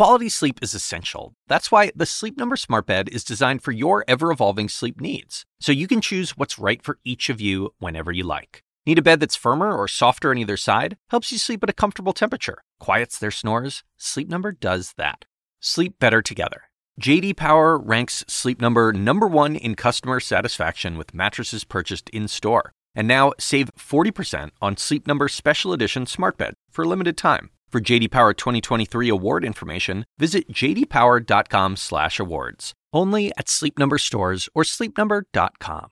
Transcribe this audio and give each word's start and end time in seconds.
Quality 0.00 0.30
sleep 0.30 0.60
is 0.62 0.72
essential. 0.72 1.34
That's 1.46 1.70
why 1.70 1.90
the 1.94 2.06
Sleep 2.06 2.38
Number 2.38 2.56
Smart 2.56 2.86
Bed 2.86 3.10
is 3.10 3.22
designed 3.22 3.62
for 3.62 3.70
your 3.70 4.02
ever 4.08 4.32
evolving 4.32 4.70
sleep 4.70 4.98
needs, 4.98 5.44
so 5.60 5.72
you 5.72 5.86
can 5.86 6.00
choose 6.00 6.38
what's 6.38 6.58
right 6.58 6.82
for 6.82 6.98
each 7.04 7.28
of 7.28 7.38
you 7.38 7.74
whenever 7.80 8.10
you 8.10 8.24
like. 8.24 8.62
Need 8.86 8.98
a 8.98 9.02
bed 9.02 9.20
that's 9.20 9.36
firmer 9.36 9.76
or 9.76 9.86
softer 9.86 10.30
on 10.30 10.38
either 10.38 10.56
side? 10.56 10.96
Helps 11.10 11.30
you 11.30 11.36
sleep 11.36 11.62
at 11.62 11.68
a 11.68 11.74
comfortable 11.74 12.14
temperature, 12.14 12.62
quiets 12.78 13.18
their 13.18 13.30
snores? 13.30 13.84
Sleep 13.98 14.26
Number 14.26 14.52
does 14.52 14.94
that. 14.96 15.26
Sleep 15.60 15.98
better 15.98 16.22
together. 16.22 16.62
JD 16.98 17.36
Power 17.36 17.76
ranks 17.76 18.24
Sleep 18.26 18.58
Number 18.58 18.94
number 18.94 19.26
1 19.26 19.54
in 19.54 19.74
customer 19.74 20.18
satisfaction 20.18 20.96
with 20.96 21.12
mattresses 21.12 21.64
purchased 21.64 22.08
in-store. 22.08 22.72
And 22.94 23.06
now 23.06 23.34
save 23.38 23.70
40% 23.78 24.52
on 24.62 24.78
Sleep 24.78 25.06
Number 25.06 25.28
special 25.28 25.74
edition 25.74 26.06
smart 26.06 26.38
bed 26.38 26.54
for 26.70 26.84
a 26.84 26.88
limited 26.88 27.18
time. 27.18 27.50
For 27.72 27.80
JD 27.80 28.10
Power 28.10 28.34
2023 28.34 29.08
award 29.08 29.44
information, 29.44 30.04
visit 30.18 30.52
jdpower.com/awards. 30.52 32.72
Only 32.92 33.30
at 33.38 33.48
Sleep 33.48 33.78
Number 33.78 33.96
stores 33.96 34.48
or 34.56 34.64
sleepnumber.com. 34.64 35.90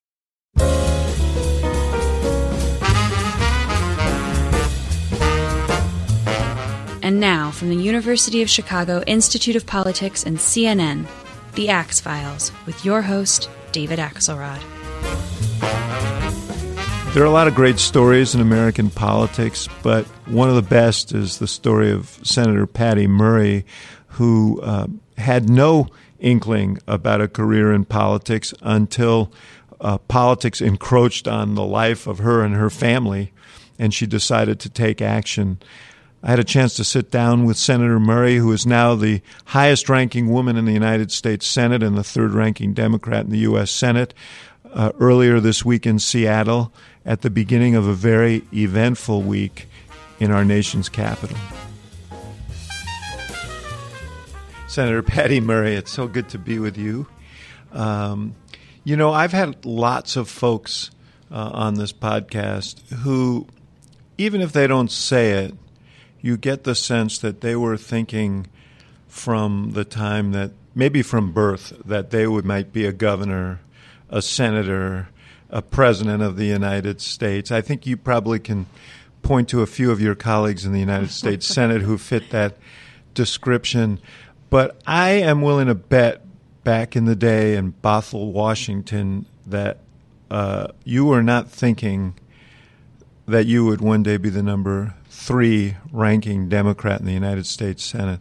And 7.00 7.20
now, 7.20 7.52
from 7.52 7.70
the 7.70 7.76
University 7.76 8.42
of 8.42 8.50
Chicago 8.50 9.04
Institute 9.06 9.54
of 9.54 9.64
Politics 9.64 10.24
and 10.24 10.36
CNN, 10.36 11.06
The 11.54 11.68
Axe 11.68 12.00
Files, 12.00 12.50
with 12.66 12.84
your 12.84 13.02
host, 13.02 13.48
David 13.70 14.00
Axelrod. 14.00 14.60
There 17.14 17.22
are 17.22 17.26
a 17.26 17.30
lot 17.30 17.48
of 17.48 17.54
great 17.54 17.78
stories 17.78 18.34
in 18.34 18.40
American 18.40 18.90
politics, 18.90 19.66
but 19.82 20.04
one 20.26 20.50
of 20.50 20.54
the 20.54 20.62
best 20.62 21.12
is 21.12 21.38
the 21.38 21.48
story 21.48 21.90
of 21.90 22.20
Senator 22.22 22.66
Patty 22.66 23.06
Murray, 23.06 23.64
who 24.08 24.60
uh, 24.60 24.86
had 25.16 25.48
no 25.48 25.88
inkling 26.20 26.78
about 26.86 27.22
a 27.22 27.26
career 27.26 27.72
in 27.72 27.86
politics 27.86 28.52
until 28.60 29.32
uh, 29.80 29.98
politics 29.98 30.60
encroached 30.60 31.26
on 31.26 31.54
the 31.54 31.64
life 31.64 32.06
of 32.06 32.18
her 32.18 32.44
and 32.44 32.54
her 32.54 32.70
family, 32.70 33.32
and 33.78 33.94
she 33.94 34.06
decided 34.06 34.60
to 34.60 34.68
take 34.68 35.00
action. 35.00 35.58
I 36.22 36.30
had 36.30 36.38
a 36.38 36.44
chance 36.44 36.74
to 36.74 36.84
sit 36.84 37.10
down 37.10 37.46
with 37.46 37.56
Senator 37.56 37.98
Murray, 37.98 38.36
who 38.36 38.52
is 38.52 38.66
now 38.66 38.94
the 38.94 39.22
highest 39.46 39.88
ranking 39.88 40.28
woman 40.28 40.56
in 40.56 40.66
the 40.66 40.72
United 40.72 41.10
States 41.10 41.46
Senate 41.46 41.82
and 41.82 41.96
the 41.96 42.04
third 42.04 42.32
ranking 42.32 42.74
Democrat 42.74 43.24
in 43.24 43.30
the 43.30 43.38
U.S. 43.38 43.70
Senate, 43.70 44.12
uh, 44.72 44.92
earlier 45.00 45.40
this 45.40 45.64
week 45.64 45.86
in 45.86 45.98
Seattle 45.98 46.72
at 47.08 47.22
the 47.22 47.30
beginning 47.30 47.74
of 47.74 47.86
a 47.86 47.94
very 47.94 48.44
eventful 48.52 49.22
week 49.22 49.66
in 50.20 50.30
our 50.30 50.44
nation's 50.44 50.90
capital. 50.90 51.38
Senator 54.68 55.02
Patty 55.02 55.40
Murray, 55.40 55.74
it's 55.74 55.90
so 55.90 56.06
good 56.06 56.28
to 56.28 56.38
be 56.38 56.58
with 56.58 56.76
you. 56.76 57.06
Um, 57.72 58.34
you 58.84 58.94
know, 58.94 59.10
I've 59.10 59.32
had 59.32 59.64
lots 59.64 60.16
of 60.16 60.28
folks 60.28 60.90
uh, 61.32 61.50
on 61.54 61.74
this 61.76 61.94
podcast 61.94 62.86
who, 62.90 63.46
even 64.18 64.42
if 64.42 64.52
they 64.52 64.66
don't 64.66 64.90
say 64.90 65.44
it, 65.44 65.54
you 66.20 66.36
get 66.36 66.64
the 66.64 66.74
sense 66.74 67.16
that 67.18 67.40
they 67.40 67.56
were 67.56 67.78
thinking 67.78 68.46
from 69.06 69.70
the 69.72 69.84
time 69.84 70.32
that 70.32 70.50
maybe 70.74 71.00
from 71.00 71.32
birth 71.32 71.72
that 71.86 72.10
they 72.10 72.26
would 72.26 72.44
might 72.44 72.70
be 72.70 72.84
a 72.84 72.92
governor, 72.92 73.60
a 74.10 74.20
senator, 74.20 75.08
a 75.50 75.62
president 75.62 76.22
of 76.22 76.36
the 76.36 76.46
United 76.46 77.00
States. 77.00 77.50
I 77.50 77.60
think 77.60 77.86
you 77.86 77.96
probably 77.96 78.38
can 78.38 78.66
point 79.22 79.48
to 79.48 79.62
a 79.62 79.66
few 79.66 79.90
of 79.90 80.00
your 80.00 80.14
colleagues 80.14 80.64
in 80.64 80.72
the 80.72 80.80
United 80.80 81.10
States 81.22 81.46
Senate 81.46 81.82
who 81.82 81.98
fit 81.98 82.30
that 82.30 82.56
description. 83.14 84.00
But 84.50 84.80
I 84.86 85.10
am 85.10 85.42
willing 85.42 85.66
to 85.66 85.74
bet 85.74 86.22
back 86.64 86.96
in 86.96 87.04
the 87.04 87.16
day 87.16 87.56
in 87.56 87.72
Bothell, 87.72 88.32
Washington, 88.32 89.26
that 89.46 89.78
uh, 90.30 90.68
you 90.84 91.04
were 91.04 91.22
not 91.22 91.50
thinking 91.50 92.14
that 93.26 93.46
you 93.46 93.64
would 93.64 93.80
one 93.80 94.02
day 94.02 94.16
be 94.16 94.30
the 94.30 94.42
number 94.42 94.94
three 95.10 95.76
ranking 95.92 96.48
Democrat 96.48 97.00
in 97.00 97.06
the 97.06 97.12
United 97.12 97.46
States 97.46 97.84
Senate? 97.84 98.20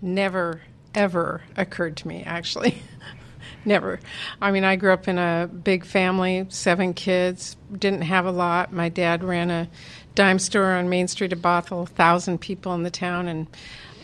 Never, 0.00 0.62
ever 0.94 1.42
occurred 1.56 1.96
to 1.98 2.08
me, 2.08 2.22
actually. 2.24 2.82
Never. 3.66 3.98
I 4.40 4.52
mean, 4.52 4.62
I 4.62 4.76
grew 4.76 4.92
up 4.92 5.08
in 5.08 5.18
a 5.18 5.50
big 5.52 5.84
family, 5.84 6.46
seven 6.48 6.94
kids, 6.94 7.56
didn't 7.76 8.02
have 8.02 8.24
a 8.24 8.30
lot. 8.30 8.72
My 8.72 8.88
dad 8.88 9.24
ran 9.24 9.50
a 9.50 9.68
dime 10.14 10.38
store 10.38 10.72
on 10.72 10.88
Main 10.88 11.08
Street 11.08 11.32
of 11.32 11.40
Bothell, 11.40 11.88
thousand 11.88 12.40
people 12.40 12.72
in 12.74 12.84
the 12.84 12.90
town, 12.90 13.26
and 13.26 13.48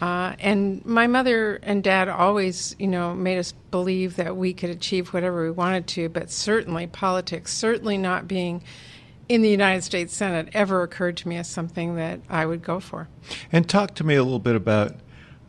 uh, 0.02 0.34
and 0.40 0.84
my 0.84 1.06
mother 1.06 1.60
and 1.62 1.84
dad 1.84 2.08
always, 2.08 2.74
you 2.80 2.88
know, 2.88 3.14
made 3.14 3.38
us 3.38 3.52
believe 3.70 4.16
that 4.16 4.36
we 4.36 4.52
could 4.52 4.68
achieve 4.68 5.14
whatever 5.14 5.44
we 5.44 5.50
wanted 5.52 5.86
to, 5.86 6.08
but 6.08 6.28
certainly 6.28 6.88
politics, 6.88 7.52
certainly 7.52 7.96
not 7.96 8.26
being 8.26 8.64
in 9.28 9.42
the 9.42 9.48
United 9.48 9.82
States 9.82 10.12
Senate 10.12 10.48
ever 10.54 10.82
occurred 10.82 11.16
to 11.18 11.28
me 11.28 11.36
as 11.36 11.48
something 11.48 11.94
that 11.94 12.18
I 12.28 12.46
would 12.46 12.64
go 12.64 12.80
for. 12.80 13.08
And 13.52 13.68
talk 13.68 13.94
to 13.94 14.04
me 14.04 14.16
a 14.16 14.24
little 14.24 14.40
bit 14.40 14.56
about 14.56 14.96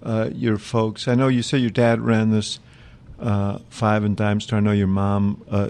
uh, 0.04 0.30
your 0.32 0.60
folks. 0.60 1.08
I 1.08 1.16
know 1.16 1.30
you 1.30 1.42
said 1.42 1.62
your 1.62 1.72
dad 1.72 2.02
ran 2.02 2.30
this 2.30 2.60
uh, 3.20 3.60
five 3.70 4.04
and 4.04 4.16
dime 4.16 4.42
store. 4.42 4.58
I 4.58 4.62
know 4.62 4.72
your 4.72 4.88
mom 4.88 5.44
uh, 5.50 5.70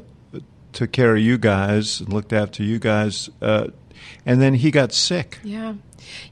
took 0.71 0.91
care 0.91 1.15
of 1.15 1.21
you 1.21 1.37
guys 1.37 2.01
and 2.01 2.11
looked 2.11 2.33
after 2.33 2.63
you 2.63 2.79
guys. 2.79 3.29
Uh, 3.41 3.67
and 4.25 4.41
then 4.41 4.53
he 4.53 4.71
got 4.71 4.93
sick. 4.93 5.39
Yeah. 5.43 5.75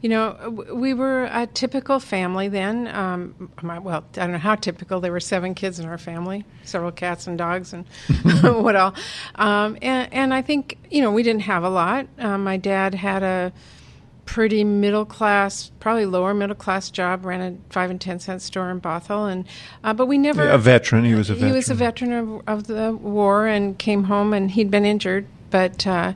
You 0.02 0.10
know, 0.10 0.66
we 0.74 0.94
were 0.94 1.30
a 1.32 1.48
typical 1.48 2.00
family 2.00 2.50
then. 2.50 2.88
Um, 2.88 3.52
well, 3.64 4.04
I 4.16 4.20
don't 4.20 4.34
know 4.34 4.38
how 4.38 4.56
typical. 4.56 5.00
There 5.00 5.12
were 5.12 5.20
seven 5.22 5.56
kids 5.56 5.80
in 5.80 5.86
our 5.86 5.98
family, 5.98 6.46
several 6.64 6.92
cats 6.92 7.28
and 7.28 7.38
dogs, 7.38 7.74
and 7.74 7.86
what 8.42 8.76
all. 8.76 8.94
Um, 9.36 9.78
and, 9.82 10.14
and, 10.14 10.34
I 10.34 10.42
think 10.42 10.78
you 10.90 11.02
know 11.02 11.12
we 11.12 11.24
didn't 11.24 11.44
have 11.44 11.64
a 11.64 11.70
lot. 11.70 12.08
Um, 12.20 12.44
my 12.44 12.58
dad 12.58 12.94
had 12.94 13.24
a 13.24 13.54
pretty 14.26 14.64
middle 14.64 15.06
class, 15.06 15.72
probably 15.80 16.06
lower 16.06 16.34
middle 16.34 16.56
class 16.56 16.90
job. 16.90 17.26
Ran 17.26 17.42
a 17.42 17.74
five 17.74 17.90
and 17.90 18.00
ten 18.00 18.20
cent 18.20 18.42
store 18.42 18.70
in 18.70 18.82
Bothell, 18.82 19.32
and 19.32 19.46
uh, 19.84 19.94
but 19.94 20.06
we 20.06 20.18
never 20.18 20.48
a 20.48 20.58
veteran. 20.58 21.06
He 21.06 21.16
was 21.16 21.30
a 21.30 21.34
veteran. 21.34 21.52
He 21.52 21.56
was 21.56 21.70
a 21.70 21.76
veteran 21.76 22.12
of, 22.14 22.42
of 22.48 22.68
the 22.68 22.94
war 22.94 23.48
and 23.48 23.78
came 23.78 24.06
home, 24.06 24.34
and 24.34 24.52
he'd 24.52 24.72
been 24.72 24.86
injured, 24.86 25.28
but. 25.50 25.86
Uh, 25.86 26.14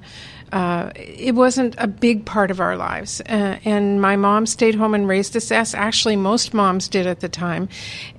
uh, 0.56 0.90
it 0.96 1.36
wasn't 1.36 1.76
a 1.78 1.86
big 1.86 2.26
part 2.26 2.50
of 2.50 2.62
our 2.62 2.78
lives. 2.78 3.20
Uh, 3.28 3.60
and 3.66 4.02
my 4.02 4.16
mom 4.16 4.46
stayed 4.46 4.74
home 4.74 4.94
and 4.94 5.06
raised 5.06 5.36
us. 5.36 5.52
As 5.52 5.76
actually 5.76 6.16
most 6.16 6.54
moms 6.54 6.88
did 6.88 7.06
at 7.06 7.20
the 7.20 7.28
time. 7.28 7.68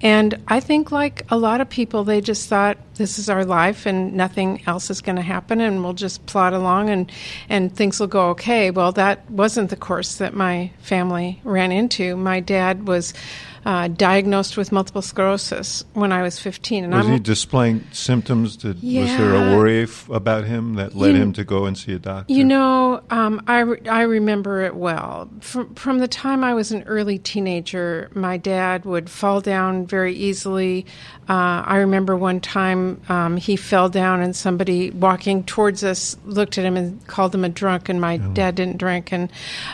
And 0.02 0.38
I 0.46 0.60
think, 0.60 0.92
like 0.92 1.24
a 1.30 1.38
lot 1.38 1.62
of 1.62 1.70
people, 1.70 2.04
they 2.04 2.20
just 2.20 2.46
thought 2.50 2.76
this 2.96 3.18
is 3.18 3.30
our 3.30 3.46
life 3.46 3.86
and 3.86 4.12
nothing 4.12 4.60
else 4.66 4.90
is 4.90 5.00
going 5.00 5.16
to 5.16 5.22
happen, 5.22 5.62
and 5.62 5.82
we'll 5.82 5.94
just 5.94 6.26
plod 6.26 6.52
along 6.52 6.90
and 6.90 7.10
and 7.48 7.74
things 7.74 7.98
will 7.98 8.06
go 8.06 8.28
okay. 8.30 8.70
Well, 8.70 8.92
that 8.92 9.30
wasn't 9.30 9.70
the 9.70 9.76
course 9.76 10.16
that 10.16 10.34
my 10.34 10.70
family 10.80 11.40
ran 11.42 11.72
into. 11.72 12.18
My 12.18 12.40
dad 12.40 12.86
was 12.86 13.14
uh, 13.66 13.88
diagnosed 13.88 14.56
with 14.56 14.70
multiple 14.70 15.02
sclerosis 15.02 15.84
when 15.92 16.12
I 16.12 16.22
was 16.22 16.38
15. 16.38 16.84
And 16.84 16.94
was 16.94 17.04
I'm, 17.04 17.12
he 17.14 17.18
displaying 17.18 17.84
symptoms? 17.90 18.56
Did, 18.56 18.78
yeah, 18.78 19.02
was 19.02 19.10
there 19.16 19.34
a 19.34 19.56
worry 19.56 19.82
f- 19.82 20.08
about 20.08 20.44
him 20.44 20.74
that 20.74 20.94
led 20.94 21.16
you, 21.16 21.22
him 21.22 21.32
to 21.32 21.42
go 21.42 21.64
and 21.64 21.76
see 21.76 21.92
a 21.92 21.98
doctor? 21.98 22.32
You 22.32 22.44
know, 22.44 23.02
um, 23.10 23.42
I, 23.48 23.58
re- 23.58 23.88
I 23.88 24.02
remember 24.02 24.62
it 24.62 24.76
well. 24.76 25.28
From, 25.40 25.74
from 25.74 25.98
the 25.98 26.06
time 26.06 26.44
I 26.44 26.54
was 26.54 26.70
an 26.70 26.84
early 26.84 27.18
teenager, 27.18 28.08
my 28.14 28.36
dad 28.36 28.84
would 28.84 29.10
fall 29.10 29.40
down 29.40 29.84
very 29.84 30.14
easily. 30.14 30.86
Uh, 31.28 31.66
I 31.66 31.78
remember 31.78 32.16
one 32.16 32.38
time 32.38 33.00
um, 33.08 33.36
he 33.36 33.56
fell 33.56 33.88
down 33.88 34.20
and 34.20 34.36
somebody 34.36 34.90
walking 34.92 35.42
towards 35.42 35.82
us 35.82 36.16
looked 36.24 36.56
at 36.56 36.64
him 36.64 36.76
and 36.76 37.04
called 37.08 37.34
him 37.34 37.44
a 37.44 37.48
drunk, 37.48 37.88
and 37.88 38.00
my 38.00 38.18
dad 38.18 38.54
didn't 38.54 38.76
drink. 38.76 39.10
And, 39.10 39.28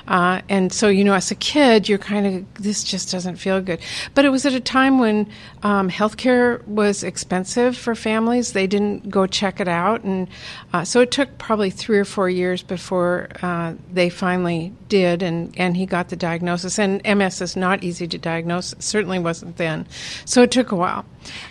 uh, 0.09 0.41
and 0.49 0.73
so, 0.73 0.89
you 0.89 1.05
know, 1.05 1.13
as 1.13 1.31
a 1.31 1.35
kid, 1.35 1.91
you're 1.91 1.99
kind 1.99 2.27
of, 2.27 2.55
this 2.55 2.83
just 2.83 3.13
doesn't 3.13 3.37
feel 3.37 3.61
good. 3.61 3.82
But 4.15 4.25
it 4.25 4.31
was 4.31 4.47
at 4.47 4.53
a 4.53 4.61
time 4.61 4.99
when 4.99 5.29
um, 5.63 5.89
healthcare 5.89 6.67
was 6.67 7.03
expensive 7.03 7.77
for 7.77 7.95
families. 7.95 8.53
They 8.53 8.67
didn't 8.67 9.11
go 9.11 9.27
check 9.27 9.61
it 9.61 9.69
out. 9.69 10.03
And 10.05 10.29
uh, 10.73 10.85
so 10.85 11.01
it 11.01 11.11
took 11.11 11.39
probably 11.39 11.71
three 11.71 11.99
or 11.99 12.05
four 12.05 12.29
years 12.29 12.63
before 12.63 13.29
uh, 13.43 13.75
they 13.93 14.09
finally 14.09 14.73
did, 14.89 15.23
and, 15.23 15.55
and 15.59 15.77
he 15.77 15.87
got 15.87 16.09
the 16.09 16.17
diagnosis. 16.17 16.79
And 16.79 17.03
MS 17.05 17.41
is 17.41 17.57
not 17.57 17.83
easy 17.85 18.07
to 18.09 18.19
diagnose, 18.19 18.73
it 18.73 18.83
certainly 18.83 19.19
wasn't 19.19 19.57
then. 19.57 19.87
So 20.25 20.43
it 20.43 20.51
took 20.51 20.73
a 20.73 20.77
while. 20.77 21.05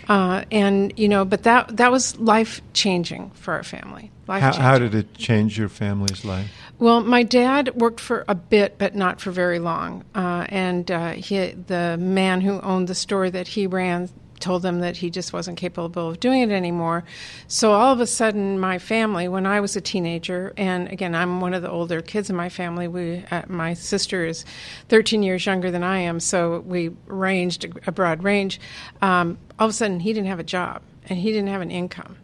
Uh, 0.08 0.44
and, 0.50 0.92
you 0.98 1.08
know, 1.08 1.24
but 1.24 1.44
that, 1.44 1.76
that 1.76 1.90
was 1.90 2.18
life 2.18 2.60
changing 2.72 3.30
for 3.30 3.54
our 3.54 3.62
family. 3.62 4.10
How, 4.28 4.52
how, 4.52 4.78
did 4.78 4.94
it 4.94 5.14
change 5.14 5.58
your 5.58 5.68
family's 5.68 6.24
life? 6.24 6.50
Well, 6.82 7.00
my 7.00 7.22
dad 7.22 7.76
worked 7.76 8.00
for 8.00 8.24
a 8.26 8.34
bit, 8.34 8.76
but 8.76 8.96
not 8.96 9.20
for 9.20 9.30
very 9.30 9.60
long. 9.60 10.04
Uh, 10.16 10.46
and 10.48 10.90
uh, 10.90 11.10
he, 11.12 11.52
the 11.52 11.96
man 11.96 12.40
who 12.40 12.60
owned 12.60 12.88
the 12.88 12.94
store 12.96 13.30
that 13.30 13.46
he 13.46 13.68
ran 13.68 14.08
told 14.40 14.62
them 14.62 14.80
that 14.80 14.96
he 14.96 15.08
just 15.08 15.32
wasn't 15.32 15.58
capable 15.58 16.08
of 16.08 16.18
doing 16.18 16.42
it 16.42 16.50
anymore. 16.50 17.04
So 17.46 17.70
all 17.70 17.92
of 17.92 18.00
a 18.00 18.06
sudden, 18.08 18.58
my 18.58 18.80
family, 18.80 19.28
when 19.28 19.46
I 19.46 19.60
was 19.60 19.76
a 19.76 19.80
teenager, 19.80 20.54
and 20.56 20.88
again, 20.88 21.14
I'm 21.14 21.40
one 21.40 21.54
of 21.54 21.62
the 21.62 21.70
older 21.70 22.02
kids 22.02 22.28
in 22.28 22.34
my 22.34 22.48
family. 22.48 22.88
We, 22.88 23.24
uh, 23.30 23.42
my 23.46 23.74
sister 23.74 24.26
is 24.26 24.44
13 24.88 25.22
years 25.22 25.46
younger 25.46 25.70
than 25.70 25.84
I 25.84 25.98
am, 25.98 26.18
so 26.18 26.64
we 26.66 26.90
ranged 27.06 27.64
a 27.86 27.92
broad 27.92 28.24
range. 28.24 28.60
Um, 29.00 29.38
all 29.56 29.66
of 29.66 29.70
a 29.70 29.72
sudden, 29.72 30.00
he 30.00 30.12
didn't 30.12 30.26
have 30.26 30.40
a 30.40 30.42
job 30.42 30.82
and 31.08 31.20
he 31.20 31.30
didn't 31.30 31.48
have 31.48 31.60
an 31.60 31.70
income. 31.70 32.16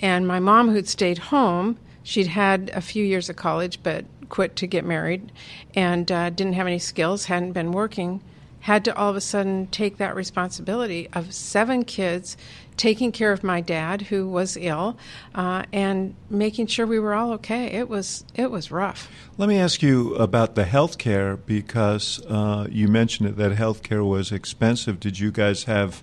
And 0.00 0.28
my 0.28 0.38
mom, 0.38 0.68
who'd 0.68 0.86
stayed 0.86 1.16
home, 1.16 1.78
she'd 2.02 2.28
had 2.28 2.70
a 2.74 2.80
few 2.80 3.04
years 3.04 3.28
of 3.28 3.36
college, 3.36 3.82
but 3.82 4.04
quit 4.28 4.56
to 4.56 4.66
get 4.66 4.84
married, 4.84 5.32
and 5.74 6.10
uh, 6.10 6.30
didn't 6.30 6.54
have 6.54 6.66
any 6.66 6.78
skills, 6.78 7.26
hadn't 7.26 7.52
been 7.52 7.72
working 7.72 8.20
had 8.62 8.84
to 8.84 8.96
all 8.96 9.10
of 9.10 9.16
a 9.16 9.20
sudden 9.20 9.66
take 9.68 9.96
that 9.96 10.14
responsibility 10.14 11.08
of 11.12 11.34
seven 11.34 11.84
kids, 11.84 12.36
taking 12.76 13.10
care 13.10 13.32
of 13.32 13.42
my 13.42 13.60
dad 13.60 14.02
who 14.02 14.28
was 14.28 14.56
ill, 14.56 14.96
uh, 15.34 15.64
and 15.72 16.14
making 16.30 16.66
sure 16.68 16.86
we 16.86 16.98
were 16.98 17.12
all 17.12 17.32
okay. 17.32 17.66
It 17.66 17.88
was 17.88 18.24
it 18.34 18.50
was 18.50 18.70
rough. 18.70 19.10
Let 19.36 19.48
me 19.48 19.58
ask 19.58 19.82
you 19.82 20.14
about 20.14 20.54
the 20.54 20.64
health 20.64 20.98
care 20.98 21.36
because 21.36 22.24
uh, 22.28 22.68
you 22.70 22.86
mentioned 22.86 23.30
it, 23.30 23.36
that 23.36 23.52
health 23.52 23.82
care 23.82 24.04
was 24.04 24.30
expensive. 24.30 25.00
Did 25.00 25.18
you 25.18 25.32
guys 25.32 25.64
have 25.64 26.02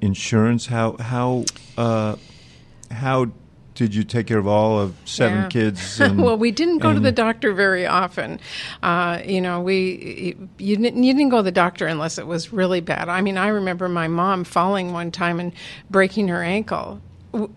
insurance? 0.00 0.66
How 0.66 0.96
how 0.98 1.44
uh, 1.76 2.14
how 2.92 3.32
did 3.82 3.96
you 3.96 4.04
take 4.04 4.28
care 4.28 4.38
of 4.38 4.46
all 4.46 4.78
of 4.78 4.94
seven 5.04 5.40
Yeah. 5.42 5.48
kids? 5.48 6.00
And, 6.00 6.22
well, 6.22 6.38
we 6.38 6.52
didn't 6.52 6.78
go 6.78 6.94
to 6.94 7.00
the 7.00 7.10
doctor 7.10 7.52
very 7.52 7.84
often. 7.84 8.38
Uh, 8.80 9.20
you 9.26 9.40
know, 9.40 9.60
we 9.60 10.36
you 10.58 10.76
didn't, 10.76 11.02
you 11.02 11.12
didn't 11.12 11.30
go 11.30 11.38
to 11.38 11.42
the 11.42 11.50
doctor 11.50 11.88
unless 11.88 12.16
it 12.16 12.28
was 12.28 12.52
really 12.52 12.80
bad. 12.80 13.08
I 13.08 13.20
mean, 13.22 13.36
I 13.36 13.48
remember 13.48 13.88
my 13.88 14.06
mom 14.06 14.44
falling 14.44 14.92
one 14.92 15.10
time 15.10 15.40
and 15.40 15.52
breaking 15.90 16.28
her 16.28 16.44
ankle. 16.44 17.00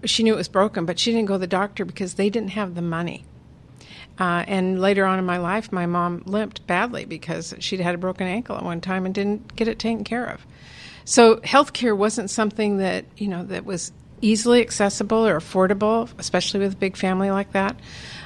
She 0.03 0.23
knew 0.23 0.33
it 0.33 0.37
was 0.37 0.47
broken, 0.47 0.85
but 0.85 0.97
she 0.97 1.11
didn't 1.11 1.27
go 1.27 1.35
to 1.35 1.39
the 1.39 1.47
doctor 1.47 1.85
because 1.85 2.15
they 2.15 2.31
didn't 2.31 2.49
have 2.51 2.73
the 2.73 2.81
money. 2.81 3.23
Uh, 4.17 4.43
and 4.47 4.81
later 4.81 5.05
on 5.05 5.19
in 5.19 5.25
my 5.25 5.37
life, 5.37 5.71
my 5.71 5.85
mom 5.85 6.23
limped 6.25 6.65
badly 6.65 7.05
because 7.05 7.53
she'd 7.59 7.81
had 7.81 7.93
a 7.93 7.97
broken 7.99 8.25
ankle 8.25 8.55
at 8.55 8.63
one 8.63 8.81
time 8.81 9.05
and 9.05 9.13
didn't 9.13 9.55
get 9.55 9.67
it 9.67 9.77
taken 9.77 10.03
care 10.03 10.25
of. 10.25 10.43
So 11.03 11.35
healthcare 11.37 11.95
wasn't 11.95 12.31
something 12.31 12.77
that 12.77 13.05
you 13.17 13.27
know 13.27 13.43
that 13.43 13.63
was 13.63 13.91
easily 14.25 14.59
accessible 14.61 15.25
or 15.25 15.39
affordable, 15.39 16.09
especially 16.17 16.59
with 16.59 16.73
a 16.73 16.75
big 16.75 16.97
family 16.97 17.29
like 17.29 17.51
that. 17.53 17.79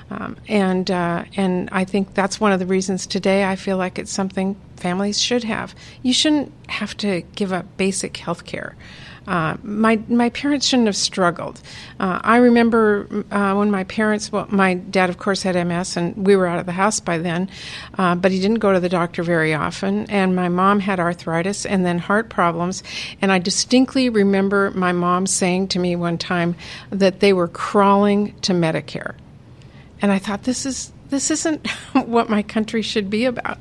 Um, 0.10 0.38
and 0.48 0.90
uh, 0.90 1.26
and 1.36 1.70
I 1.72 1.86
think 1.86 2.16
that's 2.16 2.40
one 2.40 2.52
of 2.52 2.60
the 2.60 2.66
reasons 2.66 3.06
today 3.06 3.44
I 3.44 3.56
feel 3.56 3.78
like 3.78 4.00
it's 4.00 4.12
something 4.12 4.56
families 4.78 5.22
should 5.22 5.44
have. 5.44 5.76
You 6.02 6.14
shouldn't 6.14 6.52
have 6.68 6.98
to 6.98 7.22
give 7.36 7.54
up 7.54 7.66
basic 7.78 8.18
health 8.18 8.46
care. 8.46 8.76
Uh, 9.30 9.56
my 9.62 9.96
my 10.08 10.30
parents 10.30 10.66
shouldn't 10.66 10.88
have 10.88 10.96
struggled. 10.96 11.62
Uh, 12.00 12.20
I 12.24 12.38
remember 12.38 13.08
uh, 13.30 13.54
when 13.54 13.70
my 13.70 13.84
parents, 13.84 14.32
well, 14.32 14.48
my 14.50 14.74
dad 14.74 15.12
of 15.12 15.20
course 15.20 15.44
had 15.44 15.56
MS, 15.68 15.96
and 15.98 16.26
we 16.26 16.36
were 16.36 16.48
out 16.48 16.58
of 16.58 16.66
the 16.66 16.72
house 16.72 17.00
by 17.00 17.20
then, 17.20 17.48
uh, 18.00 18.16
but 18.16 18.32
he 18.32 18.42
didn't 18.42 18.58
go 18.58 18.74
to 18.74 18.80
the 18.80 18.90
doctor 18.90 19.22
very 19.22 19.54
often. 19.54 20.10
And 20.10 20.36
my 20.36 20.50
mom 20.50 20.80
had 20.80 21.00
arthritis 21.00 21.64
and 21.68 21.86
then 21.86 22.00
heart 22.00 22.30
problems, 22.30 22.82
and 23.22 23.32
I 23.32 23.38
distinctly 23.38 24.10
remember 24.10 24.72
my 24.72 24.94
mom 24.94 25.28
saying 25.28 25.68
to 25.70 25.80
me 25.80 25.96
one 25.96 26.18
time 26.18 26.56
that 26.90 27.20
they 27.20 27.32
were 27.32 27.48
crawling 27.48 28.34
to 28.42 28.54
Medicare, 28.54 29.14
and 30.02 30.12
I 30.12 30.18
thought 30.18 30.42
this 30.42 30.66
is 30.66 30.92
this 31.10 31.32
isn't 31.32 31.68
what 31.94 32.30
my 32.30 32.44
country 32.44 32.82
should 32.82 33.10
be 33.10 33.26
about. 33.26 33.58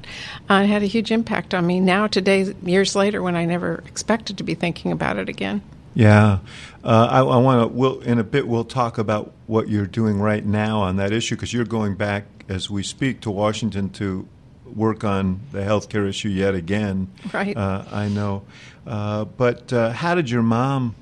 Uh, 0.49 0.63
it 0.65 0.69
had 0.69 0.83
a 0.83 0.87
huge 0.87 1.11
impact 1.11 1.55
on 1.55 1.67
me 1.67 1.81
now, 1.81 2.07
today, 2.07 2.55
years 2.63 2.95
later, 2.95 3.23
when 3.23 3.37
I 3.37 3.45
never 3.45 3.83
expected 3.87 4.39
to 4.39 4.45
be 4.45 4.55
thinking 4.55 4.93
about 4.93 5.19
it 5.19 5.29
again. 5.29 5.63
Yeah, 5.95 6.39
uh, 6.85 7.09
I, 7.11 7.21
I 7.21 7.37
want 7.39 7.63
to. 7.63 7.77
We'll 7.77 8.01
in 8.01 8.19
a 8.19 8.25
bit. 8.25 8.47
We'll 8.47 8.65
talk 8.65 8.99
about 8.99 9.33
what 9.47 9.69
you're 9.69 9.87
doing 9.87 10.21
right 10.21 10.45
now 10.45 10.81
on 10.81 10.97
that 10.97 11.13
issue 11.13 11.35
because 11.35 11.53
you're 11.53 11.65
going 11.65 11.97
back 11.97 12.25
as 12.49 12.71
we 12.71 12.85
speak 12.85 13.21
to 13.23 13.31
Washington 13.31 13.91
to 13.91 14.29
work 14.65 15.03
on 15.03 15.41
the 15.51 15.61
healthcare 15.61 16.09
issue 16.09 16.29
yet 16.29 16.55
again. 16.55 17.11
Right. 17.33 17.57
Uh, 17.57 17.85
I 17.91 18.09
know, 18.09 18.45
uh, 18.87 19.25
but 19.25 19.73
uh, 19.73 19.91
how 19.91 20.15
did 20.15 20.31
your 20.31 20.43
mom 20.43 20.95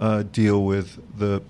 uh, 0.00 0.24
deal 0.24 0.64
with 0.64 0.98
the 1.16 1.42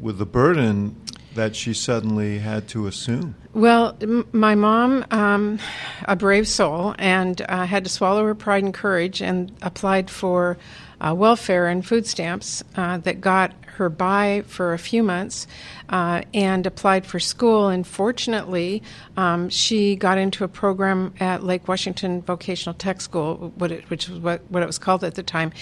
with 0.00 0.18
the 0.18 0.26
burden 0.26 0.96
that 1.36 1.54
she 1.56 1.72
suddenly 1.72 2.38
had 2.38 2.68
to 2.68 2.86
assume? 2.86 3.36
Well, 3.54 3.96
m- 4.02 4.26
my 4.32 4.54
mom, 4.54 5.06
um, 5.10 5.58
a 6.04 6.16
brave 6.16 6.48
soul, 6.48 6.94
and 6.98 7.40
uh, 7.48 7.64
had 7.64 7.84
to 7.84 7.90
swallow 7.90 8.24
her 8.24 8.34
pride 8.34 8.64
and 8.64 8.74
courage 8.74 9.22
and 9.22 9.52
applied 9.62 10.10
for 10.10 10.58
uh, 11.00 11.14
welfare 11.16 11.68
and 11.68 11.86
food 11.86 12.06
stamps 12.06 12.62
uh, 12.74 12.98
that 12.98 13.20
got 13.20 13.52
her 13.76 13.88
by 13.88 14.42
for 14.46 14.72
a 14.72 14.78
few 14.78 15.02
months 15.02 15.46
uh, 15.88 16.22
and 16.34 16.66
applied 16.66 17.06
for 17.06 17.18
school. 17.18 17.68
And 17.68 17.86
fortunately, 17.86 18.82
um, 19.16 19.48
she 19.48 19.96
got 19.96 20.18
into 20.18 20.44
a 20.44 20.48
program 20.48 21.14
at 21.20 21.44
Lake 21.44 21.68
Washington 21.68 22.22
Vocational 22.22 22.74
Tech 22.74 23.00
School, 23.00 23.52
it, 23.60 23.88
which 23.88 24.08
was 24.08 24.18
what, 24.18 24.42
what 24.50 24.62
it 24.62 24.66
was 24.66 24.78
called 24.78 25.04
at 25.04 25.14
the 25.14 25.22
time, 25.22 25.52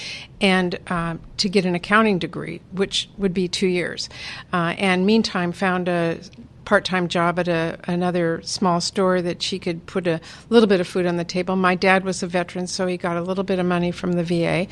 and 0.40 0.78
uh, 0.88 1.16
to 1.36 1.48
get 1.48 1.64
an 1.64 1.74
accounting 1.74 2.18
degree, 2.18 2.60
which 2.72 3.08
would 3.18 3.34
be 3.34 3.48
two 3.48 3.66
years. 3.68 4.08
Uh, 4.52 4.74
and 4.78 5.06
meantime, 5.06 5.52
found 5.52 5.88
a 5.88 6.18
part-time 6.64 7.08
job 7.08 7.38
at 7.38 7.48
a, 7.48 7.78
another 7.84 8.40
small 8.42 8.80
store 8.80 9.22
that 9.22 9.42
she 9.42 9.58
could 9.58 9.84
put 9.86 10.06
a 10.06 10.20
little 10.48 10.66
bit 10.66 10.80
of 10.80 10.88
food 10.88 11.06
on 11.06 11.16
the 11.16 11.24
table. 11.24 11.56
My 11.56 11.74
dad 11.74 12.04
was 12.04 12.22
a 12.22 12.26
veteran, 12.26 12.66
so 12.66 12.86
he 12.86 12.96
got 12.96 13.16
a 13.16 13.22
little 13.22 13.44
bit 13.44 13.58
of 13.58 13.66
money 13.66 13.90
from 13.90 14.12
the 14.12 14.24
VA, 14.24 14.66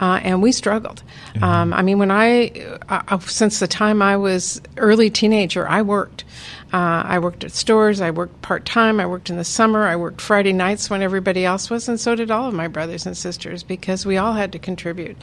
uh, 0.00 0.20
and 0.22 0.42
we 0.42 0.52
struggled. 0.52 1.02
Um, 1.40 1.72
I 1.72 1.82
mean, 1.82 1.98
when 1.98 2.10
I, 2.10 2.50
uh, 2.88 3.18
since 3.20 3.58
the 3.58 3.68
time 3.68 4.02
I 4.02 4.16
was 4.16 4.60
early 4.76 5.10
teenager, 5.10 5.66
I 5.68 5.82
worked. 5.82 6.24
Uh, 6.72 7.02
I 7.04 7.18
worked 7.18 7.44
at 7.44 7.52
stores. 7.52 8.00
I 8.00 8.10
worked 8.10 8.40
part 8.40 8.64
time. 8.64 8.98
I 8.98 9.06
worked 9.06 9.28
in 9.28 9.36
the 9.36 9.44
summer. 9.44 9.86
I 9.86 9.96
worked 9.96 10.20
Friday 10.20 10.54
nights 10.54 10.88
when 10.88 11.02
everybody 11.02 11.44
else 11.44 11.68
was, 11.68 11.88
and 11.88 12.00
so 12.00 12.14
did 12.14 12.30
all 12.30 12.48
of 12.48 12.54
my 12.54 12.68
brothers 12.68 13.04
and 13.04 13.16
sisters 13.16 13.62
because 13.62 14.06
we 14.06 14.16
all 14.16 14.32
had 14.32 14.52
to 14.52 14.58
contribute. 14.58 15.16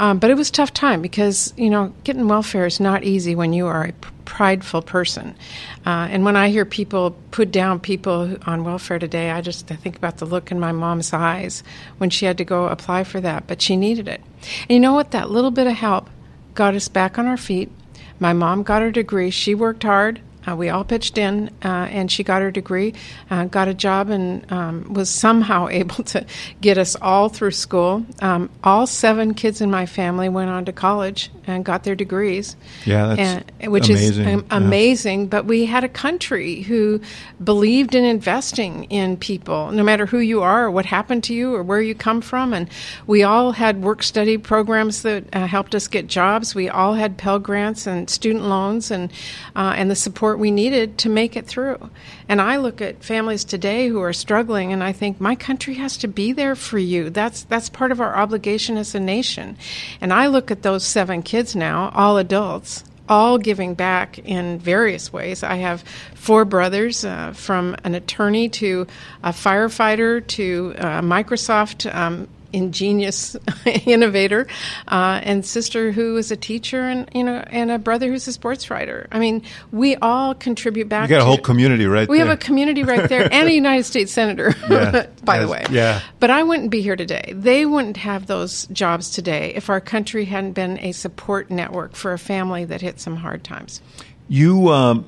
Um, 0.00 0.18
but 0.18 0.30
it 0.30 0.34
was 0.34 0.48
a 0.48 0.52
tough 0.52 0.72
time 0.72 1.02
because 1.02 1.52
you 1.58 1.68
know 1.68 1.92
getting 2.04 2.26
welfare 2.26 2.64
is 2.64 2.80
not 2.80 3.04
easy 3.04 3.34
when 3.34 3.52
you 3.52 3.66
are 3.66 3.84
a 3.84 3.92
prideful 4.24 4.80
person. 4.80 5.36
Uh, 5.84 6.08
and 6.10 6.24
when 6.24 6.36
I 6.36 6.48
hear 6.48 6.64
people 6.64 7.10
put 7.32 7.52
down 7.52 7.80
people 7.80 8.38
on 8.46 8.64
welfare 8.64 8.98
today, 8.98 9.30
I 9.30 9.42
just 9.42 9.70
I 9.70 9.76
think 9.76 9.96
about 9.96 10.16
the 10.16 10.24
look 10.24 10.50
in 10.50 10.58
my 10.58 10.72
mom's 10.72 11.12
eyes 11.12 11.62
when 11.98 12.08
she 12.08 12.24
had 12.24 12.38
to 12.38 12.46
go 12.46 12.66
apply 12.66 13.04
for 13.04 13.20
that, 13.20 13.46
but 13.46 13.60
she 13.60 13.76
needed 13.76 14.08
it. 14.08 14.22
And 14.62 14.70
you 14.70 14.80
know 14.80 14.94
what? 14.94 15.10
That 15.10 15.30
little 15.30 15.50
bit 15.50 15.66
of 15.66 15.74
help 15.74 16.08
got 16.54 16.74
us 16.74 16.88
back 16.88 17.18
on 17.18 17.26
our 17.26 17.36
feet. 17.36 17.70
My 18.18 18.32
mom 18.32 18.62
got 18.62 18.80
her 18.80 18.90
degree. 18.90 19.30
She 19.30 19.54
worked 19.54 19.82
hard. 19.82 20.22
Uh, 20.48 20.56
we 20.56 20.68
all 20.68 20.84
pitched 20.84 21.18
in, 21.18 21.48
uh, 21.64 21.68
and 21.90 22.10
she 22.10 22.22
got 22.22 22.42
her 22.42 22.50
degree, 22.50 22.94
uh, 23.30 23.44
got 23.44 23.68
a 23.68 23.74
job, 23.74 24.10
and 24.10 24.50
um, 24.52 24.92
was 24.92 25.10
somehow 25.10 25.68
able 25.80 26.02
to 26.04 26.24
get 26.60 26.78
us 26.78 26.96
all 26.96 27.28
through 27.28 27.50
school. 27.50 28.04
Um, 28.20 28.50
all 28.64 28.86
seven 28.86 29.34
kids 29.34 29.60
in 29.60 29.70
my 29.70 29.86
family 29.86 30.28
went 30.28 30.50
on 30.50 30.64
to 30.66 30.72
college 30.72 31.30
and 31.46 31.64
got 31.64 31.84
their 31.84 31.94
degrees. 31.94 32.56
Yeah, 32.84 33.14
that's 33.14 33.44
and, 33.60 33.72
which 33.72 33.88
amazing. 33.88 34.26
is 34.26 34.34
um, 34.34 34.44
Yeah. 34.50 34.56
amazing. 34.56 35.26
But 35.28 35.44
we 35.46 35.66
had 35.66 35.84
a 35.84 35.88
country 35.88 36.62
who 36.62 37.00
believed 37.42 37.94
in 37.94 38.04
investing 38.04 38.84
in 38.84 39.16
people, 39.16 39.70
no 39.72 39.82
matter 39.82 40.06
who 40.06 40.18
you 40.18 40.42
are, 40.42 40.64
or 40.64 40.70
what 40.70 40.86
happened 40.86 41.24
to 41.24 41.34
you, 41.34 41.54
or 41.54 41.62
where 41.62 41.80
you 41.80 41.94
come 41.94 42.20
from. 42.20 42.52
And 42.52 42.68
we 43.06 43.22
all 43.22 43.52
had 43.52 43.82
work 43.82 44.02
study 44.02 44.38
programs 44.38 45.02
that 45.02 45.24
uh, 45.34 45.46
helped 45.46 45.74
us 45.74 45.88
get 45.88 46.06
jobs. 46.06 46.54
We 46.54 46.68
all 46.68 46.94
had 46.94 47.16
Pell 47.18 47.38
grants 47.38 47.86
and 47.86 48.08
student 48.08 48.44
loans, 48.44 48.90
and 48.90 49.10
uh, 49.56 49.74
and 49.76 49.90
the 49.90 49.96
support 49.96 50.29
we 50.36 50.50
needed 50.50 50.98
to 50.98 51.08
make 51.08 51.36
it 51.36 51.46
through. 51.46 51.90
And 52.28 52.40
I 52.40 52.56
look 52.56 52.80
at 52.80 53.02
families 53.02 53.44
today 53.44 53.88
who 53.88 54.00
are 54.00 54.12
struggling, 54.12 54.72
and 54.72 54.82
I 54.82 54.92
think 54.92 55.20
my 55.20 55.34
country 55.34 55.74
has 55.74 55.96
to 55.98 56.08
be 56.08 56.32
there 56.32 56.54
for 56.54 56.78
you. 56.78 57.10
That's 57.10 57.44
that's 57.44 57.68
part 57.68 57.92
of 57.92 58.00
our 58.00 58.16
obligation 58.16 58.76
as 58.76 58.94
a 58.94 59.00
nation. 59.00 59.56
And 60.00 60.12
I 60.12 60.26
look 60.28 60.50
at 60.50 60.62
those 60.62 60.84
seven 60.84 61.22
kids 61.22 61.56
now, 61.56 61.90
all 61.94 62.18
adults, 62.18 62.84
all 63.08 63.38
giving 63.38 63.74
back 63.74 64.18
in 64.20 64.58
various 64.60 65.12
ways. 65.12 65.42
I 65.42 65.56
have 65.56 65.82
four 66.14 66.44
brothers, 66.44 67.04
uh, 67.04 67.32
from 67.32 67.76
an 67.82 67.94
attorney 67.94 68.48
to 68.50 68.86
a 69.24 69.30
firefighter 69.30 70.24
to 70.28 70.74
a 70.76 71.02
Microsoft 71.02 71.92
um, 71.92 72.28
ingenious 72.52 73.36
innovator, 73.86 74.46
uh, 74.88 75.20
and 75.22 75.44
sister 75.44 75.92
who 75.92 76.16
is 76.16 76.30
a 76.30 76.36
teacher, 76.36 76.82
and 76.82 77.08
you 77.14 77.24
know, 77.24 77.42
and 77.48 77.70
a 77.70 77.78
brother 77.78 78.08
who's 78.08 78.26
a 78.28 78.32
sports 78.32 78.70
writer. 78.70 79.06
I 79.12 79.18
mean, 79.18 79.42
we 79.72 79.96
all 79.96 80.34
contribute 80.34 80.88
back. 80.88 81.08
You 81.08 81.16
got 81.16 81.22
a 81.22 81.24
whole 81.24 81.38
community 81.38 81.86
right 81.86 82.08
we 82.08 82.18
there. 82.18 82.26
have 82.26 82.38
a 82.38 82.40
community 82.40 82.82
right 82.84 83.08
there 83.08 83.28
and 83.32 83.48
a 83.48 83.52
United 83.60 83.84
States 83.84 84.12
Senator, 84.12 84.54
Yeah. 84.70 85.06
by 85.24 85.38
the 85.38 85.48
way. 85.48 85.64
Yeah. 85.70 86.00
But 86.18 86.30
I 86.30 86.42
wouldn't 86.42 86.70
be 86.70 86.80
here 86.82 86.96
today. 86.96 87.32
They 87.34 87.66
wouldn't 87.66 87.96
have 87.98 88.26
those 88.26 88.66
jobs 88.66 89.10
today 89.10 89.52
if 89.54 89.70
our 89.70 89.80
country 89.80 90.24
hadn't 90.24 90.52
been 90.52 90.78
a 90.80 90.92
support 90.92 91.50
network 91.50 91.94
for 91.94 92.12
a 92.12 92.18
family 92.18 92.64
that 92.64 92.80
hit 92.80 93.00
some 93.00 93.16
hard 93.16 93.44
times. 93.44 93.80
You 94.28 94.68
um, 94.70 95.06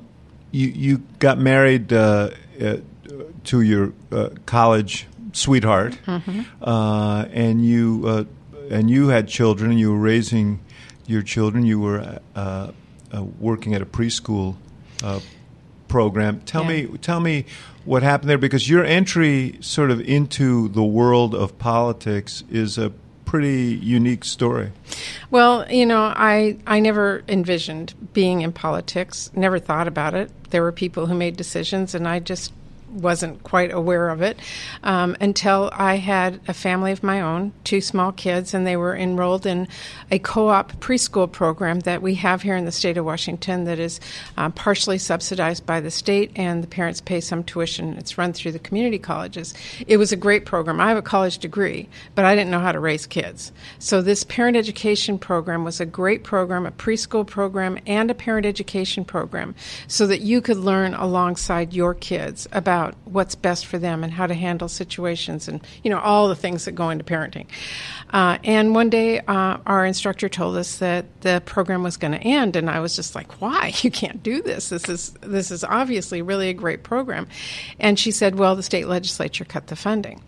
you 0.51 0.67
you 0.67 0.97
got 1.19 1.37
married 1.39 1.93
uh, 1.93 2.31
uh, 2.61 2.77
to 3.45 3.61
your 3.61 3.93
uh, 4.11 4.29
college 4.45 5.07
sweetheart, 5.33 5.97
Mm-hmm. 6.05 6.41
uh, 6.63 7.25
and 7.33 7.65
you 7.65 8.03
uh, 8.07 8.23
and 8.71 8.89
you 8.89 9.09
had 9.09 9.27
children, 9.27 9.71
and 9.71 9.79
you 9.79 9.91
were 9.91 9.99
raising 9.99 10.59
your 11.05 11.21
children. 11.21 11.65
You 11.65 11.79
were 11.81 12.19
uh, 12.35 12.71
uh, 13.11 13.23
working 13.39 13.73
at 13.75 13.81
a 13.81 13.85
preschool 13.85 14.55
uh, 15.03 15.19
program. 15.87 16.39
Tell 16.45 16.63
Yeah. 16.63 16.87
me, 16.87 16.97
tell 16.99 17.19
me 17.19 17.45
what 17.85 18.01
happened 18.03 18.29
there, 18.29 18.37
because 18.37 18.69
your 18.69 18.85
entry 18.85 19.57
sort 19.59 19.91
of 19.91 19.99
into 19.99 20.69
the 20.69 20.83
world 20.83 21.35
of 21.35 21.57
politics 21.59 22.43
is 22.49 22.77
a 22.77 22.91
pretty 23.25 23.73
unique 23.81 24.23
story. 24.23 24.71
Well, 25.31 25.69
you 25.69 25.85
know, 25.85 26.01
I, 26.15 26.57
I 26.65 26.79
never 26.79 27.23
envisioned 27.27 27.93
being 28.13 28.41
in 28.41 28.53
politics, 28.53 29.29
never 29.35 29.59
thought 29.59 29.87
about 29.87 30.13
it. 30.13 30.31
There 30.51 30.61
were 30.61 30.71
people 30.71 31.07
who 31.07 31.15
made 31.15 31.35
decisions, 31.35 31.93
and 31.95 32.07
I 32.07 32.19
just 32.19 32.53
wasn't 32.93 33.43
quite 33.43 33.71
aware 33.71 34.09
of 34.09 34.21
it 34.21 34.37
um, 34.83 35.15
until 35.19 35.69
I 35.73 35.97
had 35.97 36.39
a 36.47 36.53
family 36.53 36.91
of 36.91 37.03
my 37.03 37.21
own, 37.21 37.53
two 37.63 37.81
small 37.81 38.11
kids, 38.11 38.53
and 38.53 38.65
they 38.65 38.77
were 38.77 38.95
enrolled 38.95 39.45
in 39.45 39.67
a 40.11 40.19
co 40.19 40.49
op 40.49 40.73
preschool 40.73 41.31
program 41.31 41.81
that 41.81 42.01
we 42.01 42.15
have 42.15 42.41
here 42.41 42.55
in 42.55 42.65
the 42.65 42.71
state 42.71 42.97
of 42.97 43.05
Washington 43.05 43.63
that 43.65 43.79
is 43.79 43.99
uh, 44.37 44.49
partially 44.49 44.97
subsidized 44.97 45.65
by 45.65 45.79
the 45.79 45.91
state, 45.91 46.31
and 46.35 46.63
the 46.63 46.67
parents 46.67 47.01
pay 47.01 47.19
some 47.19 47.43
tuition. 47.43 47.97
It's 47.97 48.17
run 48.17 48.33
through 48.33 48.51
the 48.51 48.59
community 48.59 48.99
colleges. 48.99 49.53
It 49.87 49.97
was 49.97 50.11
a 50.11 50.17
great 50.17 50.45
program. 50.45 50.79
I 50.79 50.89
have 50.89 50.97
a 50.97 51.01
college 51.01 51.39
degree, 51.39 51.89
but 52.15 52.25
I 52.25 52.35
didn't 52.35 52.51
know 52.51 52.59
how 52.59 52.71
to 52.71 52.79
raise 52.79 53.05
kids. 53.05 53.51
So, 53.79 54.01
this 54.01 54.23
parent 54.23 54.57
education 54.57 55.17
program 55.17 55.63
was 55.63 55.79
a 55.79 55.85
great 55.85 56.23
program, 56.23 56.65
a 56.65 56.71
preschool 56.71 57.25
program, 57.25 57.79
and 57.87 58.11
a 58.11 58.15
parent 58.15 58.45
education 58.45 59.05
program, 59.05 59.55
so 59.87 60.07
that 60.07 60.21
you 60.21 60.41
could 60.41 60.57
learn 60.57 60.93
alongside 60.93 61.73
your 61.73 61.93
kids 61.93 62.47
about 62.51 62.82
what's 63.05 63.35
best 63.35 63.65
for 63.65 63.77
them 63.77 64.03
and 64.03 64.13
how 64.13 64.27
to 64.27 64.33
handle 64.33 64.67
situations 64.67 65.47
and, 65.47 65.61
you 65.83 65.89
know, 65.89 65.99
all 65.99 66.27
the 66.27 66.35
things 66.35 66.65
that 66.65 66.73
go 66.73 66.89
into 66.89 67.03
parenting. 67.03 67.47
Uh, 68.11 68.37
and 68.43 68.75
one 68.75 68.89
day, 68.89 69.19
uh, 69.21 69.57
our 69.65 69.85
instructor 69.85 70.29
told 70.29 70.55
us 70.55 70.77
that 70.77 71.05
the 71.21 71.41
program 71.45 71.83
was 71.83 71.97
going 71.97 72.11
to 72.11 72.19
end, 72.19 72.55
and 72.55 72.69
I 72.69 72.79
was 72.79 72.95
just 72.95 73.15
like, 73.15 73.41
"Why? 73.41 73.73
You 73.83 73.91
can't 73.91 74.23
do 74.23 74.41
this. 74.41 74.69
This 74.69 74.87
is 74.87 75.13
this 75.21 75.51
is 75.51 75.63
obviously 75.63 76.21
really 76.21 76.49
a 76.49 76.53
great 76.53 76.83
program." 76.83 77.27
And 77.79 77.99
she 77.99 78.11
said, 78.11 78.35
"Well, 78.35 78.55
the 78.55 78.63
state 78.63 78.87
legislature 78.87 79.45
cut 79.45 79.67
the 79.67 79.75
funding." 79.75 80.21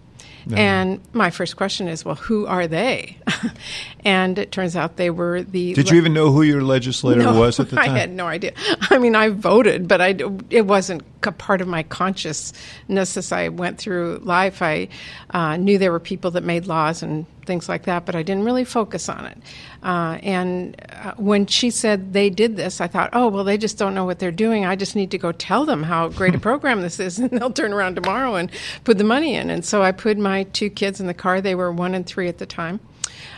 And 0.53 1.01
my 1.13 1.31
first 1.31 1.55
question 1.55 1.87
is, 1.87 2.05
well, 2.05 2.15
who 2.15 2.45
are 2.45 2.67
they? 2.67 3.17
and 4.05 4.37
it 4.37 4.51
turns 4.51 4.75
out 4.75 4.97
they 4.97 5.09
were 5.09 5.41
the. 5.41 5.73
Did 5.73 5.89
you 5.89 5.97
even 5.97 6.13
know 6.13 6.31
who 6.31 6.43
your 6.43 6.61
legislator 6.61 7.23
No, 7.23 7.39
was 7.39 7.59
at 7.59 7.69
the 7.69 7.75
time? 7.77 7.91
I 7.91 7.97
had 7.97 8.11
no 8.11 8.27
idea. 8.27 8.53
I 8.89 8.97
mean, 8.99 9.15
I 9.15 9.29
voted, 9.29 9.87
but 9.87 10.01
I, 10.01 10.15
it 10.49 10.67
wasn't 10.67 11.03
a 11.23 11.31
part 11.31 11.61
of 11.61 11.67
my 11.67 11.83
consciousness 11.83 13.17
as 13.17 13.31
I 13.31 13.49
went 13.49 13.79
through 13.79 14.19
life. 14.23 14.61
I 14.61 14.89
uh, 15.31 15.57
knew 15.57 15.77
there 15.77 15.91
were 15.91 15.99
people 15.99 16.31
that 16.31 16.43
made 16.43 16.67
laws 16.67 17.01
and 17.01 17.25
things 17.45 17.69
like 17.69 17.83
that, 17.83 18.05
but 18.05 18.15
I 18.15 18.23
didn't 18.23 18.43
really 18.43 18.63
focus 18.63 19.09
on 19.09 19.25
it. 19.25 19.37
Uh, 19.83 20.17
and 20.23 20.75
uh, 20.89 21.13
when 21.17 21.45
she 21.45 21.69
said 21.69 22.13
they 22.13 22.29
did 22.29 22.55
this, 22.55 22.81
I 22.81 22.87
thought, 22.87 23.09
oh, 23.13 23.27
well, 23.27 23.43
they 23.43 23.57
just 23.57 23.77
don't 23.77 23.93
know 23.93 24.05
what 24.05 24.19
they're 24.19 24.31
doing. 24.31 24.65
I 24.65 24.75
just 24.75 24.95
need 24.95 25.11
to 25.11 25.17
go 25.17 25.31
tell 25.31 25.65
them 25.65 25.83
how 25.83 26.09
great 26.09 26.35
a 26.35 26.39
program 26.49 26.81
this 26.81 26.99
is, 26.99 27.19
and 27.19 27.31
they'll 27.31 27.51
turn 27.51 27.73
around 27.73 27.95
tomorrow 27.95 28.35
and 28.35 28.51
put 28.83 28.97
the 28.97 29.03
money 29.03 29.35
in. 29.35 29.49
And 29.49 29.63
so 29.63 29.81
I 29.81 29.91
put 29.91 30.17
my 30.17 30.43
two 30.43 30.69
kids 30.69 30.99
in 30.99 31.07
the 31.07 31.13
car. 31.13 31.41
They 31.41 31.55
were 31.55 31.71
one 31.71 31.95
and 31.95 32.05
three 32.05 32.27
at 32.27 32.37
the 32.37 32.45
time. 32.45 32.79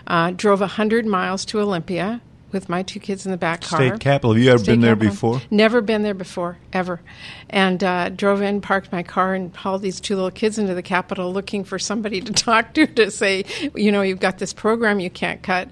Uh, 0.07 0.31
drove 0.31 0.61
100 0.61 1.05
miles 1.05 1.43
to 1.45 1.59
Olympia 1.59 2.21
with 2.51 2.69
my 2.69 2.83
two 2.83 2.99
kids 2.99 3.25
in 3.25 3.31
the 3.31 3.37
back 3.37 3.61
car. 3.61 3.79
State 3.79 3.99
Capitol. 3.99 4.33
Have 4.33 4.41
you 4.41 4.49
ever 4.49 4.59
State 4.59 4.73
been 4.73 4.81
there 4.81 4.95
Capitol. 4.95 5.11
before? 5.11 5.41
Never 5.49 5.81
been 5.81 6.03
there 6.03 6.13
before, 6.13 6.57
ever. 6.71 7.01
And 7.49 7.83
uh, 7.83 8.09
drove 8.09 8.41
in, 8.41 8.61
parked 8.61 8.91
my 8.91 9.03
car, 9.03 9.33
and 9.33 9.55
hauled 9.55 9.81
these 9.81 9.99
two 9.99 10.15
little 10.15 10.31
kids 10.31 10.57
into 10.57 10.73
the 10.73 10.81
Capitol 10.81 11.33
looking 11.33 11.63
for 11.63 11.77
somebody 11.79 12.21
to 12.21 12.33
talk 12.33 12.73
to 12.75 12.87
to 12.87 13.11
say, 13.11 13.45
you 13.75 13.91
know, 13.91 14.01
you've 14.01 14.19
got 14.19 14.37
this 14.37 14.53
program 14.53 14.99
you 14.99 15.09
can't 15.09 15.41
cut. 15.43 15.69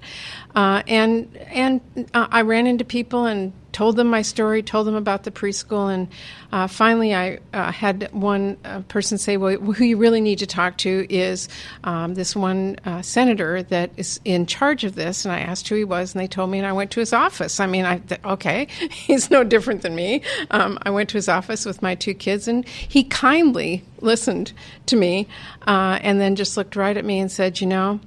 Uh, 0.54 0.82
and 0.86 1.34
and 1.36 1.80
uh, 2.14 2.26
I 2.30 2.42
ran 2.42 2.66
into 2.66 2.84
people 2.84 3.24
and 3.26 3.52
told 3.72 3.96
them 3.96 4.08
my 4.08 4.22
story, 4.22 4.62
told 4.62 4.86
them 4.86 4.94
about 4.94 5.24
the 5.24 5.30
preschool, 5.30 5.92
and 5.92 6.08
uh, 6.52 6.66
finally 6.66 7.14
I 7.14 7.40
uh, 7.52 7.70
had 7.70 8.08
one 8.12 8.56
uh, 8.64 8.80
person 8.88 9.18
say, 9.18 9.36
"Well, 9.36 9.56
who 9.56 9.84
you 9.84 9.96
really 9.96 10.20
need 10.20 10.38
to 10.38 10.46
talk 10.46 10.78
to 10.78 11.06
is 11.12 11.48
um, 11.84 12.14
this 12.14 12.34
one 12.34 12.76
uh, 12.84 13.02
senator 13.02 13.62
that 13.64 13.90
is 13.96 14.20
in 14.24 14.46
charge 14.46 14.84
of 14.84 14.94
this." 14.94 15.24
And 15.24 15.32
I 15.32 15.40
asked 15.40 15.68
who 15.68 15.74
he 15.74 15.84
was, 15.84 16.14
and 16.14 16.22
they 16.22 16.26
told 16.26 16.50
me, 16.50 16.58
and 16.58 16.66
I 16.66 16.72
went 16.72 16.90
to 16.92 17.00
his 17.00 17.12
office. 17.12 17.60
I 17.60 17.66
mean, 17.66 17.84
I 17.84 17.98
th- 17.98 18.20
okay, 18.24 18.68
he's 18.90 19.30
no 19.30 19.44
different 19.44 19.82
than 19.82 19.94
me. 19.94 20.22
Um, 20.50 20.78
I 20.82 20.90
went 20.90 21.10
to 21.10 21.18
his 21.18 21.28
office 21.28 21.66
with 21.66 21.82
my 21.82 21.94
two 21.94 22.14
kids, 22.14 22.48
and 22.48 22.66
he 22.66 23.04
kindly 23.04 23.84
listened 24.00 24.52
to 24.86 24.96
me, 24.96 25.28
uh, 25.66 25.98
and 26.02 26.20
then 26.20 26.36
just 26.36 26.56
looked 26.56 26.76
right 26.76 26.96
at 26.96 27.04
me 27.04 27.18
and 27.18 27.30
said, 27.30 27.60
"You 27.60 27.66
know." 27.66 28.00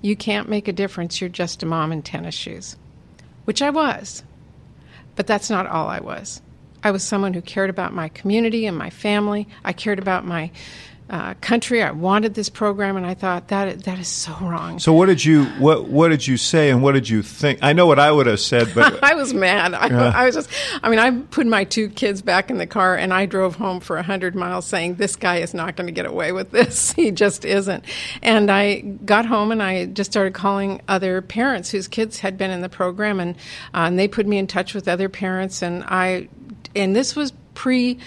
You 0.00 0.14
can't 0.14 0.48
make 0.48 0.68
a 0.68 0.72
difference. 0.72 1.20
You're 1.20 1.28
just 1.28 1.64
a 1.64 1.66
mom 1.66 1.90
in 1.90 2.02
tennis 2.02 2.36
shoes, 2.36 2.76
which 3.46 3.60
I 3.60 3.70
was. 3.70 4.22
But 5.18 5.26
that's 5.26 5.50
not 5.50 5.66
all 5.66 5.88
I 5.88 5.98
was. 5.98 6.40
I 6.84 6.92
was 6.92 7.02
someone 7.02 7.34
who 7.34 7.42
cared 7.42 7.70
about 7.70 7.92
my 7.92 8.08
community 8.08 8.66
and 8.66 8.78
my 8.78 8.88
family. 8.88 9.48
I 9.64 9.72
cared 9.72 9.98
about 9.98 10.24
my 10.24 10.52
uh, 11.10 11.34
country. 11.40 11.82
I 11.82 11.90
wanted 11.90 12.34
this 12.34 12.48
program, 12.48 12.96
and 12.96 13.06
I 13.06 13.14
thought 13.14 13.48
that 13.48 13.84
that 13.84 13.98
is 13.98 14.08
so 14.08 14.36
wrong. 14.40 14.78
So 14.78 14.92
what 14.92 15.06
did 15.06 15.24
you 15.24 15.44
what 15.58 15.88
what 15.88 16.08
did 16.08 16.26
you 16.26 16.36
say 16.36 16.70
and 16.70 16.82
what 16.82 16.92
did 16.92 17.08
you 17.08 17.22
think? 17.22 17.60
I 17.62 17.72
know 17.72 17.86
what 17.86 17.98
I 17.98 18.10
would 18.10 18.26
have 18.26 18.40
said, 18.40 18.72
but 18.74 19.02
I 19.02 19.14
was 19.14 19.32
mad. 19.32 19.74
I, 19.74 19.88
I 20.10 20.26
was 20.26 20.34
just, 20.34 20.50
I 20.82 20.88
mean, 20.88 20.98
I 20.98 21.10
put 21.10 21.46
my 21.46 21.64
two 21.64 21.88
kids 21.88 22.22
back 22.22 22.50
in 22.50 22.58
the 22.58 22.66
car 22.66 22.96
and 22.96 23.12
I 23.12 23.26
drove 23.26 23.56
home 23.56 23.80
for 23.80 23.96
100 23.96 24.34
miles 24.34 24.66
saying, 24.66 24.96
This 24.96 25.16
guy 25.16 25.38
is 25.38 25.54
not 25.54 25.76
going 25.76 25.86
to 25.86 25.92
get 25.92 26.06
away 26.06 26.32
with 26.32 26.50
this. 26.50 26.94
He 26.98 27.12
just 27.12 27.44
isn't. 27.44 27.84
And 28.22 28.50
I 28.50 28.80
got 28.80 29.24
home 29.24 29.52
and 29.52 29.62
I 29.62 29.86
just 29.86 30.10
started 30.10 30.34
calling 30.34 30.82
other 30.88 31.22
parents 31.22 31.70
whose 31.70 31.86
kids 31.86 32.18
had 32.18 32.36
been 32.36 32.50
in 32.50 32.60
the 32.60 32.68
program, 32.68 33.20
and, 33.20 33.36
uh, 33.72 33.86
and 33.86 33.98
they 33.98 34.08
put 34.08 34.26
me 34.26 34.36
in 34.36 34.48
touch 34.48 34.74
with 34.74 34.88
other 34.88 35.08
parents. 35.08 35.62
And 35.62 35.84
I, 35.84 36.28
and 36.74 36.96
this 36.96 37.14
was 37.14 37.32
pre 37.54 37.98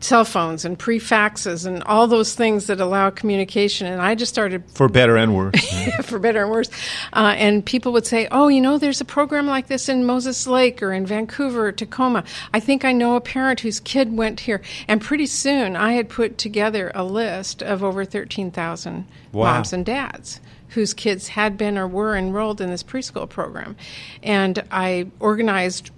cell 0.00 0.24
phones 0.24 0.64
and 0.64 0.78
pre 0.78 0.98
faxes 0.98 1.66
and 1.66 1.82
all 1.84 2.06
those 2.06 2.34
things 2.34 2.66
that 2.66 2.80
allow 2.80 3.10
communication. 3.10 3.86
And 3.86 4.00
I 4.00 4.14
just 4.14 4.32
started 4.32 4.64
for 4.72 4.88
better 4.88 5.16
and 5.16 5.36
worse. 5.36 5.54
for 6.04 6.18
better 6.18 6.42
and 6.42 6.50
worse. 6.50 6.70
Uh, 7.12 7.34
and 7.36 7.64
people 7.64 7.92
would 7.92 8.06
say, 8.06 8.26
"Oh, 8.30 8.48
you 8.48 8.60
know, 8.60 8.78
there's 8.78 9.00
a 9.00 9.04
program 9.04 9.46
like 9.46 9.68
this 9.68 9.88
in 9.88 10.04
Moses 10.04 10.46
Lake 10.46 10.82
or 10.82 10.92
in 10.92 11.06
Vancouver 11.06 11.68
or 11.68 11.72
Tacoma. 11.72 12.24
I 12.52 12.60
think 12.60 12.84
I 12.84 12.92
know 12.92 13.14
a 13.16 13.20
parent 13.20 13.60
whose 13.60 13.80
kid 13.80 14.16
went 14.16 14.40
here." 14.40 14.62
And 14.88 15.00
pretty 15.00 15.26
soon, 15.26 15.76
I 15.76 15.92
had 15.92 16.08
put 16.08 16.38
together 16.38 16.90
a 16.94 17.04
list 17.04 17.62
of 17.62 17.84
over 17.84 18.04
thirteen 18.04 18.50
thousand 18.50 19.06
Wow. 19.32 19.52
moms 19.54 19.72
and 19.72 19.86
dads 19.86 20.40
whose 20.70 20.94
kids 20.94 21.28
had 21.28 21.56
been 21.58 21.76
or 21.76 21.86
were 21.86 22.16
enrolled 22.16 22.60
in 22.60 22.70
this 22.70 22.82
preschool 22.82 23.28
program, 23.28 23.76
and 24.22 24.62
I 24.70 25.08
organized 25.18 25.90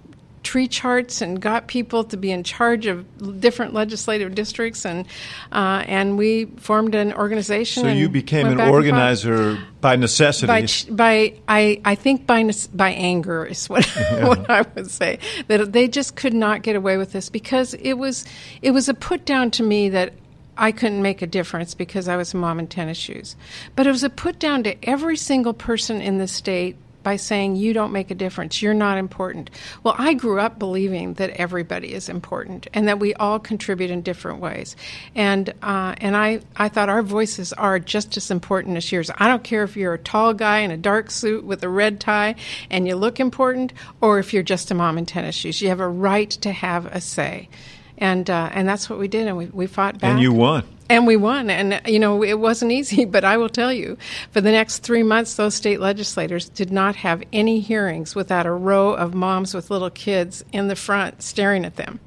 tree 0.43 0.67
charts 0.67 1.21
and 1.21 1.41
got 1.41 1.67
people 1.67 2.03
to 2.03 2.17
be 2.17 2.31
in 2.31 2.43
charge 2.43 2.85
of 2.85 3.39
different 3.39 3.73
legislative 3.73 4.35
districts 4.35 4.85
and 4.85 5.07
uh, 5.51 5.83
and 5.87 6.17
we 6.17 6.45
formed 6.57 6.93
an 6.93 7.13
organization 7.13 7.83
so 7.83 7.89
you 7.89 8.09
became 8.09 8.47
an 8.47 8.57
back 8.57 8.65
and 8.65 8.71
forth. 8.71 8.85
organizer 8.85 9.57
by 9.81 9.95
necessity. 9.95 10.47
by 10.47 10.67
by 10.91 11.39
I 11.47 11.81
I 11.85 11.95
think 11.95 12.27
by 12.27 12.49
by 12.73 12.91
anger 12.91 13.45
is 13.45 13.69
what 13.69 13.85
what 14.21 14.49
I 14.49 14.65
would 14.75 14.91
say 14.91 15.19
that 15.47 15.71
they 15.71 15.87
just 15.87 16.15
could 16.15 16.33
not 16.33 16.61
get 16.61 16.75
away 16.75 16.97
with 16.97 17.13
this 17.13 17.29
because 17.29 17.73
it 17.75 17.93
was 17.93 18.25
it 18.61 18.71
was 18.71 18.89
a 18.89 18.93
put 18.93 19.25
down 19.25 19.49
to 19.51 19.63
me 19.63 19.89
that 19.89 20.13
I 20.57 20.71
couldn't 20.71 21.01
make 21.01 21.21
a 21.21 21.27
difference 21.27 21.73
because 21.73 22.07
I 22.07 22.15
was 22.15 22.33
a 22.33 22.37
mom 22.37 22.59
in 22.59 22.67
tennis 22.67 22.97
shoes, 22.97 23.35
but 23.75 23.87
it 23.87 23.91
was 23.91 24.03
a 24.03 24.09
put 24.09 24.37
down 24.39 24.63
to 24.63 24.87
every 24.87 25.17
single 25.17 25.53
person 25.53 25.99
in 25.99 26.19
the 26.19 26.27
state 26.27 26.75
by 27.03 27.15
saying 27.17 27.55
you 27.55 27.73
don't 27.73 27.91
make 27.91 28.11
a 28.11 28.15
difference. 28.15 28.61
You're 28.61 28.73
not 28.73 28.97
important. 28.97 29.49
Well 29.83 29.95
i 29.97 30.13
grew 30.13 30.39
up 30.39 30.59
believing 30.59 31.13
that 31.15 31.31
everybody 31.31 31.93
is 31.93 32.09
important 32.09 32.67
and 32.73 32.87
that 32.87 32.99
we 32.99 33.13
all 33.15 33.39
contribute 33.39 33.91
in 33.91 34.01
different 34.01 34.39
ways. 34.39 34.75
And 35.15 35.53
uh, 35.61 35.95
and 35.97 36.15
i 36.15 36.39
i 36.55 36.69
thought 36.69 36.89
our 36.89 37.01
voices 37.01 37.53
are 37.53 37.79
just 37.79 38.17
as 38.17 38.31
important 38.31 38.77
as 38.77 38.91
yours. 38.91 39.11
I 39.17 39.27
don't 39.27 39.43
care 39.43 39.63
if 39.63 39.75
you're 39.77 39.93
a 39.93 39.99
tall 39.99 40.33
guy 40.33 40.59
in 40.59 40.71
a 40.71 40.77
dark 40.77 41.11
suit 41.11 41.43
with 41.43 41.63
a 41.63 41.69
red 41.69 41.99
tie 41.99 42.35
and 42.69 42.87
you 42.87 42.95
look 42.95 43.19
important 43.19 43.73
or 44.01 44.19
if 44.19 44.33
you're 44.33 44.43
just 44.43 44.71
a 44.71 44.73
mom 44.73 44.97
in 44.97 45.05
tennis 45.05 45.35
shoes. 45.35 45.61
You 45.61 45.69
have 45.69 45.79
a 45.79 45.87
right 45.87 46.29
to 46.29 46.51
have 46.51 46.85
a 46.87 47.01
say. 47.01 47.49
And 47.97 48.29
uh, 48.29 48.49
and 48.53 48.67
that's 48.67 48.89
what 48.89 48.99
we 48.99 49.07
did 49.07 49.27
and 49.27 49.37
we, 49.37 49.45
we 49.47 49.67
fought 49.67 49.99
back. 49.99 50.11
and 50.11 50.21
you 50.21 50.33
won. 50.33 50.63
And 50.93 51.07
we 51.07 51.15
won. 51.15 51.49
And, 51.49 51.81
you 51.87 51.99
know, 51.99 52.23
it 52.23 52.39
wasn't 52.39 52.71
easy, 52.71 53.05
but 53.15 53.23
I 53.23 53.37
will 53.37 53.49
tell 53.49 53.73
you, 53.73 53.97
for 54.31 54.41
the 54.41 54.51
next 54.51 54.79
three 54.79 55.03
months, 55.03 55.35
those 55.35 55.55
state 55.55 55.79
legislators 55.79 56.49
did 56.49 56.71
not 56.71 56.95
have 56.97 57.23
any 57.33 57.59
hearings 57.59 58.15
without 58.15 58.45
a 58.45 58.51
row 58.51 58.93
of 58.93 59.13
moms 59.13 59.53
with 59.53 59.71
little 59.71 59.89
kids 59.89 60.43
in 60.51 60.67
the 60.67 60.75
front 60.75 61.23
staring 61.23 61.65
at 61.65 61.75
them. 61.75 61.99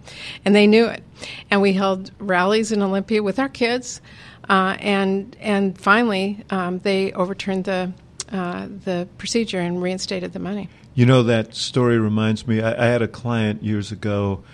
And 0.45 0.55
they 0.55 0.67
knew 0.67 0.87
it. 0.87 1.03
And 1.51 1.61
we 1.61 1.73
held 1.73 2.13
rallies 2.19 2.71
in 2.71 2.83
Olympia 2.83 3.23
with 3.23 3.39
our 3.39 3.49
kids. 3.49 4.01
Uh, 4.49 4.77
and, 4.79 5.37
and 5.41 5.77
finally, 5.77 6.45
um, 6.51 6.79
they 6.79 7.13
overturned 7.13 7.65
the, 7.65 7.93
uh, 8.31 8.69
the 8.85 9.09
procedure 9.19 9.59
and 9.59 9.83
reinstated 9.83 10.33
the 10.33 10.39
money. 10.39 10.69
You 10.95 11.05
know 11.05 11.25
that 11.25 11.55
story 11.55 11.99
reminds 11.99 12.47
me. 12.47 12.63
I, 12.63 12.85
I 12.85 12.87
had 12.87 13.03
a 13.03 13.09
client 13.09 13.63
years 13.63 13.91
ago. 13.91 14.45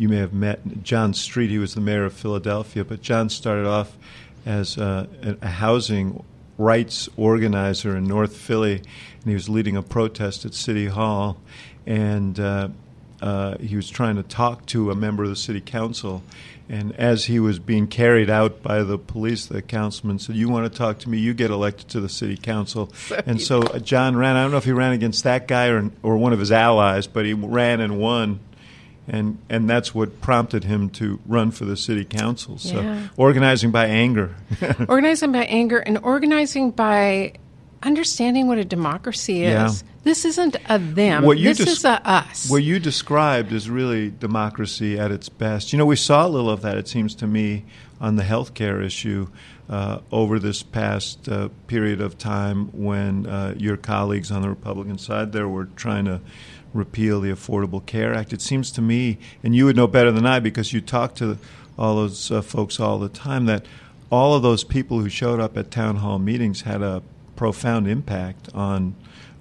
You 0.00 0.08
may 0.08 0.16
have 0.16 0.32
met 0.32 0.82
John 0.82 1.12
Street. 1.12 1.50
He 1.50 1.58
was 1.58 1.74
the 1.74 1.82
mayor 1.82 2.06
of 2.06 2.14
Philadelphia, 2.14 2.86
but 2.86 3.02
John 3.02 3.28
started 3.28 3.66
off 3.66 3.98
as 4.46 4.78
a, 4.78 5.06
a 5.42 5.46
housing 5.46 6.24
rights 6.56 7.10
organizer 7.18 7.94
in 7.94 8.04
North 8.04 8.34
Philly, 8.34 8.76
and 8.76 9.24
he 9.26 9.34
was 9.34 9.50
leading 9.50 9.76
a 9.76 9.82
protest 9.82 10.46
at 10.46 10.54
City 10.54 10.86
Hall, 10.86 11.36
and 11.84 12.40
uh, 12.40 12.70
uh, 13.20 13.58
he 13.58 13.76
was 13.76 13.90
trying 13.90 14.16
to 14.16 14.22
talk 14.22 14.64
to 14.68 14.90
a 14.90 14.94
member 14.94 15.22
of 15.22 15.28
the 15.28 15.36
city 15.36 15.60
council. 15.60 16.22
And 16.70 16.96
as 16.96 17.26
he 17.26 17.38
was 17.38 17.58
being 17.58 17.86
carried 17.86 18.30
out 18.30 18.62
by 18.62 18.82
the 18.82 18.96
police, 18.96 19.44
the 19.44 19.60
councilman 19.60 20.18
said, 20.18 20.34
"You 20.34 20.48
want 20.48 20.72
to 20.72 20.78
talk 20.78 21.00
to 21.00 21.10
me? 21.10 21.18
You 21.18 21.34
get 21.34 21.50
elected 21.50 21.88
to 21.90 22.00
the 22.00 22.08
city 22.08 22.38
council." 22.38 22.90
and 23.26 23.38
so 23.38 23.60
uh, 23.60 23.80
John 23.80 24.16
ran. 24.16 24.36
I 24.36 24.44
don't 24.44 24.50
know 24.50 24.56
if 24.56 24.64
he 24.64 24.72
ran 24.72 24.92
against 24.92 25.24
that 25.24 25.46
guy 25.46 25.66
or 25.68 25.90
or 26.02 26.16
one 26.16 26.32
of 26.32 26.38
his 26.38 26.52
allies, 26.52 27.06
but 27.06 27.26
he 27.26 27.34
ran 27.34 27.80
and 27.80 27.98
won 28.00 28.40
and 29.08 29.38
and 29.48 29.68
that's 29.68 29.94
what 29.94 30.20
prompted 30.20 30.64
him 30.64 30.88
to 30.90 31.20
run 31.26 31.50
for 31.50 31.64
the 31.64 31.76
city 31.76 32.04
council. 32.04 32.58
So 32.58 32.80
Yeah. 32.80 33.08
organizing 33.16 33.70
by 33.70 33.86
anger. 33.86 34.34
organizing 34.88 35.32
by 35.32 35.44
anger 35.44 35.78
and 35.78 35.98
organizing 36.02 36.70
by 36.70 37.32
understanding 37.82 38.46
what 38.46 38.58
a 38.58 38.64
democracy 38.64 39.42
is. 39.44 39.82
Yeah. 39.82 39.88
This 40.02 40.24
isn't 40.24 40.56
a 40.68 40.78
them. 40.78 41.24
What 41.24 41.38
you 41.38 41.48
this 41.54 41.58
des- 41.58 41.70
is 41.70 41.84
a 41.84 42.06
us. 42.08 42.48
what 42.50 42.62
you 42.62 42.78
described 42.78 43.52
is 43.52 43.68
really 43.68 44.10
democracy 44.10 44.98
at 44.98 45.10
its 45.10 45.28
best. 45.28 45.72
You 45.72 45.78
know, 45.78 45.86
we 45.86 45.96
saw 45.96 46.26
a 46.26 46.28
little 46.28 46.50
of 46.50 46.62
that. 46.62 46.76
It 46.78 46.88
seems 46.88 47.14
to 47.16 47.26
me 47.26 47.64
on 48.00 48.16
the 48.16 48.22
healthcare 48.22 48.84
issue. 48.84 49.28
Uh, 49.68 50.00
over 50.10 50.40
this 50.40 50.64
past 50.64 51.28
uh, 51.28 51.48
period 51.68 52.00
of 52.00 52.18
time, 52.18 52.66
when 52.72 53.24
uh, 53.24 53.54
your 53.56 53.76
colleagues 53.76 54.32
on 54.32 54.42
the 54.42 54.48
Republican 54.48 54.98
side 54.98 55.30
there 55.30 55.46
were 55.46 55.66
trying 55.76 56.04
to 56.06 56.20
repeal 56.72 57.20
the 57.20 57.30
Affordable 57.30 57.84
Care 57.84 58.14
Act, 58.14 58.32
it 58.32 58.40
seems 58.40 58.70
to 58.72 58.82
me, 58.82 59.18
and 59.42 59.54
you 59.54 59.64
would 59.64 59.76
know 59.76 59.86
better 59.86 60.12
than 60.12 60.26
I 60.26 60.40
because 60.40 60.72
you 60.72 60.80
talk 60.80 61.14
to 61.16 61.38
all 61.78 61.96
those 61.96 62.30
uh, 62.30 62.42
folks 62.42 62.78
all 62.78 62.98
the 62.98 63.08
time, 63.08 63.46
that 63.46 63.64
all 64.10 64.34
of 64.34 64.42
those 64.42 64.64
people 64.64 65.00
who 65.00 65.08
showed 65.08 65.40
up 65.40 65.56
at 65.56 65.70
town 65.70 65.96
hall 65.96 66.18
meetings 66.18 66.62
had 66.62 66.82
a 66.82 67.02
profound 67.36 67.88
impact 67.88 68.48
on 68.54 68.94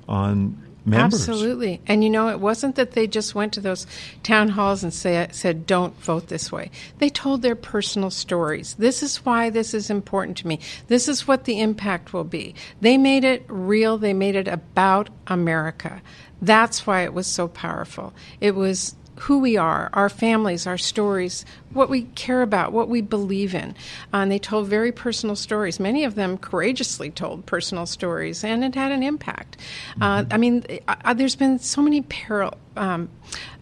on 0.07 0.61
members. 0.89 1.27
Absolutely. 1.27 1.81
And 1.87 2.03
you 2.03 2.09
know, 2.09 2.29
it 2.29 2.39
wasn't 2.39 2.75
that 2.75 2.91
they 2.91 3.07
just 3.07 3.35
went 3.35 3.53
to 3.53 3.61
those 3.61 3.87
town 4.23 4.49
halls 4.49 4.83
and 4.83 4.93
say, 4.93 5.27
said, 5.31 5.65
don't 5.65 5.95
vote 6.01 6.27
this 6.27 6.51
way. 6.51 6.71
They 6.97 7.09
told 7.09 7.41
their 7.41 7.55
personal 7.55 8.11
stories. 8.11 8.75
This 8.75 9.03
is 9.03 9.17
why 9.25 9.49
this 9.49 9.73
is 9.73 9.89
important 9.89 10.37
to 10.37 10.47
me. 10.47 10.59
This 10.87 11.07
is 11.07 11.27
what 11.27 11.45
the 11.45 11.59
impact 11.61 12.13
will 12.13 12.23
be. 12.23 12.55
They 12.81 12.97
made 12.97 13.23
it 13.23 13.45
real, 13.47 13.97
they 13.97 14.13
made 14.13 14.35
it 14.35 14.47
about 14.47 15.09
America. 15.27 16.01
That's 16.41 16.87
why 16.87 17.03
it 17.03 17.13
was 17.13 17.27
so 17.27 17.47
powerful. 17.47 18.13
It 18.39 18.55
was 18.55 18.95
who 19.19 19.39
we 19.39 19.57
are, 19.57 19.89
our 19.93 20.07
families, 20.07 20.65
our 20.65 20.77
stories, 20.77 21.43
what 21.73 21.89
we 21.89 22.03
care 22.15 22.41
about, 22.41 22.71
what 22.71 22.87
we 22.87 23.01
believe 23.01 23.53
in. 23.53 23.71
Uh, 24.13 24.17
and 24.17 24.31
they 24.31 24.39
told 24.39 24.67
very 24.67 24.91
personal 24.93 25.35
stories. 25.35 25.79
Many 25.79 26.05
of 26.05 26.15
them 26.15 26.37
courageously 26.37 27.09
told 27.11 27.45
personal 27.45 27.85
stories, 27.85 28.45
and 28.45 28.63
it 28.63 28.75
had 28.75 28.93
an 28.93 29.03
impact. 29.03 29.57
Uh, 29.99 30.23
I 30.31 30.37
mean, 30.37 30.63
uh, 30.87 31.13
there's 31.13 31.35
been 31.35 31.59
so 31.59 31.81
many 31.81 32.05
um, 32.77 33.09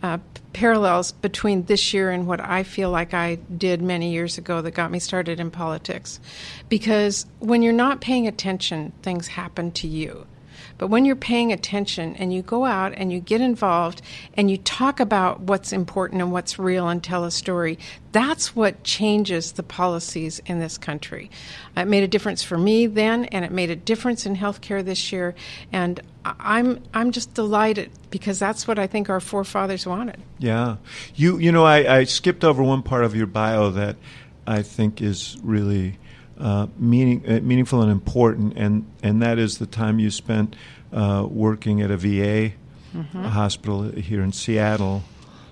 uh, 0.03 0.19
parallels 0.53 1.11
between 1.11 1.63
this 1.63 1.91
year 1.93 2.11
and 2.11 2.27
what 2.27 2.39
I 2.39 2.61
feel 2.61 2.91
like 2.91 3.15
I 3.15 3.35
did 3.57 3.81
many 3.81 4.11
years 4.11 4.37
ago 4.37 4.61
that 4.61 4.71
got 4.71 4.91
me 4.91 4.99
started 4.99 5.39
in 5.39 5.49
politics. 5.49 6.19
Because 6.69 7.25
when 7.39 7.63
you're 7.63 7.73
not 7.73 7.99
paying 7.99 8.27
attention, 8.27 8.93
things 9.01 9.27
happen 9.27 9.71
to 9.71 9.87
you. 9.87 10.27
But 10.77 10.87
when 10.87 11.05
you're 11.05 11.15
paying 11.15 11.51
attention 11.51 12.15
and 12.15 12.33
you 12.33 12.41
go 12.41 12.65
out 12.65 12.93
and 12.95 13.11
you 13.11 13.19
get 13.19 13.41
involved 13.41 14.01
and 14.35 14.49
you 14.51 14.57
talk 14.57 14.99
about 14.99 15.41
what's 15.41 15.73
important 15.73 16.21
and 16.21 16.31
what's 16.31 16.59
real 16.59 16.87
and 16.87 17.03
tell 17.03 17.23
a 17.23 17.31
story, 17.31 17.79
that's 18.11 18.55
what 18.55 18.83
changes 18.83 19.53
the 19.53 19.63
policies 19.63 20.39
in 20.45 20.59
this 20.59 20.77
country. 20.77 21.29
It 21.75 21.87
made 21.87 22.03
a 22.03 22.07
difference 22.07 22.43
for 22.43 22.57
me 22.57 22.87
then, 22.87 23.25
and 23.25 23.43
it 23.43 23.51
made 23.51 23.69
a 23.69 23.75
difference 23.75 24.25
in 24.25 24.35
healthcare 24.35 24.83
this 24.83 25.11
year. 25.11 25.35
And 25.71 25.99
I'm 26.25 26.83
I'm 26.93 27.11
just 27.11 27.33
delighted 27.33 27.91
because 28.09 28.39
that's 28.39 28.67
what 28.67 28.79
I 28.79 28.87
think 28.87 29.09
our 29.09 29.19
forefathers 29.19 29.85
wanted. 29.85 30.21
Yeah, 30.39 30.77
you 31.15 31.37
you 31.37 31.51
know 31.51 31.65
I, 31.65 31.99
I 31.99 32.03
skipped 32.03 32.43
over 32.43 32.61
one 32.63 32.83
part 32.83 33.03
of 33.03 33.15
your 33.15 33.27
bio 33.27 33.69
that 33.71 33.95
I 34.45 34.61
think 34.61 35.01
is 35.01 35.37
really 35.43 35.97
uh, 36.39 36.67
meaning 36.77 37.23
uh, 37.27 37.39
meaningful 37.41 37.81
and 37.81 37.91
important, 37.91 38.53
and 38.57 38.85
and 39.03 39.21
that 39.21 39.37
is 39.39 39.57
the 39.57 39.65
time 39.65 39.99
you 39.99 40.11
spent 40.11 40.55
uh, 40.93 41.25
working 41.29 41.81
at 41.81 41.91
a 41.91 41.97
VA 41.97 42.51
hospital 43.13 43.83
here 43.91 44.21
in 44.23 44.31
Seattle, 44.31 45.03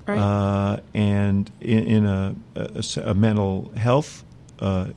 Right. 0.08 0.18
uh, 0.18 0.80
and 0.94 1.52
in, 1.62 1.80
in 1.88 2.06
a, 2.06 2.36
a, 2.56 2.84
a 3.06 3.14
mental 3.14 3.72
health 3.76 4.24
uh, 4.60 4.88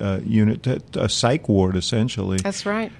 uh, 0.00 0.20
unit, 0.24 0.66
a 0.96 1.08
psych 1.08 1.48
ward 1.48 1.76
essentially. 1.76 2.38
That's 2.38 2.64
right. 2.66 2.90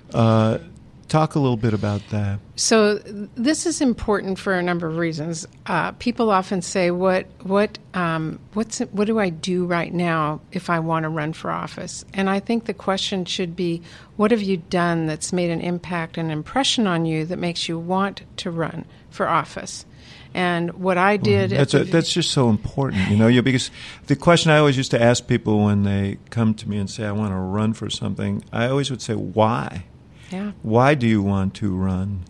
Talk 1.13 1.35
a 1.35 1.39
little 1.39 1.59
bit 1.59 1.75
about 1.75 2.01
that. 2.09 2.39
So 2.57 2.95
this 2.95 3.67
is 3.67 3.83
important 3.83 4.39
for 4.39 4.55
a 4.55 4.63
number 4.63 4.87
of 4.87 4.97
reasons. 4.97 5.47
Uh, 5.67 5.93
people 5.93 6.31
often 6.31 6.63
say, 6.63 6.91
"What 6.91 7.27
what 7.43 7.79
um, 7.93 8.39
what's 8.55 8.79
what 8.79 9.09
do 9.09 9.19
I 9.19 9.29
do 9.29 9.67
right 9.67 9.93
now 9.93 10.41
if 10.53 10.71
I 10.71 10.79
want 10.79 11.03
to 11.03 11.11
run 11.11 11.35
for 11.35 11.51
office?" 11.51 12.07
And 12.15 12.31
I 12.31 12.41
think 12.41 12.65
the 12.65 12.73
question 12.73 13.27
should 13.27 13.55
be, 13.55 13.83
"What 14.17 14.31
have 14.31 14.41
you 14.41 14.57
done 14.57 15.05
that's 15.05 15.35
made 15.35 15.51
an 15.51 15.61
impact, 15.61 16.17
an 16.17 16.31
impression 16.31 16.87
on 16.87 17.05
you 17.05 17.27
that 17.27 17.39
makes 17.39 17.69
you 17.69 17.79
want 17.79 18.23
to 18.39 18.51
run 18.51 18.87
for 19.11 19.29
office?" 19.29 19.85
And 20.33 20.73
what 20.73 20.97
I 20.97 21.19
did, 21.19 21.53
at 21.53 21.59
That's 21.59 21.73
the 21.73 21.83
a, 21.83 21.85
that's 21.85 22.11
just 22.11 22.31
so 22.31 22.49
important, 22.49 23.11
you 23.11 23.19
know. 23.19 23.43
Because 23.43 23.71
the 24.07 24.17
question 24.17 24.51
I 24.51 24.57
always 24.57 24.79
used 24.79 24.93
to 24.93 25.03
ask 25.03 25.27
people 25.27 25.63
when 25.63 25.83
they 25.83 26.17
come 26.31 26.55
to 26.55 26.67
me 26.67 26.79
and 26.79 26.89
say 26.89 27.05
I 27.05 27.13
want 27.13 27.33
to 27.33 27.37
run 27.37 27.75
for 27.75 27.91
something, 27.91 28.43
I 28.51 28.69
always 28.69 28.91
would 28.91 29.03
say, 29.03 29.13
"Why? 29.13 29.85
Yeah. 30.33 30.53
Why 30.63 30.95
do 30.95 31.07
you 31.07 31.23
want 31.23 31.55
to 31.55 31.75
run?" 31.75 32.25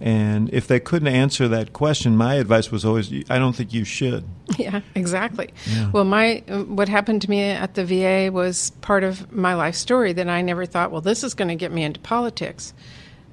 And 0.00 0.52
if 0.52 0.66
they 0.66 0.80
couldn't 0.80 1.06
answer 1.08 1.46
that 1.46 1.72
question, 1.72 2.16
my 2.16 2.34
advice 2.34 2.72
was 2.72 2.84
always, 2.84 3.12
"I 3.30 3.38
don't 3.38 3.54
think 3.54 3.72
you 3.72 3.84
should." 3.84 4.24
Yeah, 4.58 4.80
exactly. 4.94 5.48
Well, 5.92 6.04
my 6.04 6.42
what 6.66 6.88
happened 6.88 7.22
to 7.22 7.30
me 7.30 7.42
at 7.42 7.74
the 7.74 7.84
VA 7.84 8.30
was 8.30 8.70
part 8.82 9.02
of 9.02 9.32
my 9.32 9.54
life 9.54 9.74
story 9.74 10.12
that 10.12 10.28
I 10.28 10.42
never 10.42 10.66
thought, 10.66 10.90
well, 10.90 11.00
this 11.00 11.24
is 11.24 11.32
going 11.32 11.48
to 11.48 11.54
get 11.54 11.72
me 11.72 11.82
into 11.84 12.00
politics. 12.00 12.74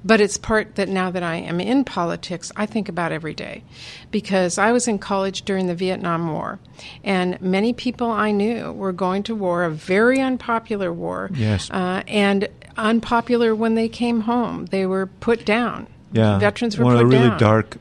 But 0.03 0.21
it's 0.21 0.37
part 0.37 0.75
that 0.75 0.87
now 0.87 1.11
that 1.11 1.23
I 1.23 1.35
am 1.35 1.59
in 1.59 1.83
politics, 1.83 2.53
I 2.55 2.65
think 2.65 2.87
about 2.87 3.11
every 3.11 3.33
day. 3.33 3.63
Because 4.11 4.57
I 4.57 4.71
was 4.71 4.87
in 4.87 4.97
college 4.97 5.41
during 5.41 5.67
the 5.67 5.75
Vietnam 5.75 6.31
War, 6.31 6.59
and 7.03 7.39
many 7.41 7.73
people 7.73 8.09
I 8.09 8.31
knew 8.31 8.71
were 8.71 8.93
going 8.93 9.23
to 9.23 9.35
war, 9.35 9.65
a 9.65 9.69
very 9.69 10.21
unpopular 10.21 10.93
war. 10.93 11.29
Yes. 11.33 11.69
Uh, 11.69 12.03
and 12.07 12.47
unpopular 12.79 13.53
when 13.55 13.75
they 13.75 13.89
came 13.89 14.21
home. 14.21 14.65
They 14.67 14.85
were 14.85 15.07
put 15.07 15.45
down. 15.45 15.87
Yeah, 16.11 16.39
Veterans 16.39 16.77
were 16.77 16.85
one 16.85 16.95
put 16.95 17.03
of 17.03 17.09
the 17.11 17.17
really 17.17 17.29
down. 17.29 17.39
dark 17.39 17.77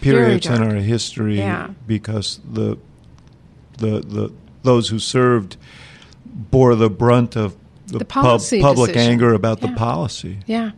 periods 0.00 0.46
in 0.46 0.62
our 0.62 0.74
history 0.74 1.38
Yeah. 1.38 1.70
because 1.86 2.40
the 2.44 2.76
the 3.78 4.00
the 4.00 4.32
those 4.62 4.88
who 4.88 4.98
served 4.98 5.56
bore 6.26 6.74
the 6.74 6.90
brunt 6.90 7.36
of 7.36 7.54
the, 7.88 7.98
The 7.98 8.04
pub- 8.04 8.40
public 8.60 8.92
decision. 8.92 9.12
anger 9.12 9.32
about 9.34 9.60
the 9.60 9.68
policy. 9.68 10.38
Yeah. 10.46 10.70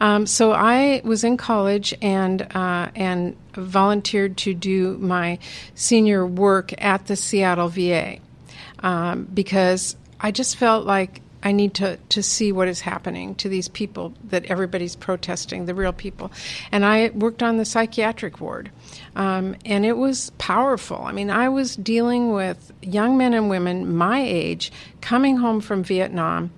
Um, 0.00 0.26
so 0.26 0.52
I 0.52 1.00
was 1.04 1.22
in 1.24 1.36
college 1.36 1.94
and 2.00 2.42
uh, 2.54 2.88
and 2.94 3.36
volunteered 3.54 4.36
to 4.38 4.54
do 4.54 4.96
my 4.98 5.38
senior 5.74 6.26
work 6.26 6.72
at 6.82 7.06
the 7.06 7.16
Seattle 7.16 7.68
VA 7.68 8.18
um, 8.80 9.28
because 9.32 9.96
I 10.20 10.30
just 10.30 10.56
felt 10.56 10.86
like 10.86 11.20
I 11.42 11.52
need 11.52 11.74
to, 11.74 11.96
to 12.08 12.22
see 12.22 12.52
what 12.52 12.68
is 12.68 12.80
happening 12.80 13.34
to 13.36 13.48
these 13.48 13.68
people 13.68 14.14
that 14.24 14.46
everybody's 14.46 14.96
protesting, 14.96 15.66
the 15.66 15.74
real 15.74 15.92
people. 15.92 16.32
And 16.72 16.84
I 16.84 17.10
worked 17.10 17.42
on 17.42 17.56
the 17.56 17.64
psychiatric 17.64 18.40
ward. 18.40 18.70
Um, 19.14 19.56
and 19.64 19.84
it 19.84 19.96
was 19.96 20.30
powerful. 20.38 21.02
I 21.02 21.12
mean, 21.12 21.30
I 21.30 21.48
was 21.48 21.76
dealing 21.76 22.32
with 22.32 22.72
young 22.82 23.16
men 23.16 23.34
and 23.34 23.48
women 23.48 23.96
my 23.96 24.20
age 24.20 24.72
coming 25.00 25.36
home 25.36 25.60
from 25.60 25.84
Vietnam, 25.84 26.50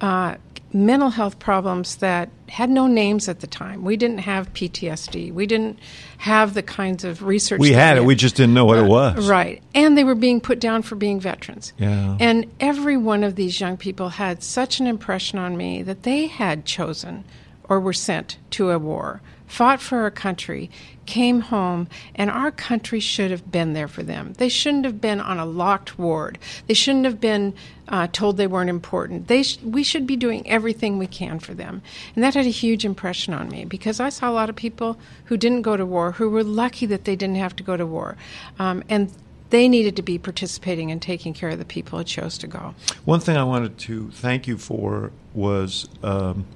uh, 0.00 0.36
mental 0.74 1.10
health 1.10 1.38
problems 1.38 1.96
that 1.96 2.28
had 2.48 2.68
no 2.68 2.88
names 2.88 3.28
at 3.28 3.40
the 3.40 3.46
time. 3.46 3.84
We 3.84 3.96
didn't 3.96 4.18
have 4.18 4.52
PTSD. 4.52 5.32
We 5.32 5.46
didn't 5.46 5.78
have 6.18 6.52
the 6.54 6.62
kinds 6.62 7.04
of 7.04 7.22
research. 7.22 7.60
We 7.60 7.72
had 7.72 7.96
it, 7.96 8.04
we 8.04 8.16
just 8.16 8.34
didn't 8.34 8.54
know 8.54 8.64
what 8.64 8.78
it 8.78 8.84
uh, 8.84 8.88
was. 8.88 9.28
Right. 9.28 9.62
And 9.74 9.96
they 9.96 10.02
were 10.02 10.16
being 10.16 10.40
put 10.40 10.58
down 10.58 10.82
for 10.82 10.96
being 10.96 11.20
veterans. 11.20 11.72
Yeah. 11.78 12.16
And 12.18 12.52
every 12.58 12.96
one 12.96 13.22
of 13.22 13.36
these 13.36 13.60
young 13.60 13.76
people 13.76 14.08
had 14.10 14.42
such 14.42 14.80
an 14.80 14.88
impression 14.88 15.38
on 15.38 15.56
me 15.56 15.82
that 15.82 16.02
they 16.02 16.26
had 16.26 16.64
chosen 16.64 17.24
or 17.68 17.78
were 17.78 17.92
sent 17.92 18.36
to 18.50 18.70
a 18.70 18.78
war, 18.78 19.22
fought 19.46 19.80
for 19.80 20.00
our 20.00 20.10
country, 20.10 20.70
came 21.06 21.40
home, 21.40 21.88
and 22.14 22.30
our 22.30 22.50
country 22.50 23.00
should 23.00 23.30
have 23.30 23.50
been 23.50 23.72
there 23.74 23.88
for 23.88 24.02
them. 24.02 24.32
They 24.34 24.48
shouldn't 24.48 24.84
have 24.84 25.00
been 25.00 25.20
on 25.20 25.38
a 25.38 25.46
locked 25.46 25.98
ward. 25.98 26.38
They 26.66 26.74
shouldn't 26.74 27.04
have 27.04 27.20
been 27.20 27.54
uh, 27.88 28.06
told 28.12 28.36
they 28.36 28.46
weren't 28.46 28.70
important. 28.70 29.28
They 29.28 29.42
sh- 29.42 29.60
we 29.62 29.82
should 29.82 30.06
be 30.06 30.16
doing 30.16 30.48
everything 30.48 30.98
we 30.98 31.06
can 31.06 31.38
for 31.38 31.54
them. 31.54 31.82
And 32.14 32.24
that 32.24 32.34
had 32.34 32.46
a 32.46 32.50
huge 32.50 32.84
impression 32.84 33.34
on 33.34 33.48
me 33.48 33.64
because 33.64 34.00
I 34.00 34.08
saw 34.08 34.30
a 34.30 34.32
lot 34.32 34.48
of 34.48 34.56
people 34.56 34.98
who 35.26 35.36
didn't 35.36 35.62
go 35.62 35.76
to 35.76 35.84
war 35.84 36.12
who 36.12 36.30
were 36.30 36.44
lucky 36.44 36.86
that 36.86 37.04
they 37.04 37.16
didn't 37.16 37.36
have 37.36 37.54
to 37.56 37.62
go 37.62 37.76
to 37.76 37.86
war. 37.86 38.16
Um, 38.58 38.82
and 38.88 39.12
they 39.50 39.68
needed 39.68 39.96
to 39.96 40.02
be 40.02 40.18
participating 40.18 40.90
and 40.90 41.00
taking 41.00 41.34
care 41.34 41.50
of 41.50 41.58
the 41.58 41.64
people 41.64 41.98
who 41.98 42.04
chose 42.04 42.38
to 42.38 42.46
go. 42.46 42.74
One 43.04 43.20
thing 43.20 43.36
I 43.36 43.44
wanted 43.44 43.78
to 43.78 44.10
thank 44.10 44.46
you 44.46 44.58
for 44.58 45.12
was 45.34 45.88
um, 46.02 46.46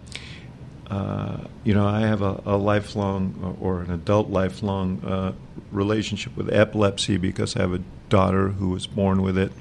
uh, 0.90 1.44
you 1.64 1.74
know, 1.74 1.86
I 1.86 2.00
have 2.00 2.22
a, 2.22 2.40
a 2.46 2.56
lifelong 2.56 3.58
or 3.60 3.82
an 3.82 3.90
adult 3.90 4.30
lifelong 4.30 5.04
uh, 5.04 5.32
relationship 5.70 6.36
with 6.36 6.52
epilepsy 6.52 7.18
because 7.18 7.56
I 7.56 7.60
have 7.60 7.74
a 7.74 7.82
daughter 8.08 8.48
who 8.48 8.70
was 8.70 8.86
born 8.86 9.20
with 9.20 9.36
it 9.36 9.52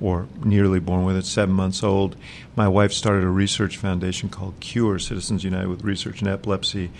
or 0.00 0.26
nearly 0.44 0.80
born 0.80 1.04
with 1.04 1.16
it, 1.16 1.24
seven 1.24 1.54
months 1.54 1.82
old. 1.82 2.16
My 2.56 2.68
wife 2.68 2.92
started 2.92 3.24
a 3.24 3.28
research 3.28 3.76
foundation 3.76 4.28
called 4.28 4.58
CURE, 4.60 4.98
Citizens 4.98 5.44
United 5.44 5.68
with 5.68 5.84
Research 5.84 6.22
in 6.22 6.28
Epilepsy, 6.28 6.90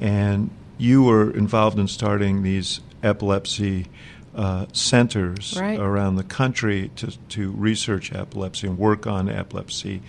and 0.00 0.50
you 0.78 1.02
were 1.02 1.30
involved 1.30 1.78
in 1.78 1.88
starting 1.88 2.42
these 2.42 2.80
epilepsy 3.02 3.86
uh, 4.34 4.66
centers 4.72 5.56
right. 5.58 5.78
around 5.78 6.16
the 6.16 6.24
country 6.24 6.90
to, 6.96 7.18
to 7.28 7.50
research 7.50 8.12
epilepsy 8.12 8.66
and 8.66 8.78
work 8.78 9.06
on 9.06 9.28
epilepsy, 9.28 10.00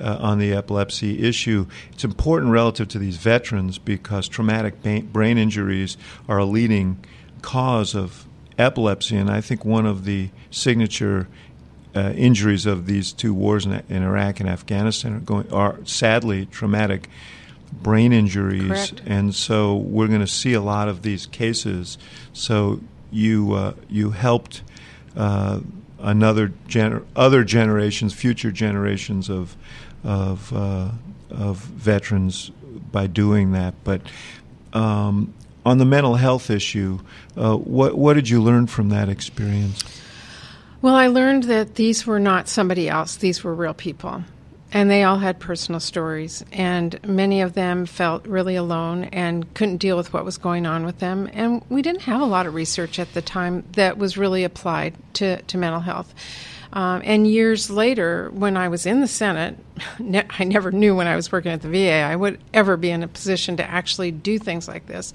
uh, 0.00 0.16
on 0.20 0.38
the 0.38 0.52
epilepsy 0.52 1.26
issue. 1.26 1.66
It's 1.92 2.04
important 2.04 2.52
relative 2.52 2.88
to 2.88 2.98
these 2.98 3.16
veterans 3.16 3.78
because 3.78 4.28
traumatic 4.28 4.82
brain 4.82 5.38
injuries 5.38 5.96
are 6.28 6.38
a 6.38 6.44
leading 6.44 7.04
cause 7.42 7.94
of 7.94 8.26
epilepsy, 8.58 9.16
and 9.16 9.28
I 9.28 9.40
think 9.40 9.64
one 9.64 9.86
of 9.86 10.04
the 10.04 10.30
signature 10.50 11.28
uh, 11.94 12.12
injuries 12.16 12.66
of 12.66 12.86
these 12.86 13.12
two 13.12 13.32
wars 13.32 13.66
in, 13.66 13.82
in, 13.88 14.02
Iraq 14.02 14.40
and 14.40 14.48
Afghanistan 14.48 15.14
are 15.14 15.20
going 15.20 15.52
are 15.52 15.78
sadly 15.84 16.46
traumatic 16.46 17.08
brain 17.72 18.12
injuries, 18.12 18.66
Correct. 18.66 19.02
and 19.06 19.34
so 19.34 19.76
we're 19.76 20.08
going 20.08 20.20
to 20.20 20.26
see 20.26 20.52
a 20.52 20.60
lot 20.60 20.88
of 20.88 21.02
these 21.02 21.26
cases. 21.26 21.98
So 22.32 22.80
you 23.10 23.52
uh, 23.52 23.74
you 23.88 24.10
helped 24.10 24.62
uh, 25.16 25.60
another 25.98 26.52
gener- 26.68 27.04
other 27.14 27.44
generations, 27.44 28.12
future 28.12 28.50
generations 28.50 29.30
of 29.30 29.56
of 30.02 30.52
uh, 30.52 30.90
of 31.30 31.58
veterans 31.58 32.50
by 32.90 33.06
doing 33.06 33.52
that, 33.52 33.74
but. 33.84 34.02
Um, 34.72 35.34
on 35.66 35.78
the 35.78 35.84
mental 35.84 36.16
health 36.16 36.50
issue, 36.50 37.00
uh, 37.36 37.56
what 37.56 37.96
what 37.96 38.14
did 38.14 38.28
you 38.28 38.42
learn 38.42 38.66
from 38.66 38.90
that 38.90 39.08
experience? 39.08 39.93
Well, 40.84 40.96
I 40.96 41.06
learned 41.06 41.44
that 41.44 41.76
these 41.76 42.06
were 42.06 42.20
not 42.20 42.46
somebody 42.46 42.90
else; 42.90 43.16
these 43.16 43.42
were 43.42 43.54
real 43.54 43.72
people, 43.72 44.22
and 44.70 44.90
they 44.90 45.02
all 45.02 45.16
had 45.16 45.40
personal 45.40 45.80
stories. 45.80 46.44
And 46.52 47.00
many 47.08 47.40
of 47.40 47.54
them 47.54 47.86
felt 47.86 48.26
really 48.26 48.54
alone 48.54 49.04
and 49.04 49.54
couldn't 49.54 49.78
deal 49.78 49.96
with 49.96 50.12
what 50.12 50.26
was 50.26 50.36
going 50.36 50.66
on 50.66 50.84
with 50.84 50.98
them. 50.98 51.30
And 51.32 51.62
we 51.70 51.80
didn't 51.80 52.02
have 52.02 52.20
a 52.20 52.26
lot 52.26 52.44
of 52.44 52.52
research 52.52 52.98
at 52.98 53.14
the 53.14 53.22
time 53.22 53.64
that 53.72 53.96
was 53.96 54.18
really 54.18 54.44
applied 54.44 54.94
to 55.14 55.40
to 55.40 55.56
mental 55.56 55.80
health. 55.80 56.14
Um, 56.74 57.00
and 57.02 57.26
years 57.26 57.70
later, 57.70 58.28
when 58.34 58.58
I 58.58 58.68
was 58.68 58.84
in 58.84 59.00
the 59.00 59.08
Senate, 59.08 59.56
ne- 59.98 60.26
I 60.38 60.44
never 60.44 60.70
knew 60.70 60.94
when 60.94 61.06
I 61.06 61.16
was 61.16 61.32
working 61.32 61.52
at 61.52 61.62
the 61.62 61.70
VA 61.70 62.02
I 62.02 62.14
would 62.14 62.38
ever 62.52 62.76
be 62.76 62.90
in 62.90 63.02
a 63.02 63.08
position 63.08 63.56
to 63.56 63.64
actually 63.64 64.10
do 64.10 64.38
things 64.38 64.68
like 64.68 64.86
this. 64.86 65.14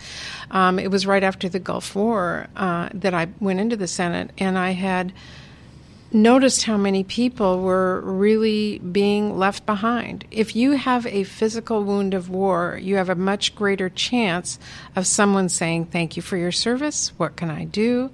Um, 0.49 0.79
it 0.79 0.89
was 0.89 1.05
right 1.05 1.23
after 1.23 1.47
the 1.47 1.60
Gulf 1.60 1.93
War 1.93 2.47
uh, 2.55 2.89
that 2.95 3.13
I 3.13 3.27
went 3.39 3.60
into 3.60 3.77
the 3.77 3.88
Senate, 3.88 4.32
and 4.39 4.58
I 4.58 4.71
had 4.71 5.13
noticed 6.12 6.63
how 6.63 6.78
many 6.78 7.04
people 7.04 7.62
were 7.62 8.02
really 8.02 8.80
being 8.80 9.38
left 9.38 9.65
behind. 9.65 10.26
If 10.32 10.56
you 10.56 10.72
have 10.72 11.06
a 11.06 11.24
physical 11.24 11.84
wound 11.84 12.13
of 12.13 12.30
war, 12.30 12.80
you 12.82 12.95
have 12.95 13.10
a 13.10 13.15
much 13.15 13.56
greater 13.56 13.89
chance 13.89 14.60
of 14.95 15.06
someone 15.06 15.50
saying, 15.50 15.86
Thank 15.86 16.15
you 16.15 16.22
for 16.22 16.38
your 16.38 16.52
service. 16.52 17.12
What 17.17 17.36
can 17.36 17.50
I 17.50 17.65
do? 17.65 18.10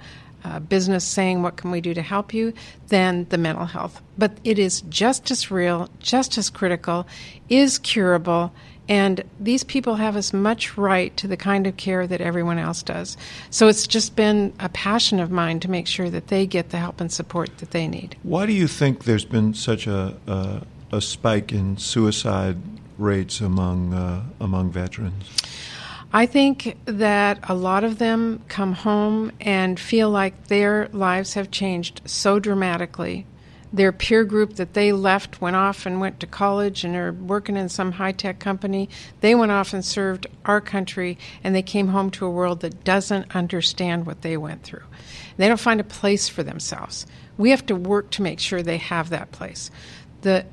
uh, 0.46 0.60
business 0.60 1.04
saying, 1.04 1.42
What 1.42 1.58
can 1.58 1.72
we 1.72 1.82
do 1.82 1.94
to 1.94 2.02
help 2.02 2.34
you? 2.34 2.54
than 2.90 3.26
the 3.30 3.38
mental 3.38 3.66
health. 3.66 4.00
But 4.16 4.38
it 4.44 4.60
is 4.60 4.82
just 4.82 5.32
as 5.32 5.50
real, 5.50 5.90
just 6.00 6.38
as 6.38 6.52
critical, 6.52 7.08
is 7.50 7.80
curable, 7.80 8.54
and 8.88 9.24
these 9.40 9.64
people 9.64 9.96
have 9.96 10.16
as 10.16 10.34
much 10.34 10.78
right 10.78 11.16
to 11.18 11.28
the 11.28 11.38
kind 11.38 11.66
of 11.68 11.78
care 11.78 12.06
that 12.06 12.22
everyone 12.22 12.60
else 12.60 12.84
does. 12.84 13.18
So 13.50 13.68
it's 13.68 13.88
just 13.88 14.16
been 14.16 14.54
a 14.60 14.70
passion 14.70 15.20
of 15.20 15.32
mine 15.32 15.60
to 15.62 15.70
make 15.70 15.88
sure 15.88 16.10
that 16.10 16.28
they 16.28 16.46
get 16.46 16.70
the 16.70 16.78
help 16.78 17.02
and 17.02 17.12
support 17.12 17.58
that 17.58 17.72
they 17.72 17.88
need. 17.88 18.16
Why 18.24 18.46
do 18.46 18.54
you 18.54 18.68
think 18.68 19.06
there's 19.06 19.26
been 19.26 19.54
such 19.54 19.88
a, 19.88 20.16
a, 20.28 20.62
a 20.92 21.02
spike 21.02 21.52
in 21.52 21.78
suicide 21.78 22.58
rates 22.98 23.42
among, 23.42 23.94
uh, 23.94 24.24
among 24.40 24.72
veterans? 24.72 25.30
I 26.14 26.28
think 26.28 26.78
that 26.86 27.40
a 27.50 27.56
lot 27.56 27.84
of 27.84 27.98
them 27.98 28.42
come 28.48 28.72
home 28.72 29.32
and 29.42 29.80
feel 29.80 30.10
like 30.10 30.48
their 30.48 30.88
lives 30.94 31.34
have 31.34 31.52
changed 31.52 32.02
so 32.06 32.40
dramatically. 32.40 33.26
Their 33.76 33.92
peer 33.92 34.24
group 34.24 34.56
that 34.56 34.74
they 34.74 34.94
left 34.94 35.42
went 35.42 35.58
off 35.58 35.86
and 35.86 36.00
went 36.00 36.22
to 36.22 36.28
college 36.28 36.86
and 36.86 36.96
are 36.96 37.12
working 37.12 37.58
in 37.58 37.68
some 37.68 37.92
high 37.92 38.14
tech 38.14 38.40
company. 38.40 38.88
They 39.20 39.36
went 39.36 39.52
off 39.52 39.74
and 39.74 39.84
served 39.84 40.28
our 40.46 40.62
country 40.62 41.18
and 41.44 41.54
they 41.54 41.62
came 41.62 41.90
home 41.90 42.10
to 42.12 42.26
a 42.26 42.32
world 42.32 42.62
that 42.62 42.86
doesn't 42.86 43.36
understand 43.36 44.06
what 44.06 44.22
they 44.22 44.38
went 44.38 44.64
through. 44.64 44.84
They 45.36 45.50
don't 45.50 45.60
find 45.60 45.82
a 45.82 45.84
place 45.84 46.30
for 46.30 46.42
themselves. 46.42 47.06
We 47.38 47.50
have 47.50 47.66
to 47.66 47.76
work 47.76 48.12
to 48.12 48.22
make 48.22 48.40
sure 48.40 48.64
they 48.64 48.78
have 48.78 49.10
that 49.10 49.34
place. 49.34 49.70
The 50.22 50.46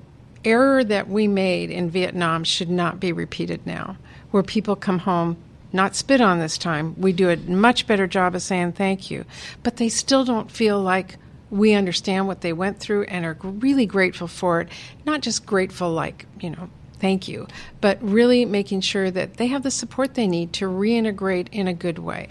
error 0.44 0.82
that 0.82 1.08
we 1.08 1.28
made 1.28 1.70
in 1.70 1.90
Vietnam 1.90 2.42
should 2.42 2.70
not 2.70 2.98
be 2.98 3.12
repeated 3.12 3.64
now, 3.64 3.98
where 4.32 4.42
people 4.42 4.74
come 4.74 4.98
home 4.98 5.36
not 5.72 5.94
spit 5.94 6.20
on 6.20 6.38
this 6.38 6.58
time. 6.58 6.94
We 6.98 7.12
do 7.12 7.30
a 7.30 7.36
much 7.36 7.86
better 7.86 8.08
job 8.08 8.34
of 8.34 8.42
saying 8.42 8.72
thank 8.72 9.10
you. 9.10 9.24
But 9.62 9.76
they 9.76 9.88
still 9.88 10.24
don't 10.24 10.50
feel 10.50 10.80
like 10.80 11.16
we 11.52 11.74
understand 11.74 12.26
what 12.26 12.40
they 12.40 12.52
went 12.54 12.80
through 12.80 13.02
and 13.04 13.26
are 13.26 13.36
really 13.42 13.84
grateful 13.84 14.26
for 14.26 14.62
it. 14.62 14.68
Not 15.04 15.20
just 15.20 15.44
grateful, 15.44 15.92
like, 15.92 16.24
you 16.40 16.48
know, 16.48 16.70
thank 16.98 17.28
you, 17.28 17.46
but 17.82 18.02
really 18.02 18.46
making 18.46 18.80
sure 18.80 19.10
that 19.10 19.36
they 19.36 19.48
have 19.48 19.62
the 19.62 19.70
support 19.70 20.14
they 20.14 20.26
need 20.26 20.54
to 20.54 20.64
reintegrate 20.64 21.48
in 21.52 21.68
a 21.68 21.74
good 21.74 21.98
way. 21.98 22.28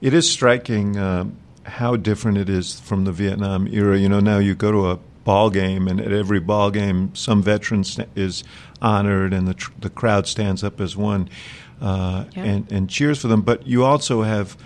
It 0.00 0.14
is 0.14 0.30
striking 0.30 0.96
uh, 0.96 1.24
how 1.64 1.96
different 1.96 2.38
it 2.38 2.48
is 2.48 2.78
from 2.78 3.04
the 3.04 3.10
Vietnam 3.10 3.66
era. 3.66 3.98
You 3.98 4.08
know, 4.08 4.20
now 4.20 4.38
you 4.38 4.54
go 4.54 4.70
to 4.70 4.90
a 4.90 4.98
ball 5.24 5.50
game, 5.50 5.88
and 5.88 6.00
at 6.00 6.12
every 6.12 6.40
ball 6.40 6.70
game, 6.70 7.12
some 7.16 7.42
veteran 7.42 7.84
is 8.14 8.44
honored, 8.80 9.32
and 9.32 9.48
the 9.48 9.54
tr- 9.54 9.72
the 9.78 9.90
crowd 9.90 10.28
stands 10.28 10.62
up 10.62 10.80
as 10.80 10.96
one 10.96 11.28
uh, 11.80 12.26
yeah. 12.36 12.44
and, 12.44 12.70
and 12.70 12.88
cheers 12.88 13.20
for 13.20 13.28
them. 13.28 13.42
But 13.42 13.66
you 13.66 13.84
also 13.84 14.22
have 14.22 14.56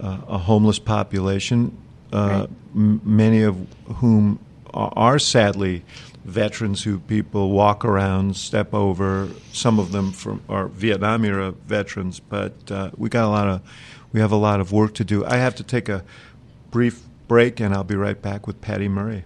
uh, 0.00 0.22
a 0.26 0.38
homeless 0.38 0.80
population, 0.80 1.76
right. 2.18 2.48
m- 2.74 3.00
many 3.04 3.42
of 3.42 3.56
whom 3.96 4.38
are, 4.72 4.92
are, 4.96 5.18
sadly 5.18 5.84
veterans 6.24 6.82
who 6.82 6.98
people 7.00 7.50
walk 7.50 7.84
around, 7.84 8.36
step 8.36 8.72
over. 8.72 9.28
Some 9.52 9.78
of 9.78 9.92
them 9.92 10.12
from 10.12 10.42
are 10.48 10.68
Vietnam 10.68 11.24
era 11.24 11.52
veterans, 11.52 12.20
but 12.20 12.54
uh, 12.70 12.90
we 12.96 13.08
got 13.08 13.24
a 13.24 13.28
lot 13.28 13.48
of 13.48 13.62
we 14.12 14.20
have 14.20 14.32
a 14.32 14.36
lot 14.36 14.60
of 14.60 14.72
work 14.72 14.94
to 14.94 15.04
do. 15.04 15.24
I 15.24 15.36
have 15.36 15.54
to 15.56 15.62
take 15.62 15.88
a 15.88 16.04
brief 16.70 17.02
break, 17.28 17.60
and 17.60 17.74
I'll 17.74 17.84
be 17.84 17.96
right 17.96 18.20
back 18.20 18.46
with 18.46 18.60
Patty 18.60 18.88
Murray. 18.88 19.24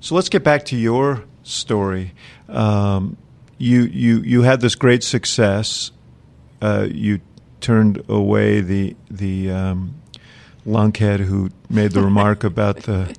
So 0.00 0.14
let's 0.14 0.28
get 0.28 0.42
back 0.42 0.64
to 0.66 0.76
your 0.76 1.24
story. 1.42 2.12
Um, 2.48 3.16
you 3.58 3.82
you 3.82 4.20
you 4.20 4.42
had 4.42 4.60
this 4.60 4.74
great 4.74 5.04
success. 5.04 5.92
Uh, 6.62 6.86
you 6.90 7.20
turned 7.60 8.02
away 8.08 8.60
the 8.60 8.96
the 9.10 9.50
um, 9.50 9.94
lunkhead 10.66 11.20
who 11.20 11.50
made 11.68 11.92
the 11.92 12.02
remark 12.02 12.44
about 12.44 12.78
the 12.84 13.14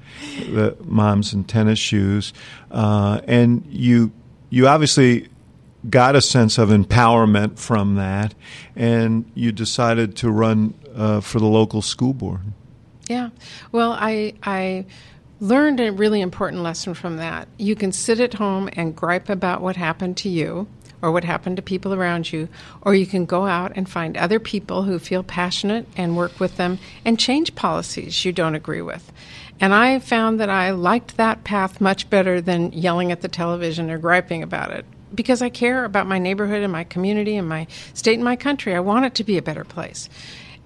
the 0.50 0.76
moms 0.84 1.34
and 1.34 1.48
tennis 1.48 1.80
shoes, 1.80 2.34
uh, 2.72 3.22
and 3.28 3.66
you 3.70 4.12
you 4.50 4.68
obviously 4.68 5.28
got 5.90 6.16
a 6.16 6.22
sense 6.22 6.58
of 6.58 6.70
empowerment 6.70 7.58
from 7.58 7.96
that, 7.96 8.36
and 8.76 9.30
you 9.34 9.52
decided 9.52 10.16
to 10.16 10.30
run 10.30 10.74
uh, 10.96 11.22
for 11.22 11.40
the 11.40 11.48
local 11.48 11.82
school 11.82 12.14
board. 12.14 12.42
Yeah, 13.08 13.30
well, 13.72 13.94
I 13.94 14.34
I 14.44 14.86
learned 15.40 15.80
a 15.80 15.92
really 15.92 16.22
important 16.22 16.62
lesson 16.62 16.94
from 16.94 17.18
that. 17.18 17.48
You 17.58 17.76
can 17.76 17.92
sit 17.92 18.20
at 18.20 18.36
home 18.36 18.70
and 18.74 18.96
gripe 18.96 19.28
about 19.28 19.62
what 19.62 19.76
happened 19.76 20.16
to 20.18 20.30
you 20.30 20.68
or 21.02 21.12
what 21.12 21.24
happened 21.24 21.58
to 21.58 21.62
people 21.62 21.94
around 21.94 22.32
you, 22.32 22.48
or 22.82 22.96
you 22.96 23.06
can 23.06 23.26
go 23.26 23.46
out 23.46 23.72
and 23.76 23.90
find 23.90 24.16
other 24.18 24.40
people 24.40 24.84
who 24.84 25.00
feel 25.00 25.24
passionate 25.24 25.88
and 25.96 26.18
work 26.18 26.40
with 26.40 26.58
them 26.58 26.80
and 27.06 27.20
change 27.20 27.56
policies 27.56 28.24
you 28.26 28.32
don't 28.32 28.56
agree 28.56 28.82
with. 28.82 29.12
And 29.60 29.74
I 29.74 30.00
found 30.00 30.40
that 30.40 30.50
I 30.50 30.72
liked 30.72 31.18
that 31.18 31.44
path 31.44 31.80
much 31.80 32.10
better 32.10 32.42
than 32.42 32.72
yelling 32.74 33.12
at 33.12 33.22
the 33.22 33.28
television 33.28 33.92
or 33.92 33.98
griping 33.98 34.42
about 34.42 34.72
it 34.72 34.86
because 35.14 35.42
I 35.42 35.50
care 35.50 35.86
about 35.86 36.08
my 36.08 36.18
neighborhood 36.18 36.64
and 36.64 36.72
my 36.72 36.84
community 36.84 37.36
and 37.36 37.48
my 37.48 37.68
state 37.94 38.16
and 38.16 38.24
my 38.24 38.36
country. 38.36 38.74
I 38.74 38.80
want 38.80 39.06
it 39.06 39.16
to 39.16 39.24
be 39.24 39.38
a 39.38 39.42
better 39.42 39.64
place. 39.64 40.10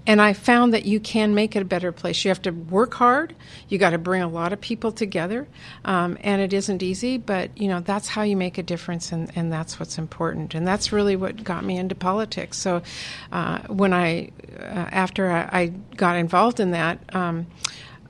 And 0.07 0.21
I 0.21 0.33
found 0.33 0.73
that 0.73 0.85
you 0.85 0.99
can 0.99 1.33
make 1.33 1.55
it 1.55 1.61
a 1.61 1.65
better 1.65 1.91
place. 1.91 2.23
You 2.23 2.29
have 2.29 2.41
to 2.43 2.51
work 2.51 2.93
hard. 2.93 3.35
You 3.69 3.77
got 3.77 3.91
to 3.91 3.97
bring 3.97 4.21
a 4.21 4.27
lot 4.27 4.53
of 4.53 4.61
people 4.61 4.91
together, 4.91 5.47
um, 5.83 6.17
and 6.21 6.41
it 6.41 6.53
isn't 6.53 6.83
easy. 6.83 7.17
But 7.17 7.57
you 7.57 7.67
know 7.67 7.79
that's 7.79 8.07
how 8.07 8.21
you 8.21 8.37
make 8.37 8.57
a 8.57 8.63
difference, 8.63 9.11
and, 9.11 9.31
and 9.35 9.51
that's 9.51 9.79
what's 9.79 9.97
important. 9.97 10.53
And 10.53 10.67
that's 10.67 10.91
really 10.91 11.15
what 11.15 11.43
got 11.43 11.63
me 11.63 11.77
into 11.77 11.95
politics. 11.95 12.57
So 12.57 12.83
uh, 13.31 13.59
when 13.67 13.93
I, 13.93 14.29
uh, 14.59 14.89
after 14.91 15.31
I, 15.31 15.49
I, 15.51 15.65
got 15.95 16.17
involved 16.17 16.59
in 16.59 16.71
that. 16.71 16.99
Um, 17.15 17.47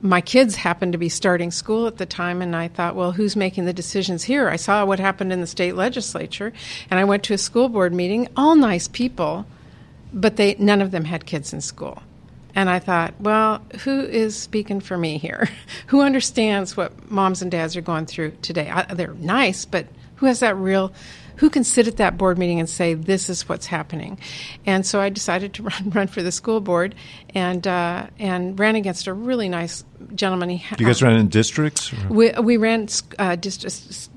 my 0.02 0.20
kids 0.20 0.56
happened 0.56 0.92
to 0.92 0.98
be 0.98 1.08
starting 1.08 1.50
school 1.50 1.86
at 1.86 1.96
the 1.96 2.06
time, 2.06 2.42
and 2.42 2.54
I 2.54 2.68
thought, 2.68 2.94
well, 2.94 3.12
who's 3.12 3.34
making 3.34 3.64
the 3.64 3.72
decisions 3.72 4.24
here? 4.24 4.48
I 4.48 4.56
saw 4.56 4.84
what 4.84 5.00
happened 5.00 5.32
in 5.32 5.40
the 5.40 5.46
state 5.46 5.74
legislature, 5.74 6.52
and 6.90 7.00
I 7.00 7.04
went 7.04 7.22
to 7.24 7.34
a 7.34 7.38
school 7.38 7.68
board 7.68 7.94
meeting. 7.94 8.28
All 8.36 8.56
nice 8.56 8.88
people, 8.88 9.46
but 10.16 10.36
they 10.36 10.56
none 10.58 10.82
of 10.82 10.90
them 10.90 11.04
had 11.04 11.26
kids 11.26 11.52
in 11.52 11.60
school. 11.60 12.02
And 12.56 12.70
I 12.70 12.78
thought, 12.78 13.14
well, 13.20 13.62
who 13.84 14.00
is 14.00 14.34
speaking 14.34 14.80
for 14.80 14.96
me 14.96 15.18
here? 15.18 15.48
who 15.88 16.00
understands 16.00 16.76
what 16.76 17.10
moms 17.10 17.42
and 17.42 17.50
dads 17.50 17.76
are 17.76 17.82
going 17.82 18.06
through 18.06 18.32
today? 18.40 18.70
I, 18.70 18.94
they're 18.94 19.12
nice, 19.14 19.66
but 19.66 19.86
who 20.16 20.26
has 20.26 20.40
that 20.40 20.56
real 20.56 20.92
who 21.36 21.50
can 21.50 21.64
sit 21.64 21.86
at 21.86 21.96
that 21.98 22.16
board 22.16 22.38
meeting 22.38 22.60
and 22.60 22.68
say 22.68 22.94
this 22.94 23.28
is 23.28 23.48
what's 23.48 23.66
happening? 23.66 24.18
And 24.64 24.86
so 24.86 25.00
I 25.00 25.08
decided 25.08 25.54
to 25.54 25.62
run 25.64 25.90
run 25.90 26.06
for 26.06 26.22
the 26.22 26.32
school 26.32 26.60
board 26.60 26.94
and 27.34 27.66
uh, 27.66 28.06
and 28.18 28.58
ran 28.58 28.76
against 28.76 29.06
a 29.06 29.12
really 29.12 29.48
nice 29.48 29.84
gentleman. 30.14 30.50
He, 30.50 30.64
you 30.78 30.86
guys 30.86 31.02
ran 31.02 31.16
in 31.16 31.28
districts? 31.28 31.92
Or? 31.92 32.08
We 32.08 32.30
we 32.32 32.56
ran 32.56 32.88
uh, 33.18 33.36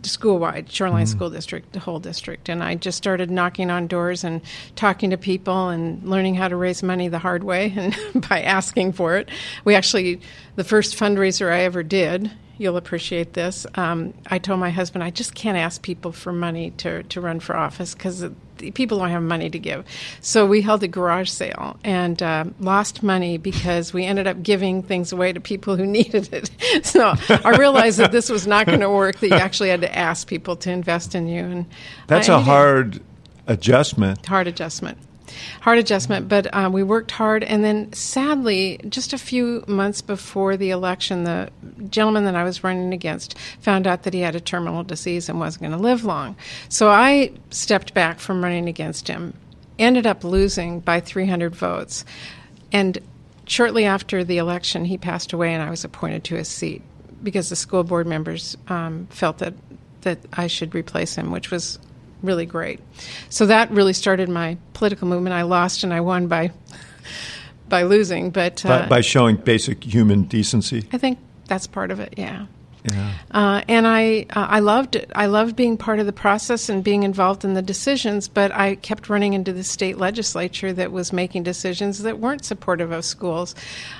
school 0.04 0.40
wide, 0.40 0.72
Shoreline 0.72 1.06
mm 1.06 1.10
School 1.10 1.30
District, 1.30 1.72
the 1.74 1.80
whole 1.80 2.00
district, 2.00 2.50
and 2.50 2.64
I 2.64 2.76
just 2.76 2.98
started 2.98 3.32
knocking 3.32 3.70
on 3.70 3.88
doors 3.88 4.24
and 4.24 4.42
talking 4.76 5.10
to 5.10 5.18
people 5.18 5.70
and 5.70 6.04
learning 6.04 6.36
how 6.36 6.48
to 6.48 6.56
raise 6.56 6.84
money 6.84 7.08
the 7.08 7.20
hard 7.20 7.44
way 7.44 7.74
and 7.78 7.96
by 8.30 8.42
asking 8.42 8.94
for 8.94 9.18
it. 9.18 9.30
We 9.66 9.76
actually 9.76 10.22
the 10.56 10.64
first 10.64 10.96
fundraiser 10.98 11.52
I 11.52 11.62
ever 11.62 11.84
did 11.84 12.32
you'll 12.60 12.78
appreciate 12.78 13.34
this. 13.34 13.66
Um, 13.76 14.14
I 14.28 14.38
told 14.38 14.60
my 14.60 14.70
husband 14.70 15.04
I 15.04 15.10
just 15.10 15.34
can't 15.34 15.58
ask 15.58 15.82
people 15.82 16.12
for 16.12 16.32
money 16.32 16.72
to, 16.72 17.02
to 17.04 17.22
run 17.22 17.40
for 17.40 17.56
office 17.56 17.96
because 17.96 18.24
people 18.58 19.00
don't 19.00 19.10
have 19.10 19.24
money 19.24 19.50
to 19.50 19.58
give. 19.58 19.86
So 20.22 20.46
we 20.46 20.62
held 20.62 20.84
a 20.84 20.88
garage 20.88 21.30
sale 21.30 21.80
and 21.84 22.22
uh, 22.22 22.46
lost 22.60 23.02
money 23.02 23.38
because 23.38 23.94
we 23.94 24.06
ended 24.06 24.28
up 24.28 24.44
giving 24.44 24.84
things 24.84 25.14
away 25.14 25.32
to 25.32 25.40
people 25.40 25.78
who 25.78 25.86
needed 25.88 26.32
it. 26.34 26.52
So 26.84 27.14
I 27.30 27.58
realized 27.58 28.00
that 28.00 28.12
this 28.12 28.30
was 28.30 28.48
not 28.48 28.66
going 28.66 28.80
to 28.80 28.90
work. 28.90 29.20
That 29.20 29.30
you 29.30 29.36
actually 29.36 29.70
had 29.70 29.82
to 29.82 29.98
ask 29.98 30.28
people 30.28 30.56
to 30.58 30.72
invest 30.72 31.14
in 31.14 31.28
you, 31.28 31.44
and 31.44 31.66
that's 32.08 32.30
a 32.30 32.40
hard 32.40 33.02
adjustment. 33.48 34.26
Hard 34.26 34.48
adjustment 34.48 34.98
hard 35.62 35.78
adjustment, 35.78 36.28
but 36.28 36.54
uh, 36.54 36.70
we 36.72 36.84
worked 36.84 37.12
hard. 37.12 37.44
And 37.44 37.64
then, 37.64 37.92
sadly, 37.94 38.80
just 38.90 39.14
a 39.14 39.18
few 39.18 39.64
months 39.68 40.02
before 40.02 40.58
the 40.58 40.72
election, 40.72 41.24
the 41.24 41.50
gentleman 41.90 42.26
that 42.26 42.36
I 42.36 42.44
was 42.44 42.64
running 42.64 42.94
against 42.94 43.38
found 43.62 43.88
out 43.88 44.04
that 44.04 44.14
he 44.14 44.22
had 44.22 44.36
a 44.36 44.40
terminal 44.40 44.84
disease 44.84 45.30
and 45.30 45.40
wasn't 45.40 45.62
going 45.62 45.72
to 45.72 45.78
live 45.78 46.06
long. 46.06 46.36
So 46.70 46.90
I 46.90 47.32
stepped 47.50 47.94
back 47.94 48.20
from 48.20 48.44
running 48.44 48.68
against 48.68 49.08
him, 49.08 49.34
ended 49.78 50.06
up 50.06 50.24
losing 50.24 50.80
by 50.80 51.00
300 51.00 51.56
votes. 51.56 52.06
And 52.72 52.98
shortly 53.46 53.86
after 53.86 54.24
the 54.24 54.38
election, 54.38 54.86
he 54.86 54.98
passed 54.98 55.34
away, 55.34 55.54
and 55.54 55.64
I 55.64 55.70
was 55.70 55.84
appointed 55.84 56.24
to 56.26 56.36
his 56.36 56.48
seat 56.48 56.82
because 57.22 57.50
the 57.50 57.56
school 57.56 57.84
board 57.84 58.08
members 58.08 58.56
um, 58.68 59.08
felt 59.10 59.40
that 59.40 59.54
that 60.02 60.20
I 60.32 60.48
should 60.48 60.74
replace 60.74 61.16
him, 61.16 61.30
which 61.30 61.52
was 61.52 61.78
really 62.22 62.46
great. 62.46 62.80
So 63.30 63.46
that 63.46 63.72
really 63.72 63.94
started 63.94 64.30
my 64.30 64.58
political 64.74 65.08
movement. 65.08 65.34
I 65.34 65.44
lost 65.44 65.84
and 65.84 65.94
I 65.94 66.02
won 66.02 66.28
by 66.28 66.52
by 67.70 67.84
losing, 67.84 68.32
but 68.32 68.66
uh, 68.66 68.82
by, 68.82 68.88
by, 68.88 69.02
showing 69.02 69.36
basic 69.36 69.84
human 69.84 70.24
decency. 70.24 70.88
I 70.92 70.98
think 70.98 71.20
that's 71.48 71.68
part 71.68 71.92
of 71.92 72.00
it. 72.00 72.16
Yeah. 72.18 72.48
Yeah. 72.84 73.14
Uh, 73.32 73.62
and 73.68 73.86
I 73.86 74.26
uh, 74.30 74.48
I 74.50 74.60
loved 74.60 74.96
it. 74.96 75.12
I 75.14 75.26
loved 75.26 75.56
being 75.56 75.78
part 75.78 76.00
of 76.00 76.06
the 76.06 76.14
process 76.14 76.70
and 76.70 76.84
being 76.84 77.04
involved 77.04 77.44
in 77.44 77.54
the 77.54 77.62
decisions. 77.62 78.28
But 78.28 78.54
I 78.54 78.76
kept 78.76 79.10
running 79.10 79.34
into 79.34 79.52
the 79.52 79.64
state 79.64 79.98
legislature 79.98 80.72
that 80.74 80.92
was 80.92 81.12
making 81.12 81.44
decisions 81.44 82.00
that 82.04 82.20
weren't 82.20 82.46
supportive 82.46 82.92
of 82.92 83.04
schools. 83.04 83.54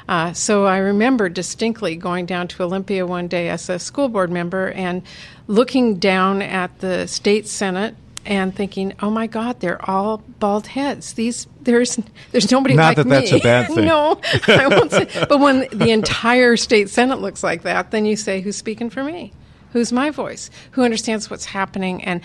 Uh, 0.08 0.32
so 0.34 0.66
I 0.66 0.78
remember 0.78 1.28
distinctly 1.28 1.96
going 1.98 2.26
down 2.26 2.48
to 2.50 2.64
Olympia 2.64 3.06
one 3.06 3.28
day 3.28 3.50
as 3.50 3.70
a 3.70 3.80
school 3.80 4.08
board 4.08 4.32
member 4.32 4.72
and 4.72 5.04
looking 5.48 5.96
down 5.96 6.42
at 6.42 6.80
the 6.80 7.06
state 7.08 7.48
senate 7.48 7.96
and 8.30 8.56
thinking, 8.56 8.94
"Oh 9.02 9.10
my 9.10 9.28
God, 9.28 9.60
they're 9.60 9.84
all 9.90 10.20
bald 10.40 10.68
heads. 10.68 11.14
These 11.14 11.48
there's 11.62 12.00
there's 12.32 12.50
nobody 12.50 12.76
Not 12.76 12.96
like 12.96 12.98
that 12.98 13.06
me." 13.06 13.12
that's 13.12 13.32
a 13.34 13.40
bad 13.40 13.68
thing. 13.74 13.86
no, 13.86 14.22
I 14.48 14.68
won't 14.68 14.92
say. 14.92 15.10
But 15.28 15.40
when 15.40 15.68
the 15.74 15.90
entire 15.92 16.56
state 16.56 16.90
senate 16.90 17.20
looks 17.20 17.44
like 17.44 17.64
that, 17.64 17.92
then 17.92 18.06
you 18.06 18.16
say, 18.16 18.40
"Who's 18.40 18.56
speaking 18.56 18.90
for 18.90 19.04
me? 19.04 19.34
Who's 19.74 19.92
my 19.92 20.12
voice? 20.12 20.50
Who 20.72 20.84
understands 20.84 21.30
what's 21.30 21.46
happening?" 21.46 22.04
And 22.06 22.22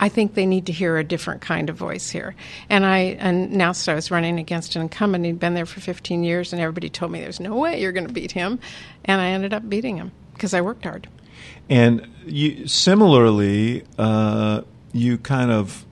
I 0.00 0.08
think 0.08 0.34
they 0.34 0.46
need 0.46 0.66
to 0.66 0.72
hear 0.72 0.96
a 0.96 1.02
different 1.02 1.40
kind 1.40 1.68
of 1.68 1.74
voice 1.76 2.08
here. 2.08 2.36
And 2.70 2.86
I 2.86 2.98
announced 3.18 3.88
I 3.88 3.94
was 3.96 4.12
running 4.12 4.38
against 4.38 4.76
an 4.76 4.82
incumbent. 4.82 5.24
He'd 5.24 5.40
been 5.40 5.54
there 5.54 5.66
for 5.66 5.80
15 5.80 6.22
years, 6.22 6.52
and 6.52 6.62
everybody 6.62 6.88
told 6.88 7.10
me, 7.10 7.20
"There's 7.20 7.40
no 7.40 7.56
way 7.56 7.80
you're 7.80 7.90
going 7.92 8.06
to 8.06 8.12
beat 8.12 8.30
him," 8.32 8.60
and 9.04 9.20
I 9.20 9.30
ended 9.30 9.52
up 9.52 9.68
beating 9.68 9.96
him 9.96 10.12
because 10.34 10.54
I 10.54 10.60
worked 10.60 10.84
hard. 10.84 11.08
And 11.68 12.06
you, 12.26 12.66
similarly. 12.68 13.82
Uh, 13.98 14.62
you 14.92 15.18
kind 15.18 15.50
of 15.50 15.84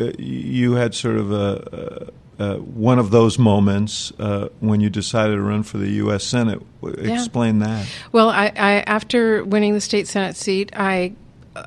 uh, 0.00 0.12
you 0.18 0.74
had 0.74 0.94
sort 0.94 1.16
of 1.16 1.32
a, 1.32 2.10
a, 2.38 2.44
a, 2.44 2.58
one 2.58 2.98
of 2.98 3.10
those 3.10 3.38
moments 3.38 4.12
uh, 4.18 4.48
when 4.60 4.80
you 4.80 4.88
decided 4.90 5.34
to 5.34 5.42
run 5.42 5.62
for 5.62 5.78
the 5.78 5.90
U.S. 5.90 6.24
Senate. 6.24 6.62
Explain 6.82 7.60
yeah. 7.60 7.66
that. 7.66 7.88
Well, 8.12 8.30
I, 8.30 8.52
I, 8.56 8.72
after 8.86 9.44
winning 9.44 9.74
the 9.74 9.80
state 9.80 10.06
Senate 10.06 10.36
seat, 10.36 10.70
I 10.76 11.14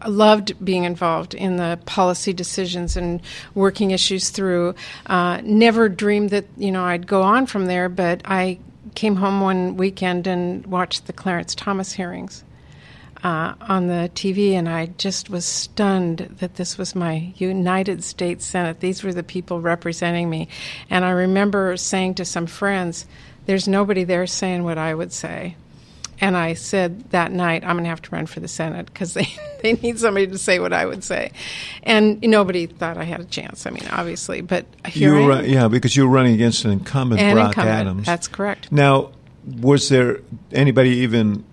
loved 0.07 0.63
being 0.63 0.83
involved 0.83 1.33
in 1.33 1.57
the 1.57 1.79
policy 1.85 2.33
decisions 2.33 2.95
and 2.95 3.21
working 3.55 3.91
issues 3.91 4.29
through. 4.29 4.75
Uh, 5.05 5.41
never 5.43 5.89
dreamed 5.89 6.29
that 6.29 6.45
you 6.57 6.71
know 6.71 6.83
I'd 6.83 7.07
go 7.07 7.21
on 7.21 7.45
from 7.45 7.65
there, 7.65 7.89
but 7.89 8.21
I 8.25 8.59
came 8.95 9.17
home 9.17 9.41
one 9.41 9.77
weekend 9.77 10.27
and 10.27 10.65
watched 10.67 11.07
the 11.07 11.13
Clarence 11.13 11.55
Thomas 11.55 11.93
hearings 11.93 12.43
uh, 13.23 13.53
on 13.61 13.87
the 13.87 14.09
TV, 14.15 14.53
and 14.53 14.67
I 14.67 14.87
just 14.97 15.29
was 15.29 15.45
stunned 15.45 16.37
that 16.39 16.55
this 16.55 16.77
was 16.77 16.95
my 16.95 17.33
United 17.37 18.03
States 18.03 18.45
Senate. 18.45 18.79
These 18.79 19.03
were 19.03 19.13
the 19.13 19.23
people 19.23 19.61
representing 19.61 20.29
me. 20.29 20.47
And 20.89 21.05
I 21.05 21.11
remember 21.11 21.77
saying 21.77 22.15
to 22.15 22.25
some 22.25 22.47
friends, 22.47 23.05
There's 23.45 23.67
nobody 23.67 24.03
there 24.03 24.25
saying 24.27 24.63
what 24.63 24.77
I 24.77 24.93
would 24.93 25.11
say. 25.11 25.55
And 26.19 26.37
I 26.37 26.53
said 26.53 27.09
that 27.09 27.31
night, 27.31 27.63
I'm 27.63 27.71
going 27.71 27.83
to 27.85 27.89
have 27.89 28.01
to 28.03 28.11
run 28.11 28.27
for 28.27 28.39
the 28.39 28.47
Senate 28.47 28.85
because 28.85 29.15
they, 29.15 29.27
they 29.61 29.73
need 29.73 29.99
somebody 29.99 30.27
to 30.27 30.37
say 30.37 30.59
what 30.59 30.71
I 30.71 30.85
would 30.85 31.03
say. 31.03 31.31
And 31.81 32.21
nobody 32.21 32.67
thought 32.67 32.97
I 32.97 33.03
had 33.03 33.19
a 33.21 33.25
chance. 33.25 33.65
I 33.65 33.71
mean, 33.71 33.87
obviously, 33.91 34.41
but 34.41 34.65
here 34.87 35.17
you 35.17 35.25
were, 35.25 35.31
I 35.33 35.39
am. 35.39 35.45
Yeah, 35.45 35.67
because 35.67 35.95
you 35.95 36.07
were 36.07 36.13
running 36.13 36.35
against 36.35 36.63
an 36.63 36.71
incumbent, 36.71 37.21
an 37.21 37.33
Brock 37.33 37.49
incumbent. 37.49 37.79
Adams. 37.79 38.05
That's 38.05 38.27
correct. 38.27 38.71
Now, 38.71 39.11
was 39.59 39.89
there 39.89 40.19
anybody 40.51 40.89
even 40.97 41.43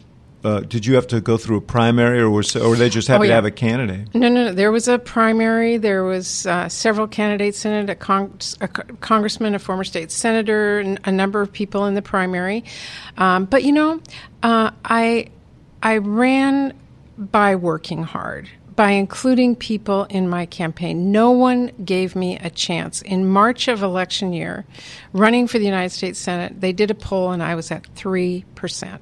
uh, 0.44 0.60
did 0.60 0.86
you 0.86 0.94
have 0.94 1.06
to 1.08 1.20
go 1.20 1.36
through 1.36 1.56
a 1.56 1.60
primary, 1.60 2.20
or, 2.20 2.30
was, 2.30 2.54
or 2.54 2.70
were 2.70 2.76
they 2.76 2.88
just 2.88 3.08
happy 3.08 3.22
oh, 3.22 3.24
yeah. 3.24 3.28
to 3.30 3.34
have 3.34 3.44
a 3.44 3.50
candidate? 3.50 4.14
No, 4.14 4.28
no, 4.28 4.44
no. 4.44 4.52
There 4.52 4.70
was 4.70 4.86
a 4.86 4.98
primary. 4.98 5.76
There 5.76 6.04
was 6.04 6.46
uh, 6.46 6.68
several 6.68 7.08
candidates 7.08 7.64
in 7.64 7.72
it: 7.72 7.90
a, 7.90 7.94
con- 7.94 8.38
a, 8.60 8.68
congressman, 8.68 9.54
a 9.54 9.58
former 9.58 9.84
state 9.84 10.10
senator, 10.10 10.78
and 10.78 11.00
a 11.04 11.12
number 11.12 11.40
of 11.40 11.52
people 11.52 11.86
in 11.86 11.94
the 11.94 12.02
primary. 12.02 12.64
Um, 13.16 13.46
but 13.46 13.64
you 13.64 13.72
know, 13.72 14.00
uh, 14.42 14.70
I 14.84 15.28
I 15.82 15.98
ran 15.98 16.74
by 17.16 17.56
working 17.56 18.04
hard 18.04 18.48
by 18.78 18.92
including 18.92 19.56
people 19.56 20.04
in 20.04 20.28
my 20.28 20.46
campaign. 20.46 21.10
No 21.10 21.32
one 21.32 21.72
gave 21.84 22.14
me 22.14 22.38
a 22.38 22.48
chance. 22.48 23.02
In 23.02 23.28
March 23.28 23.66
of 23.66 23.82
election 23.82 24.32
year, 24.32 24.64
running 25.12 25.48
for 25.48 25.58
the 25.58 25.64
United 25.64 25.90
States 25.90 26.16
Senate, 26.16 26.60
they 26.60 26.72
did 26.72 26.88
a 26.88 26.94
poll 26.94 27.32
and 27.32 27.42
I 27.42 27.56
was 27.56 27.72
at 27.72 27.92
3%. 27.96 28.98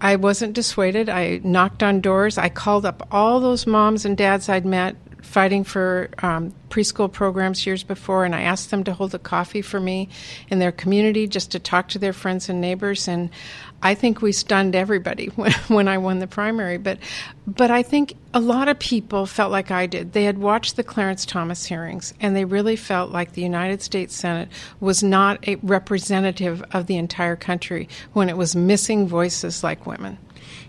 I 0.00 0.16
wasn't 0.16 0.54
dissuaded. 0.54 1.08
I 1.08 1.40
knocked 1.42 1.82
on 1.82 2.00
doors. 2.00 2.38
I 2.38 2.48
called 2.48 2.86
up 2.86 3.06
all 3.10 3.40
those 3.40 3.66
moms 3.66 4.04
and 4.04 4.16
dads 4.16 4.48
I'd 4.48 4.64
met 4.64 4.96
fighting 5.22 5.64
for 5.64 6.08
um, 6.22 6.54
preschool 6.70 7.10
programs 7.10 7.66
years 7.66 7.82
before, 7.82 8.24
and 8.24 8.34
I 8.34 8.42
asked 8.42 8.70
them 8.70 8.84
to 8.84 8.92
hold 8.92 9.14
a 9.14 9.18
coffee 9.18 9.62
for 9.62 9.80
me 9.80 10.08
in 10.48 10.58
their 10.58 10.72
community 10.72 11.26
just 11.26 11.50
to 11.52 11.58
talk 11.58 11.88
to 11.88 11.98
their 11.98 12.12
friends 12.12 12.48
and 12.48 12.60
neighbors. 12.60 13.08
And 13.08 13.30
I 13.82 13.94
think 13.94 14.22
we 14.22 14.32
stunned 14.32 14.74
everybody 14.74 15.26
when, 15.36 15.52
when 15.68 15.88
I 15.88 15.98
won 15.98 16.18
the 16.18 16.26
primary. 16.26 16.78
But, 16.78 16.98
but 17.46 17.70
I 17.70 17.82
think 17.82 18.14
a 18.34 18.40
lot 18.40 18.68
of 18.68 18.78
people 18.78 19.26
felt 19.26 19.50
like 19.50 19.70
I 19.70 19.86
did. 19.86 20.12
They 20.12 20.24
had 20.24 20.38
watched 20.38 20.76
the 20.76 20.84
Clarence 20.84 21.26
Thomas 21.26 21.64
hearings, 21.64 22.14
and 22.20 22.36
they 22.36 22.44
really 22.44 22.76
felt 22.76 23.10
like 23.10 23.32
the 23.32 23.42
United 23.42 23.82
States 23.82 24.14
Senate 24.14 24.48
was 24.80 25.02
not 25.02 25.46
a 25.48 25.56
representative 25.56 26.62
of 26.72 26.86
the 26.86 26.96
entire 26.96 27.36
country 27.36 27.88
when 28.12 28.28
it 28.28 28.36
was 28.36 28.54
missing 28.54 29.08
voices 29.08 29.62
like 29.62 29.86
women. 29.86 30.18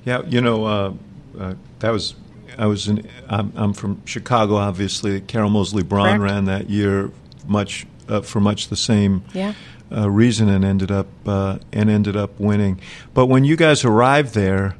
Yeah, 0.05 0.21
you 0.25 0.41
know, 0.41 0.65
uh, 0.65 0.93
uh, 1.37 1.53
that 1.79 1.91
was 1.91 2.15
I 2.59 2.65
was 2.67 2.87
in. 2.87 3.07
I'm, 3.27 3.53
I'm, 3.55 3.73
from 3.73 4.05
Chicago, 4.05 4.55
obviously. 4.55 5.21
Carol 5.21 5.49
Moseley 5.49 5.83
Braun 5.83 6.21
ran 6.21 6.45
that 6.45 6.69
year, 6.69 7.11
much 7.47 7.87
uh, 8.07 8.21
for 8.21 8.39
much 8.39 8.67
the 8.67 8.75
same 8.75 9.23
yeah 9.33 9.53
uh, 9.91 10.09
reason 10.09 10.49
and 10.49 10.63
ended 10.63 10.91
up 10.91 11.07
uh, 11.25 11.59
and 11.71 11.89
ended 11.89 12.15
up 12.15 12.39
winning. 12.39 12.79
But 13.13 13.27
when 13.27 13.43
you 13.43 13.55
guys 13.55 13.83
arrived 13.83 14.33
there, 14.33 14.75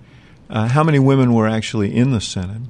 uh, 0.49 0.67
how 0.67 0.83
many 0.83 0.99
women 0.99 1.33
were 1.33 1.47
actually 1.47 1.95
in 1.95 2.11
the 2.11 2.21
Senate? 2.21 2.61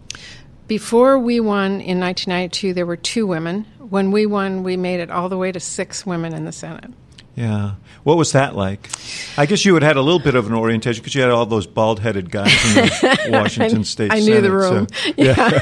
Before 0.67 1.17
we 1.17 1.39
won 1.39 1.81
in 1.81 1.99
1992, 1.99 2.73
there 2.73 2.85
were 2.85 2.97
two 2.97 3.25
women. 3.25 3.65
When 3.79 4.11
we 4.11 4.25
won, 4.25 4.63
we 4.63 4.77
made 4.77 4.99
it 4.99 5.09
all 5.09 5.29
the 5.29 5.37
way 5.37 5.51
to 5.51 5.59
six 5.59 6.05
women 6.05 6.33
in 6.33 6.45
the 6.45 6.51
Senate. 6.51 6.91
Yeah. 7.35 7.75
What 8.03 8.17
was 8.17 8.31
that 8.31 8.55
like? 8.55 8.89
I 9.37 9.45
guess 9.45 9.65
you 9.65 9.73
had 9.73 9.83
had 9.83 9.97
a 9.97 10.01
little 10.01 10.19
bit 10.19 10.35
of 10.35 10.47
an 10.47 10.53
orientation 10.53 11.01
because 11.01 11.15
you 11.15 11.21
had 11.21 11.29
all 11.31 11.45
those 11.45 11.67
bald 11.67 11.99
headed 11.99 12.31
guys 12.31 12.53
in 12.75 12.85
the 12.85 13.29
Washington 13.39 13.83
State 13.83 14.11
I 14.11 14.19
Senate. 14.19 14.35
knew 14.35 14.41
the 14.41 14.51
room. 14.51 14.87
so- 14.89 15.13
yeah. 15.17 15.59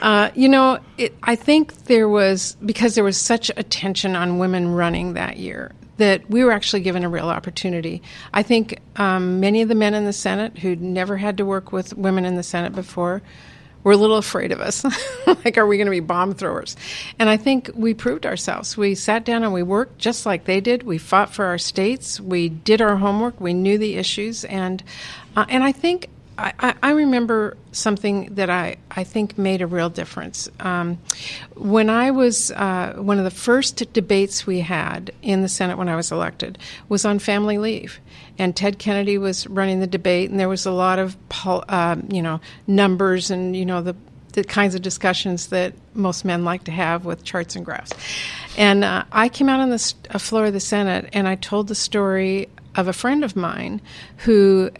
uh, 0.00 0.30
you 0.34 0.48
know, 0.48 0.78
it, 0.98 1.14
I 1.22 1.34
think 1.36 1.84
there 1.84 2.08
was, 2.08 2.56
because 2.64 2.94
there 2.94 3.04
was 3.04 3.16
such 3.16 3.50
attention 3.56 4.14
on 4.16 4.38
women 4.38 4.72
running 4.74 5.14
that 5.14 5.38
year, 5.38 5.72
that 5.98 6.28
we 6.30 6.44
were 6.44 6.52
actually 6.52 6.80
given 6.82 7.04
a 7.04 7.08
real 7.08 7.28
opportunity. 7.28 8.02
I 8.32 8.42
think 8.42 8.78
um, 8.96 9.40
many 9.40 9.62
of 9.62 9.68
the 9.68 9.74
men 9.74 9.94
in 9.94 10.04
the 10.04 10.12
Senate 10.12 10.58
who'd 10.58 10.80
never 10.80 11.16
had 11.16 11.36
to 11.36 11.44
work 11.44 11.72
with 11.72 11.94
women 11.96 12.24
in 12.24 12.34
the 12.36 12.42
Senate 12.42 12.74
before 12.74 13.22
were 13.84 13.92
a 13.92 13.96
little 13.96 14.16
afraid 14.16 14.52
of 14.52 14.60
us. 14.60 14.84
like, 15.26 15.58
are 15.58 15.66
we 15.66 15.76
going 15.76 15.86
to 15.86 15.90
be 15.92 16.00
bomb 16.00 16.34
throwers? 16.34 16.76
And 17.18 17.28
I 17.28 17.36
think 17.36 17.70
we 17.74 17.94
proved 17.94 18.26
ourselves. 18.26 18.76
We 18.76 18.94
sat 18.94 19.24
down 19.24 19.42
and 19.42 19.52
we 19.52 19.62
worked 19.62 19.98
just 19.98 20.26
like 20.26 20.44
they 20.44 20.60
did. 20.60 20.82
We 20.82 20.98
fought 20.98 21.34
for 21.34 21.46
our 21.46 21.58
states. 21.58 22.20
We 22.20 22.48
did 22.48 22.80
our 22.80 22.96
homework. 22.96 23.40
We 23.40 23.54
knew 23.54 23.78
the 23.78 23.96
issues, 23.96 24.44
and 24.44 24.82
uh, 25.36 25.46
and 25.48 25.64
I 25.64 25.72
think. 25.72 26.08
I, 26.38 26.74
I- 26.82 26.90
remember 26.92 27.56
something 27.72 28.34
that 28.34 28.48
I, 28.50 28.76
I 28.90 29.04
think 29.04 29.36
made 29.38 29.60
a 29.62 29.66
real 29.66 29.90
difference. 29.90 30.48
Um, 30.60 30.98
when 31.54 31.90
I 31.90 32.10
was, 32.10 32.50
uh, 32.52 32.94
one 32.96 33.18
of 33.18 33.24
the 33.24 33.30
first 33.30 33.92
debates 33.92 34.46
we 34.46 34.60
had 34.60 35.12
in 35.22 35.42
the 35.42 35.48
Senate 35.48 35.78
when 35.78 35.88
I 35.88 35.96
was 35.96 36.12
elected 36.12 36.58
was 36.88 37.04
on 37.04 37.18
family 37.18 37.58
leave. 37.58 38.00
And 38.38 38.56
Ted 38.56 38.78
Kennedy 38.78 39.18
was 39.18 39.46
running 39.46 39.80
the 39.80 39.86
debate, 39.86 40.30
and 40.30 40.40
there 40.40 40.48
was 40.48 40.64
a 40.64 40.70
lot 40.70 40.98
of, 40.98 41.16
uh, 41.44 41.96
you 42.08 42.22
know, 42.22 42.40
numbers 42.66 43.30
and, 43.30 43.54
you 43.54 43.66
know, 43.66 43.82
the, 43.82 43.94
the 44.32 44.42
kinds 44.42 44.74
of 44.74 44.80
discussions 44.82 45.48
that 45.48 45.74
most 45.94 46.24
men 46.24 46.44
like 46.44 46.64
to 46.64 46.70
have 46.72 47.04
with 47.04 47.24
charts 47.24 47.56
and 47.56 47.64
graphs. 47.64 47.92
And 48.56 48.84
uh, 48.84 49.04
I 49.12 49.28
came 49.28 49.48
out 49.48 49.60
on 49.60 49.68
the 49.70 49.94
uh, 50.10 50.18
floor 50.18 50.46
of 50.46 50.54
the 50.54 50.60
Senate 50.60 51.10
and 51.12 51.28
I 51.28 51.34
told 51.36 51.68
the 51.68 51.74
story 51.74 52.48
of 52.74 52.88
a 52.88 52.92
friend 52.92 53.22
of 53.22 53.36
mine 53.36 53.80
who 54.18 54.70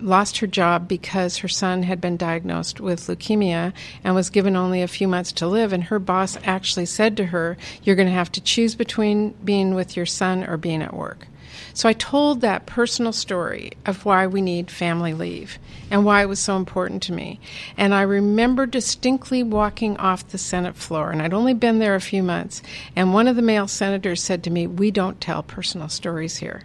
lost 0.00 0.38
her 0.38 0.46
job 0.46 0.88
because 0.88 1.38
her 1.38 1.48
son 1.48 1.82
had 1.84 2.00
been 2.00 2.16
diagnosed 2.16 2.80
with 2.80 3.06
leukemia 3.06 3.72
and 4.02 4.14
was 4.14 4.30
given 4.30 4.56
only 4.56 4.82
a 4.82 4.88
few 4.88 5.06
months 5.06 5.32
to 5.32 5.46
live. 5.46 5.72
And 5.72 5.84
her 5.84 5.98
boss 5.98 6.38
actually 6.44 6.86
said 6.86 7.16
to 7.16 7.26
her, 7.26 7.56
You're 7.82 7.96
going 7.96 8.08
to 8.08 8.14
have 8.14 8.32
to 8.32 8.40
choose 8.40 8.74
between 8.74 9.30
being 9.44 9.74
with 9.74 9.96
your 9.96 10.06
son 10.06 10.44
or 10.44 10.56
being 10.56 10.82
at 10.82 10.94
work. 10.94 11.26
So 11.72 11.88
I 11.88 11.92
told 11.92 12.40
that 12.40 12.66
personal 12.66 13.12
story 13.12 13.72
of 13.84 14.04
why 14.04 14.26
we 14.26 14.40
need 14.40 14.70
family 14.70 15.12
leave 15.12 15.58
and 15.90 16.04
why 16.04 16.22
it 16.22 16.28
was 16.28 16.40
so 16.40 16.56
important 16.56 17.02
to 17.04 17.12
me. 17.12 17.38
And 17.76 17.94
I 17.94 18.02
remember 18.02 18.66
distinctly 18.66 19.42
walking 19.42 19.96
off 19.98 20.28
the 20.28 20.38
Senate 20.38 20.76
floor, 20.76 21.10
and 21.10 21.20
I'd 21.20 21.34
only 21.34 21.54
been 21.54 21.78
there 21.78 21.94
a 21.94 22.00
few 22.00 22.22
months, 22.22 22.62
and 22.96 23.12
one 23.12 23.28
of 23.28 23.36
the 23.36 23.42
male 23.42 23.68
senators 23.68 24.22
said 24.22 24.42
to 24.44 24.50
me, 24.50 24.66
We 24.66 24.90
don't 24.90 25.20
tell 25.20 25.42
personal 25.42 25.88
stories 25.88 26.38
here. 26.38 26.62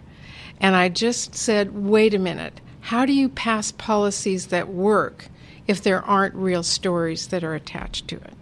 And 0.62 0.76
I 0.76 0.88
just 0.88 1.34
said, 1.34 1.74
Wait 1.74 2.14
a 2.14 2.18
minute. 2.18 2.60
How 2.82 3.04
do 3.04 3.12
you 3.12 3.28
pass 3.28 3.72
policies 3.72 4.46
that 4.46 4.68
work 4.68 5.28
if 5.66 5.82
there 5.82 6.02
aren't 6.02 6.34
real 6.34 6.62
stories 6.62 7.26
that 7.28 7.44
are 7.44 7.54
attached 7.54 8.08
to 8.08 8.16
it? 8.16 8.34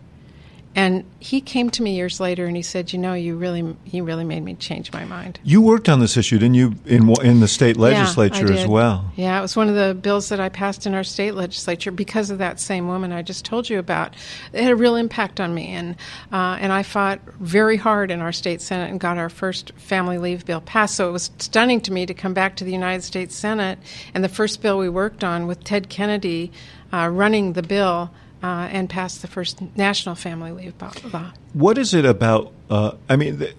And 0.76 1.04
he 1.18 1.40
came 1.40 1.68
to 1.70 1.82
me 1.82 1.96
years 1.96 2.20
later 2.20 2.46
and 2.46 2.54
he 2.54 2.62
said, 2.62 2.92
"You 2.92 3.00
know, 3.00 3.12
you 3.12 3.36
really, 3.36 3.76
you 3.86 4.04
really 4.04 4.22
made 4.22 4.44
me 4.44 4.54
change 4.54 4.92
my 4.92 5.04
mind." 5.04 5.40
You 5.42 5.60
worked 5.60 5.88
on 5.88 5.98
this 5.98 6.16
issue, 6.16 6.38
didn't 6.38 6.54
you, 6.54 6.76
in 6.86 7.10
in 7.22 7.40
the 7.40 7.48
state 7.48 7.76
legislature 7.76 8.52
yeah, 8.52 8.60
as 8.60 8.68
well? 8.68 9.10
Yeah, 9.16 9.36
it 9.40 9.42
was 9.42 9.56
one 9.56 9.68
of 9.68 9.74
the 9.74 9.94
bills 9.94 10.28
that 10.28 10.38
I 10.38 10.48
passed 10.48 10.86
in 10.86 10.94
our 10.94 11.02
state 11.02 11.34
legislature 11.34 11.90
because 11.90 12.30
of 12.30 12.38
that 12.38 12.60
same 12.60 12.86
woman 12.86 13.10
I 13.10 13.22
just 13.22 13.44
told 13.44 13.68
you 13.68 13.80
about. 13.80 14.14
It 14.52 14.62
had 14.62 14.70
a 14.70 14.76
real 14.76 14.94
impact 14.94 15.40
on 15.40 15.52
me, 15.54 15.68
and 15.68 15.96
uh, 16.32 16.58
and 16.60 16.72
I 16.72 16.84
fought 16.84 17.20
very 17.40 17.76
hard 17.76 18.12
in 18.12 18.20
our 18.20 18.32
state 18.32 18.62
senate 18.62 18.90
and 18.90 19.00
got 19.00 19.18
our 19.18 19.28
first 19.28 19.72
family 19.76 20.18
leave 20.18 20.46
bill 20.46 20.60
passed. 20.60 20.94
So 20.94 21.08
it 21.08 21.12
was 21.12 21.32
stunning 21.38 21.80
to 21.80 21.92
me 21.92 22.06
to 22.06 22.14
come 22.14 22.32
back 22.32 22.54
to 22.56 22.64
the 22.64 22.72
United 22.72 23.02
States 23.02 23.34
Senate 23.34 23.80
and 24.14 24.22
the 24.22 24.28
first 24.28 24.62
bill 24.62 24.78
we 24.78 24.88
worked 24.88 25.24
on 25.24 25.48
with 25.48 25.64
Ted 25.64 25.88
Kennedy 25.88 26.52
uh, 26.92 27.08
running 27.12 27.54
the 27.54 27.62
bill. 27.62 28.12
Uh, 28.42 28.68
and 28.72 28.88
pass 28.88 29.18
the 29.18 29.26
first 29.26 29.60
national 29.76 30.14
family 30.14 30.50
leave 30.50 30.72
law. 31.12 31.32
What 31.52 31.76
is 31.76 31.92
it 31.92 32.06
about? 32.06 32.52
Uh, 32.70 32.92
I 33.06 33.16
mean, 33.16 33.38
th- 33.38 33.54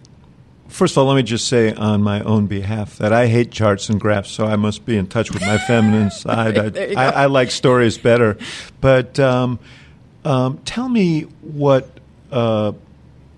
first 0.69 0.93
of 0.93 0.99
all, 0.99 1.05
let 1.05 1.15
me 1.15 1.23
just 1.23 1.47
say 1.47 1.71
on 1.73 2.01
my 2.01 2.21
own 2.21 2.47
behalf 2.47 2.97
that 2.97 3.13
I 3.13 3.27
hate 3.27 3.51
charts 3.51 3.89
and 3.89 3.99
graphs, 3.99 4.31
so 4.31 4.45
I 4.45 4.55
must 4.55 4.85
be 4.85 4.97
in 4.97 5.05
touch 5.05 5.31
with 5.31 5.41
my 5.41 5.57
feminine 5.67 6.09
side. 6.09 6.77
I, 6.77 6.93
I. 6.97 7.09
I 7.11 7.25
like 7.27 7.51
stories 7.51 7.97
better. 7.97 8.37
But 8.79 9.19
um, 9.19 9.59
um, 10.25 10.57
tell 10.65 10.89
me 10.89 11.23
what. 11.41 11.87
Uh, 12.31 12.71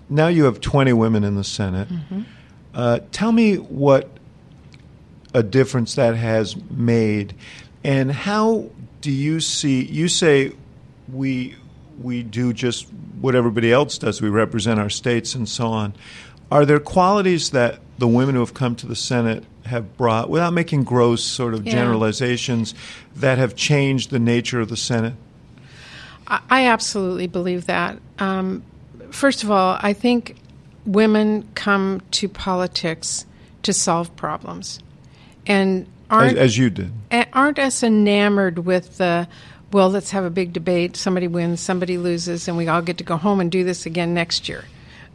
now 0.08 0.28
you 0.28 0.44
have 0.44 0.60
20 0.60 0.92
women 0.92 1.24
in 1.24 1.34
the 1.34 1.44
Senate. 1.44 1.88
Mm-hmm. 1.88 2.22
Uh, 2.72 3.00
tell 3.10 3.32
me 3.32 3.56
what 3.56 4.08
a 5.32 5.42
difference 5.42 5.94
that 5.96 6.14
has 6.16 6.56
made, 6.70 7.34
and 7.82 8.10
how 8.12 8.70
do 9.00 9.10
you 9.10 9.40
see? 9.40 9.84
You 9.84 10.08
say 10.08 10.52
we 11.14 11.56
we 12.02 12.22
do 12.22 12.52
just 12.52 12.86
what 13.20 13.34
everybody 13.34 13.72
else 13.72 13.98
does. 13.98 14.20
We 14.20 14.28
represent 14.28 14.80
our 14.80 14.90
states 14.90 15.34
and 15.34 15.48
so 15.48 15.68
on. 15.68 15.94
Are 16.50 16.66
there 16.66 16.80
qualities 16.80 17.50
that 17.50 17.78
the 17.98 18.08
women 18.08 18.34
who 18.34 18.40
have 18.40 18.54
come 18.54 18.74
to 18.76 18.86
the 18.86 18.96
Senate 18.96 19.44
have 19.66 19.96
brought, 19.96 20.28
without 20.28 20.52
making 20.52 20.84
gross 20.84 21.22
sort 21.24 21.54
of 21.54 21.64
Yeah. 21.64 21.72
generalizations, 21.72 22.74
that 23.16 23.38
have 23.38 23.54
changed 23.54 24.10
the 24.10 24.18
nature 24.18 24.60
of 24.60 24.68
the 24.68 24.76
Senate? 24.76 25.14
I 26.26 26.66
absolutely 26.66 27.26
believe 27.26 27.66
that. 27.66 27.98
Um, 28.18 28.62
first 29.10 29.44
of 29.44 29.50
all, 29.50 29.78
I 29.80 29.92
think 29.92 30.36
women 30.86 31.46
come 31.54 32.00
to 32.12 32.28
politics 32.28 33.26
to 33.62 33.72
solve 33.72 34.14
problems, 34.16 34.80
and 35.46 35.82
As, 35.82 35.86
aren't 36.10 36.38
as 36.38 36.58
you 36.58 36.70
did. 36.70 36.92
aren't 37.32 37.58
as 37.58 37.82
enamored 37.82 38.60
with 38.60 38.96
the 38.98 39.28
well. 39.74 39.90
Let's 39.90 40.12
have 40.12 40.24
a 40.24 40.30
big 40.30 40.52
debate. 40.52 40.96
Somebody 40.96 41.26
wins, 41.26 41.60
somebody 41.60 41.98
loses, 41.98 42.46
and 42.46 42.56
we 42.56 42.68
all 42.68 42.80
get 42.80 42.98
to 42.98 43.04
go 43.04 43.16
home 43.16 43.40
and 43.40 43.50
do 43.50 43.64
this 43.64 43.86
again 43.86 44.14
next 44.14 44.48
year. 44.48 44.64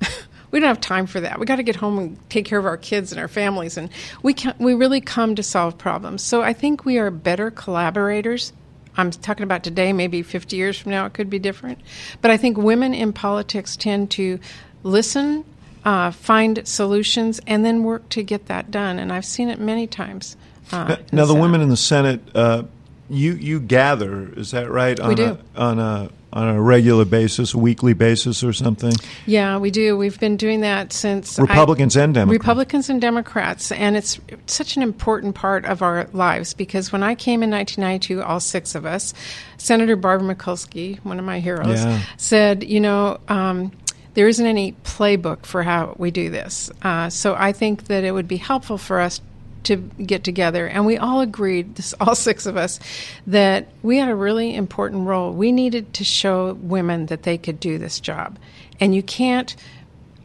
we 0.52 0.60
don't 0.60 0.68
have 0.68 0.82
time 0.82 1.08
for 1.08 1.22
that. 1.22 1.40
We 1.40 1.46
got 1.46 1.56
to 1.56 1.64
get 1.64 1.78
home 1.78 1.98
and 1.98 2.30
take 2.30 2.46
care 2.46 2.60
of 2.60 2.66
our 2.66 2.76
kids 2.76 3.14
and 3.14 3.22
our 3.22 3.30
families, 3.30 3.78
and 3.78 3.90
we 4.22 4.34
can 4.34 4.54
we 4.60 4.74
really 4.74 5.00
come 5.00 5.34
to 5.36 5.44
solve 5.44 5.78
problems. 5.78 6.22
So 6.22 6.42
I 6.42 6.52
think 6.52 6.84
we 6.84 7.00
are 7.00 7.10
better 7.10 7.50
collaborators. 7.50 8.52
I'm 8.98 9.12
talking 9.12 9.44
about 9.44 9.64
today. 9.64 9.94
Maybe 9.94 10.22
50 10.22 10.58
years 10.58 10.78
from 10.78 10.92
now, 10.92 11.06
it 11.06 11.14
could 11.14 11.30
be 11.30 11.40
different. 11.40 11.80
But 12.22 12.32
I 12.32 12.38
think 12.38 12.58
women 12.58 12.94
in 12.94 13.14
politics 13.14 13.78
tend 13.78 14.12
to 14.12 14.40
listen, 14.84 15.46
uh, 15.86 16.12
find 16.12 16.68
solutions, 16.68 17.40
and 17.48 17.64
then 17.64 17.84
work 17.86 18.10
to 18.10 18.24
get 18.24 18.48
that 18.48 18.72
done. 18.72 19.00
And 19.00 19.14
I've 19.14 19.26
seen 19.26 19.48
it 19.48 19.58
many 19.58 19.88
times. 19.88 20.36
Uh, 20.72 20.98
Now, 21.14 21.24
the 21.24 21.28
Senate. 21.28 21.42
women 21.42 21.62
in 21.62 21.70
the 21.70 21.78
Senate, 21.78 22.22
uh, 22.36 22.64
you 23.10 23.34
you 23.34 23.60
gather, 23.60 24.30
is 24.36 24.52
that 24.52 24.70
right? 24.70 25.00
On 25.00 25.08
We 25.10 25.14
A, 25.14 25.18
do. 25.18 25.38
on 25.56 25.80
a 25.80 26.10
on 26.32 26.48
a 26.48 26.62
regular 26.62 27.06
basis, 27.06 27.56
weekly 27.56 27.94
basis, 27.94 28.44
or 28.44 28.54
something. 28.54 28.94
Yeah, 29.26 29.58
we 29.58 29.72
do. 29.72 29.98
We've 29.98 30.20
been 30.20 30.38
doing 30.38 30.62
that 30.62 30.94
since 30.94 31.40
I- 31.40 31.42
Republicans 31.42 31.96
and 31.98 32.14
Democrats. 32.14 32.40
Republicans 32.40 32.90
and 32.92 33.02
Democrats, 33.02 33.72
and 33.72 33.98
it's 33.98 34.20
such 34.46 34.78
an 34.78 34.84
important 34.84 35.34
part 35.34 35.66
of 35.66 35.82
our 35.82 36.08
lives 36.14 36.54
because 36.54 36.92
when 36.92 37.02
I 37.02 37.16
came 37.16 37.42
in 37.42 37.50
1992, 37.50 38.22
all 38.22 38.40
six 38.40 38.76
of 38.76 38.86
us, 38.86 39.16
Senator 39.58 39.96
Barbara 39.96 40.36
Mikulski, 40.36 41.00
one 41.04 41.18
of 41.18 41.26
my 41.26 41.40
heroes, 41.40 41.84
Yeah. 41.84 42.00
said, 42.18 42.64
you 42.64 42.80
know. 42.80 43.18
Um, 43.28 43.72
there 44.16 44.28
isn't 44.28 44.46
any 44.46 44.74
playbook 44.84 45.46
for 45.46 45.62
how 45.64 45.94
we 45.98 46.10
do 46.12 46.30
this. 46.32 46.70
Uh, 46.82 47.10
so 47.10 47.36
I 47.38 47.54
think 47.54 47.86
that 47.86 48.04
it 48.04 48.12
would 48.12 48.28
be 48.28 48.38
helpful 48.38 48.78
for 48.78 49.00
us 49.00 49.22
to 49.64 49.76
get 49.78 50.24
together. 50.24 50.68
And 50.68 50.86
we 50.86 50.98
all 50.98 51.22
agreed, 51.22 51.76
this, 51.78 51.94
all 52.00 52.16
six 52.16 52.46
of 52.46 52.58
us, 52.58 52.80
that 53.28 53.68
we 53.84 53.98
had 53.98 54.10
a 54.10 54.16
really 54.16 54.56
important 54.56 55.08
role. 55.08 55.32
We 55.32 55.52
needed 55.52 55.94
to 55.96 56.04
show 56.04 56.54
women 56.54 57.08
that 57.08 57.24
they 57.24 57.38
could 57.38 57.60
do 57.60 57.78
this 57.78 58.00
job. 58.00 58.38
And 58.80 58.96
you 58.96 59.04
can't 59.04 59.56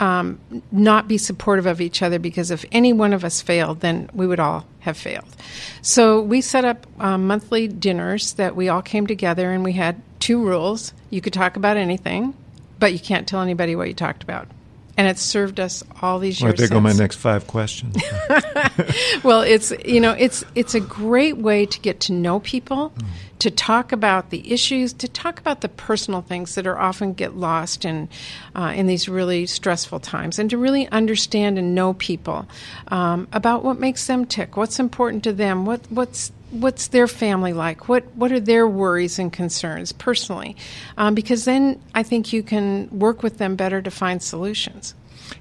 um, 0.00 0.40
not 0.72 1.08
be 1.08 1.18
supportive 1.18 1.66
of 1.66 1.80
each 1.80 2.02
other 2.02 2.18
because 2.18 2.50
if 2.50 2.64
any 2.72 2.92
one 2.92 3.12
of 3.12 3.24
us 3.24 3.40
failed, 3.40 3.80
then 3.80 4.10
we 4.12 4.26
would 4.26 4.40
all 4.40 4.66
have 4.80 4.96
failed. 4.96 5.28
So 5.82 6.20
we 6.20 6.40
set 6.40 6.64
up 6.64 6.86
um, 6.98 7.26
monthly 7.26 7.68
dinners 7.68 8.34
that 8.34 8.56
we 8.56 8.68
all 8.68 8.82
came 8.82 9.06
together 9.06 9.50
and 9.52 9.64
we 9.64 9.72
had 9.72 10.00
two 10.20 10.44
rules. 10.44 10.92
You 11.10 11.20
could 11.20 11.32
talk 11.32 11.56
about 11.56 11.76
anything, 11.76 12.34
but 12.78 12.92
you 12.92 12.98
can't 12.98 13.26
tell 13.26 13.40
anybody 13.40 13.76
what 13.76 13.88
you 13.88 13.94
talked 13.94 14.22
about. 14.22 14.48
And 14.96 15.08
it's 15.08 15.22
served 15.22 15.58
us 15.58 15.82
all 16.02 16.20
these 16.20 16.40
years. 16.40 16.50
Right, 16.50 16.58
there 16.58 16.68
go 16.68 16.80
my 16.80 16.92
next 16.92 17.16
five 17.16 17.46
questions. 17.46 17.96
Well, 19.24 19.40
it's 19.40 19.72
you 19.84 20.00
know 20.00 20.12
it's 20.12 20.44
it's 20.54 20.74
a 20.74 20.80
great 20.80 21.38
way 21.38 21.64
to 21.66 21.80
get 21.80 22.00
to 22.00 22.12
know 22.12 22.40
people, 22.40 22.92
to 23.38 23.50
talk 23.50 23.92
about 23.92 24.30
the 24.30 24.52
issues, 24.52 24.92
to 24.94 25.08
talk 25.08 25.38
about 25.40 25.62
the 25.62 25.68
personal 25.68 26.20
things 26.20 26.54
that 26.56 26.66
are 26.66 26.78
often 26.78 27.14
get 27.14 27.34
lost 27.34 27.84
in 27.84 28.08
uh, 28.54 28.72
in 28.76 28.86
these 28.86 29.08
really 29.08 29.46
stressful 29.46 30.00
times, 30.00 30.38
and 30.38 30.50
to 30.50 30.58
really 30.58 30.88
understand 30.88 31.58
and 31.58 31.74
know 31.74 31.94
people 31.94 32.46
um, 32.88 33.26
about 33.32 33.64
what 33.64 33.78
makes 33.78 34.06
them 34.06 34.26
tick, 34.26 34.56
what's 34.56 34.78
important 34.78 35.24
to 35.24 35.32
them, 35.32 35.64
what 35.64 35.80
what's 35.90 36.30
what's 36.54 36.88
their 36.88 37.06
family 37.06 37.52
like, 37.52 37.88
what 37.88 38.04
what 38.14 38.32
are 38.32 38.40
their 38.40 38.66
worries 38.66 39.18
and 39.18 39.32
concerns 39.32 39.92
personally, 39.92 40.56
um, 40.96 41.14
because 41.14 41.44
then 41.44 41.80
I 41.94 42.02
think 42.02 42.32
you 42.32 42.42
can 42.42 42.88
work 42.90 43.22
with 43.22 43.38
them 43.38 43.56
better 43.56 43.82
to 43.82 43.90
find 43.90 44.22
solutions. 44.22 44.94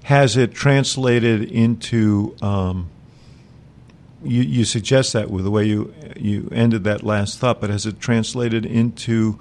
Has 0.03 0.37
it 0.37 0.53
translated 0.53 1.43
into 1.43 2.35
um, 2.41 2.89
you, 4.23 4.41
you 4.41 4.65
suggest 4.65 5.13
that 5.13 5.29
with 5.29 5.43
the 5.43 5.51
way 5.51 5.65
you 5.65 5.93
you 6.17 6.49
ended 6.51 6.83
that 6.85 7.03
last 7.03 7.39
thought, 7.39 7.61
but 7.61 7.69
has 7.69 7.85
it 7.85 7.99
translated 7.99 8.65
into 8.65 9.39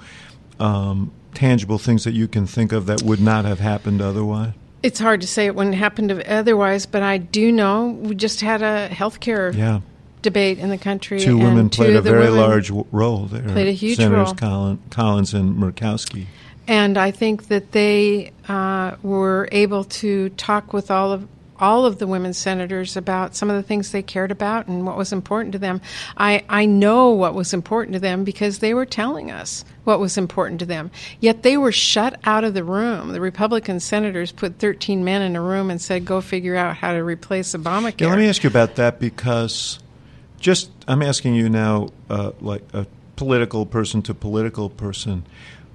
um, 0.58 1.12
tangible 1.34 1.78
things 1.78 2.04
that 2.04 2.12
you 2.12 2.28
can 2.28 2.46
think 2.46 2.72
of 2.72 2.86
that 2.86 3.02
would 3.02 3.20
not 3.20 3.44
have 3.44 3.60
happened 3.60 4.00
otherwise? 4.00 4.52
It's 4.82 4.98
hard 4.98 5.20
to 5.20 5.28
say 5.28 5.46
it 5.46 5.54
wouldn't 5.54 5.76
happen 5.76 6.22
otherwise, 6.26 6.86
but 6.86 7.02
I 7.02 7.18
do 7.18 7.52
know 7.52 7.86
we 7.86 8.16
just 8.16 8.40
had 8.40 8.62
a 8.62 8.88
healthcare 8.88 9.54
yeah. 9.54 9.80
Debate 10.22 10.58
in 10.58 10.70
the 10.70 10.78
country. 10.78 11.20
Two 11.20 11.38
women 11.38 11.68
two 11.68 11.82
played 11.82 11.96
a 11.96 12.02
very 12.02 12.28
large 12.28 12.70
role 12.70 13.26
there. 13.26 13.42
Played 13.42 13.68
a 13.68 13.72
huge 13.72 13.96
Senators 13.96 14.28
role. 14.28 14.34
Collins, 14.34 14.80
Collins 14.90 15.34
and 15.34 15.56
Murkowski. 15.56 16.26
And 16.68 16.96
I 16.96 17.10
think 17.10 17.48
that 17.48 17.72
they 17.72 18.32
uh, 18.48 18.96
were 19.02 19.48
able 19.50 19.84
to 19.84 20.28
talk 20.30 20.72
with 20.72 20.90
all 20.90 21.12
of 21.12 21.28
all 21.62 21.86
of 21.86 21.98
the 21.98 22.08
women 22.08 22.34
senators 22.34 22.96
about 22.96 23.36
some 23.36 23.48
of 23.48 23.54
the 23.54 23.62
things 23.62 23.92
they 23.92 24.02
cared 24.02 24.32
about 24.32 24.66
and 24.66 24.84
what 24.84 24.96
was 24.96 25.12
important 25.12 25.52
to 25.52 25.60
them. 25.60 25.80
I, 26.16 26.44
I 26.48 26.66
know 26.66 27.10
what 27.10 27.34
was 27.34 27.54
important 27.54 27.94
to 27.94 28.00
them 28.00 28.24
because 28.24 28.58
they 28.58 28.74
were 28.74 28.84
telling 28.84 29.30
us 29.30 29.64
what 29.84 30.00
was 30.00 30.18
important 30.18 30.58
to 30.58 30.66
them. 30.66 30.90
Yet 31.20 31.44
they 31.44 31.56
were 31.56 31.70
shut 31.70 32.18
out 32.24 32.42
of 32.42 32.54
the 32.54 32.64
room. 32.64 33.12
The 33.12 33.20
Republican 33.20 33.78
senators 33.78 34.32
put 34.32 34.58
13 34.58 35.04
men 35.04 35.22
in 35.22 35.36
a 35.36 35.40
room 35.40 35.70
and 35.70 35.80
said, 35.80 36.04
go 36.04 36.20
figure 36.20 36.56
out 36.56 36.76
how 36.76 36.94
to 36.94 37.04
replace 37.04 37.54
Obamacare. 37.54 38.00
Yeah, 38.00 38.08
let 38.08 38.18
me 38.18 38.28
ask 38.28 38.42
you 38.42 38.50
about 38.50 38.74
that 38.74 38.98
because 38.98 39.78
just 40.42 40.70
I'm 40.86 41.00
asking 41.00 41.34
you 41.34 41.48
now, 41.48 41.88
uh, 42.10 42.32
like 42.40 42.62
a 42.74 42.86
political 43.16 43.64
person 43.64 44.02
to 44.02 44.14
political 44.14 44.68
person, 44.68 45.24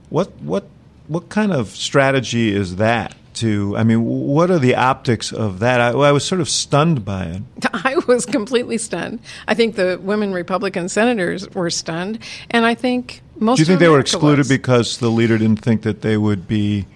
what 0.09 0.31
what 0.41 0.65
what 1.07 1.29
kind 1.29 1.51
of 1.51 1.69
strategy 1.69 2.53
is 2.53 2.75
that? 2.75 3.15
To 3.35 3.75
I 3.77 3.83
mean, 3.83 4.03
what 4.03 4.51
are 4.51 4.59
the 4.59 4.75
optics 4.75 5.31
of 5.31 5.59
that? 5.59 5.79
I, 5.79 5.89
I 5.89 6.11
was 6.11 6.25
sort 6.25 6.41
of 6.41 6.49
stunned 6.49 7.05
by 7.05 7.25
it. 7.25 7.43
I 7.73 7.95
was 8.07 8.25
completely 8.25 8.77
stunned. 8.77 9.19
I 9.47 9.53
think 9.53 9.75
the 9.75 9.99
women 10.01 10.33
Republican 10.33 10.89
senators 10.89 11.49
were 11.51 11.69
stunned, 11.69 12.19
and 12.49 12.65
I 12.65 12.73
think 12.73 13.21
most. 13.39 13.57
Do 13.57 13.61
you 13.61 13.65
think 13.65 13.79
they 13.79 13.89
were 13.89 13.99
excluded 13.99 14.39
was. 14.39 14.49
because 14.49 14.97
the 14.97 15.09
leader 15.09 15.37
didn't 15.37 15.61
think 15.61 15.83
that 15.83 16.01
they 16.01 16.17
would 16.17 16.47
be 16.47 16.87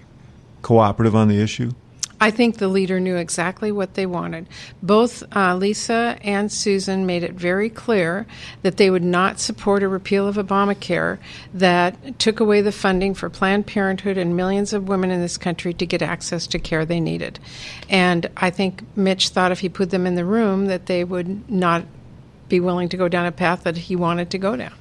cooperative 0.64 1.16
on 1.16 1.28
the 1.28 1.40
issue? 1.40 1.72
I 2.22 2.30
think 2.30 2.58
the 2.58 2.68
leader 2.68 3.00
knew 3.00 3.16
exactly 3.16 3.72
what 3.72 3.96
they 3.96 4.06
wanted. 4.06 4.48
Both 4.84 5.24
uh, 5.36 5.56
Lisa 5.56 6.20
and 6.22 6.52
Susan 6.52 7.08
made 7.08 7.24
it 7.24 7.34
very 7.34 7.68
clear 7.68 8.28
that 8.62 8.78
they 8.78 8.92
would 8.92 9.04
not 9.04 9.40
support 9.40 9.82
a 9.82 9.88
repeal 9.88 10.28
of 10.28 10.36
Obamacare 10.36 11.18
that 11.56 12.20
took 12.20 12.40
away 12.40 12.62
the 12.62 12.72
funding 12.72 13.16
for 13.16 13.28
Planned 13.28 13.66
Parenthood 13.66 14.20
and 14.20 14.38
millions 14.38 14.72
of 14.72 14.88
women 14.88 15.10
in 15.10 15.20
this 15.20 15.36
country 15.36 15.74
to 15.74 15.86
get 15.88 16.04
access 16.04 16.46
to 16.46 16.60
care 16.60 16.86
they 16.86 17.00
needed. 17.00 17.40
And 17.90 18.30
I 18.38 18.52
think 18.52 18.84
Mitch 18.96 19.30
thought 19.30 19.52
if 19.52 19.62
he 19.62 19.70
put 19.70 19.90
them 19.90 20.06
in 20.06 20.14
the 20.14 20.24
room 20.24 20.68
that 20.68 20.86
they 20.86 21.04
would 21.04 21.50
not 21.50 21.86
be 22.50 22.60
willing 22.60 22.90
to 22.90 22.98
go 22.98 23.08
down 23.08 23.26
a 23.26 23.32
path 23.32 23.64
that 23.64 23.78
he 23.78 23.96
wanted 23.96 24.30
to 24.30 24.38
go 24.38 24.56
down. 24.56 24.74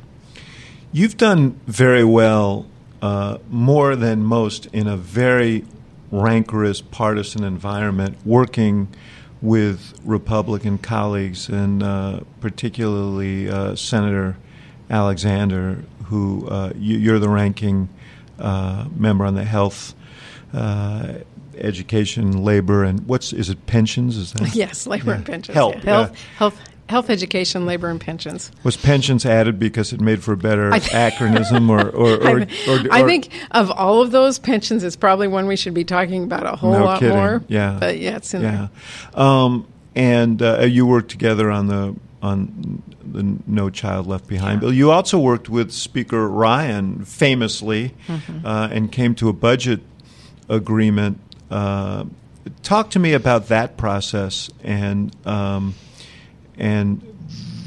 You've 0.93 1.17
done 1.17 1.59
very 1.67 2.05
well, 2.05 2.67
uh, 3.01 3.39
more 3.49 3.97
than 3.97 4.25
most, 4.25 4.67
in 4.67 4.87
a 4.87 4.99
very 4.99 5.65
rancorous 6.11 6.81
partisan 6.81 7.45
environment, 7.45 8.19
working 8.25 8.89
with 9.43 9.99
Republican 10.05 10.79
colleagues, 10.79 11.49
and 11.49 11.83
uh, 11.83 12.21
particularly 12.41 13.49
uh, 13.49 13.75
Senator 13.75 14.37
Alexander, 14.91 15.85
who 16.07 16.47
uh, 16.49 16.73
you, 16.77 17.15
are 17.15 17.19
the 17.19 17.29
ranking 17.29 17.89
uh, 18.39 18.87
member 18.97 19.25
on 19.25 19.35
the 19.35 19.45
Health. 19.45 19.95
Uh, 20.53 21.15
education, 21.57 22.43
labor, 22.43 22.85
and 22.85 23.07
what's 23.07 23.33
is 23.33 23.51
it? 23.51 23.67
Pensions? 23.67 24.17
Is 24.17 24.33
that 24.33 24.55
Yes, 24.55 24.87
labor 24.87 25.11
Yeah. 25.11 25.17
and 25.17 25.27
pensions. 25.27 25.55
Health, 25.55 25.77
yeah. 25.77 25.83
health, 25.83 26.19
health, 26.39 26.61
health, 26.91 27.09
education, 27.09 27.65
labor, 27.65 27.89
and 27.89 28.01
pensions. 28.01 28.51
Was 28.65 28.77
pensions 28.77 29.25
added 29.25 29.59
because 29.59 29.93
it 29.93 30.01
made 30.01 30.23
for 30.23 30.33
a 30.33 30.37
better 30.37 30.71
th- 30.73 30.83
acronym, 30.91 31.69
or 31.71 31.89
or, 31.97 32.15
or, 32.17 32.41
I, 32.41 32.43
or, 32.69 32.93
I 32.93 33.03
think 33.05 33.31
of 33.53 33.71
all 33.71 34.03
of 34.03 34.11
those 34.11 34.39
pensions, 34.39 34.85
it's 34.85 34.97
probably 34.97 35.29
one 35.29 35.47
we 35.47 35.57
should 35.57 35.73
be 35.75 35.85
talking 35.85 36.25
about 36.25 36.45
a 36.47 36.57
whole 36.57 36.73
No 36.73 36.85
lot 36.85 36.99
kidding. 37.01 37.17
more. 37.17 37.43
Yeah. 37.49 37.79
but 37.81 37.99
yeah, 37.99 38.17
it's 38.17 38.35
in 38.35 38.43
yeah. 38.43 38.69
there. 39.15 39.21
Um, 39.23 39.67
and 39.95 40.43
uh, 40.43 40.61
you 40.63 40.85
worked 40.87 41.11
together 41.11 41.51
on 41.51 41.69
the 41.69 41.97
on 42.23 42.83
the 43.03 43.39
No 43.47 43.71
Child 43.71 44.07
Left 44.07 44.27
Behind 44.29 44.61
bill. 44.61 44.73
You 44.73 44.91
also 44.91 45.19
worked 45.19 45.49
with 45.49 45.73
Speaker 45.73 46.29
Ryan 46.29 47.05
famously, 47.05 47.95
Mm-hmm. 48.07 48.45
uh, 48.47 48.69
and 48.71 48.93
came 48.93 49.15
to 49.17 49.29
a 49.29 49.33
budget 49.33 49.81
agreement. 50.49 51.19
Uh, 51.51 52.05
talk 52.63 52.91
to 52.91 52.99
me 52.99 53.13
about 53.15 53.49
that 53.49 53.77
process 53.77 54.51
and 54.63 55.15
um, 55.27 55.75
and 56.61 57.03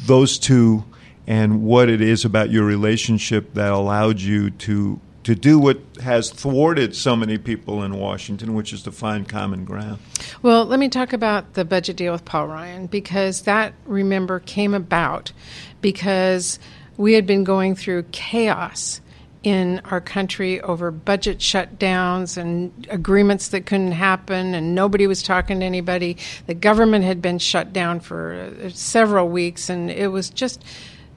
those 0.06 0.38
two, 0.38 0.86
and 1.28 1.64
what 1.64 1.90
it 1.90 2.02
is 2.02 2.24
about 2.24 2.52
your 2.52 2.66
relationship 2.66 3.54
that 3.56 3.72
allowed 3.72 4.22
you 4.22 4.50
to 4.52 5.00
to 5.24 5.36
do 5.36 5.58
what 5.58 5.80
has 6.02 6.30
thwarted 6.30 6.94
so 6.94 7.16
many 7.16 7.38
people 7.38 7.82
in 7.82 7.98
Washington, 7.98 8.54
which 8.54 8.74
is 8.74 8.84
to 8.84 8.92
find 8.92 9.28
common 9.28 9.64
ground. 9.64 10.00
Well, 10.42 10.66
let 10.66 10.80
me 10.80 10.90
talk 10.90 11.14
about 11.14 11.54
the 11.54 11.64
budget 11.64 11.96
deal 11.96 12.12
with 12.12 12.26
Paul 12.26 12.48
Ryan 12.48 12.88
because 12.88 13.44
that, 13.44 13.74
remember, 13.86 14.42
came 14.42 14.74
about 14.74 15.32
because 15.80 16.60
we 16.98 17.14
had 17.14 17.26
been 17.26 17.46
going 17.46 17.76
through 17.76 18.04
chaos 18.12 19.00
in 19.44 19.82
our 19.86 20.00
country 20.00 20.62
over 20.62 20.90
budget 20.90 21.40
shutdowns 21.40 22.38
and 22.38 22.88
agreements 22.90 23.50
that 23.50 23.66
couldn't 23.66 23.92
happen, 23.92 24.56
and 24.56 24.74
nobody 24.74 25.06
was 25.06 25.22
talking 25.22 25.60
to 25.60 25.66
anybody. 25.66 26.18
The 26.48 26.54
government 26.54 27.04
had 27.04 27.22
been 27.22 27.40
shut 27.40 27.74
down 27.74 28.00
for 28.00 28.34
uh, 28.34 28.70
several 28.70 29.28
weeks, 29.28 29.70
and 29.70 29.92
it 29.92 30.08
was 30.08 30.30
just 30.30 30.64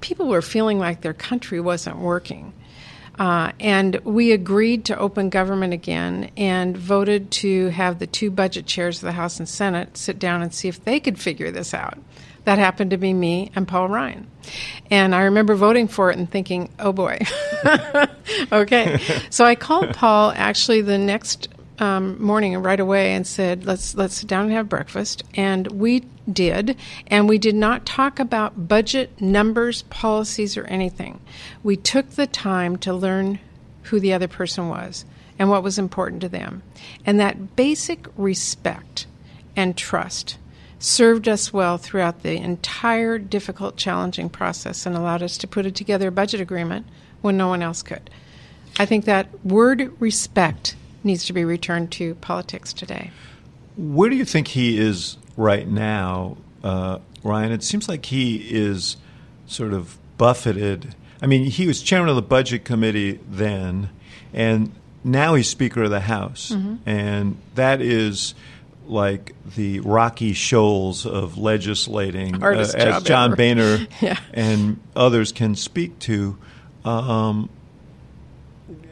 people 0.01 0.27
were 0.27 0.43
feeling 0.43 0.79
like 0.79 1.01
their 1.01 1.15
country 1.15 1.61
wasn't 1.61 1.99
working. 1.99 2.53
Uh, 3.19 3.53
and 3.61 3.97
we 4.05 4.33
agreed 4.33 4.85
to 4.85 4.99
open 4.99 5.31
government 5.31 5.73
again 5.73 6.31
and 6.37 6.77
voted 6.77 7.31
to 7.31 7.69
have 7.69 7.99
the 7.99 8.07
two 8.07 8.31
budget 8.31 8.67
chairs 8.67 8.99
of 8.99 9.07
the 9.07 9.13
House 9.13 9.39
and 9.39 9.49
Senate 9.49 9.97
sit 9.97 10.19
down 10.19 10.43
and 10.43 10.53
see 10.53 10.69
if 10.69 10.85
they 10.85 11.01
could 11.01 11.19
figure 11.19 11.51
this 11.51 11.73
out. 11.73 11.99
That 12.45 12.59
happened 12.59 12.91
to 12.91 12.99
be 12.99 13.15
me 13.15 13.51
and 13.55 13.67
Paul 13.67 13.89
Ryan. 13.89 14.27
And 14.91 15.15
I 15.15 15.23
remember 15.23 15.55
voting 15.55 15.89
for 15.89 16.11
it 16.11 16.19
and 16.19 16.31
thinking, 16.31 16.71
oh 16.79 16.93
boy. 16.93 17.19
okay. 18.53 18.99
so 19.31 19.45
I 19.45 19.55
called 19.55 19.95
Paul 19.95 20.33
actually 20.37 20.83
the 20.83 20.99
next 20.99 21.49
um, 21.79 22.23
morning 22.23 22.57
right 22.59 22.81
away 22.81 23.13
and 23.13 23.27
said, 23.27 23.67
let's, 23.67 23.95
let's 23.95 24.15
sit 24.15 24.29
down 24.29 24.47
and 24.47 24.53
have 24.53 24.69
breakfast. 24.69 25.23
And 25.35 25.67
we 25.69 26.05
did. 26.31 26.77
And 27.07 27.29
we 27.29 27.39
did 27.39 27.55
not 27.55 27.87
talk 27.87 28.19
about 28.19 28.69
budget, 28.69 29.21
numbers, 29.21 29.83
policies, 29.83 30.57
or 30.57 30.65
anything. 30.65 31.21
We 31.63 31.77
took 31.77 32.11
the 32.11 32.27
time 32.27 32.77
to 32.79 32.93
learn 32.93 33.39
who 33.85 34.01
the 34.01 34.13
other 34.13 34.29
person 34.29 34.69
was 34.69 35.05
and 35.39 35.51
what 35.51 35.63
was 35.63 35.79
important 35.79 36.21
to 36.23 36.29
them. 36.29 36.63
And 37.05 37.21
that 37.21 37.57
basic 37.57 38.07
respect 38.17 39.07
and 39.55 39.77
trust 39.77 40.39
served 40.79 41.29
us 41.29 41.53
well 41.53 41.79
throughout 41.79 42.23
the 42.23 42.37
entire 42.37 43.19
difficult, 43.19 43.77
challenging 43.77 44.29
process 44.29 44.87
and 44.87 44.95
allowed 44.95 45.23
us 45.23 45.39
to 45.39 45.47
put 45.47 45.67
it 45.67 45.75
together 45.75 46.09
a 46.09 46.13
budget 46.13 46.41
agreement 46.41 46.87
when 47.23 47.37
no 47.37 47.49
one 47.49 47.63
else 47.63 47.83
could. 47.83 48.11
I 48.79 48.85
think 48.85 49.07
that 49.07 49.29
word 49.45 49.93
respect 50.01 50.77
needs 51.03 51.25
to 51.27 51.33
be 51.33 51.45
returned 51.45 51.93
to 51.93 52.15
politics 52.17 52.73
today. 52.73 53.11
Where 53.77 54.11
do 54.11 54.17
you 54.17 54.25
think 54.25 54.49
he 54.49 54.79
is 54.79 55.17
right 55.37 55.67
now, 55.67 56.37
uh, 56.63 56.99
Ryan? 57.23 57.53
It 57.53 57.63
seems 57.63 57.89
like 57.89 58.07
he 58.07 58.37
is 58.37 58.97
sort 59.47 59.73
of 59.73 59.97
buffeted. 60.19 60.95
I 61.23 61.27
mean, 61.27 61.45
he 61.45 61.67
was 61.67 61.83
chairman 61.83 62.11
of 62.11 62.17
the 62.17 62.23
budget 62.23 62.65
committee 62.65 63.21
then, 63.29 63.91
and 64.35 64.73
now 65.05 65.35
he's 65.35 65.49
Speaker 65.49 65.85
of 65.85 65.91
the 65.91 66.01
House. 66.01 66.51
And 66.85 67.37
that 67.55 67.81
is 67.81 68.35
like 68.89 69.35
the 69.57 69.81
rocky 69.81 70.33
shoals 70.33 71.07
of 71.07 71.39
legislating, 71.39 72.43
uh, 72.43 72.49
as 72.49 73.03
John 73.03 73.33
ever. 73.33 73.37
Boehner 73.37 73.87
Yeah. 74.01 74.19
and 74.33 74.81
others 74.95 75.33
can 75.33 75.55
speak 75.55 75.99
to. 76.01 76.37
Um, 76.85 77.51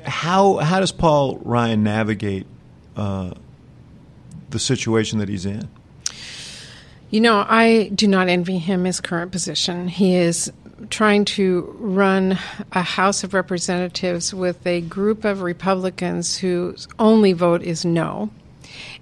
how 0.02 0.56
how 0.58 0.80
does 0.80 0.92
Paul 0.92 1.38
Ryan 1.38 1.82
navigate 1.82 2.46
uh, 2.96 3.32
the 4.50 4.58
situation 4.58 5.18
that 5.20 5.28
he's 5.28 5.46
in? 5.46 5.68
You 7.10 7.20
know, 7.20 7.44
I 7.48 7.90
do 7.94 8.08
not 8.08 8.28
envy 8.28 8.58
him 8.58 8.84
his 8.84 9.00
current 9.00 9.30
position. 9.30 9.86
He 9.88 10.16
is 10.16 10.50
trying 10.90 11.24
to 11.24 11.74
run 11.78 12.38
a 12.72 12.82
House 12.82 13.22
of 13.22 13.34
Representatives 13.34 14.34
with 14.34 14.66
a 14.66 14.80
group 14.80 15.24
of 15.24 15.40
Republicans 15.42 16.36
whose 16.36 16.88
only 16.98 17.32
vote 17.32 17.62
is 17.62 17.84
no. 17.84 18.30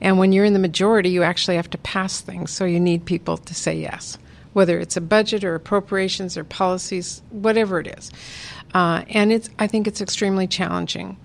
And 0.01 0.19
when 0.19 0.33
you're 0.33 0.45
in 0.45 0.53
the 0.53 0.59
majority, 0.59 1.11
you 1.11 1.23
actually 1.23 1.57
have 1.57 1.71
to 1.71 1.79
pass 1.79 2.21
things, 2.21 2.51
so 2.51 2.65
you 2.65 2.81
need 2.81 3.05
people 3.05 3.37
to 3.37 3.55
say 3.55 3.75
yes, 3.75 4.19
whether 4.53 4.79
it's 4.79 4.97
a 4.97 5.01
budget 5.01 5.45
or 5.45 5.55
appropriations 5.55 6.37
or 6.37 6.45
policies, 6.45 7.23
whatever 7.31 7.81
it 7.81 7.87
is. 7.99 8.11
Uh, 8.75 9.05
and 9.09 9.33
it's, 9.33 9.51
I 9.59 9.67
think 9.67 9.87
it's 9.87 10.01
extremely 10.01 10.47
challenging. 10.47 11.17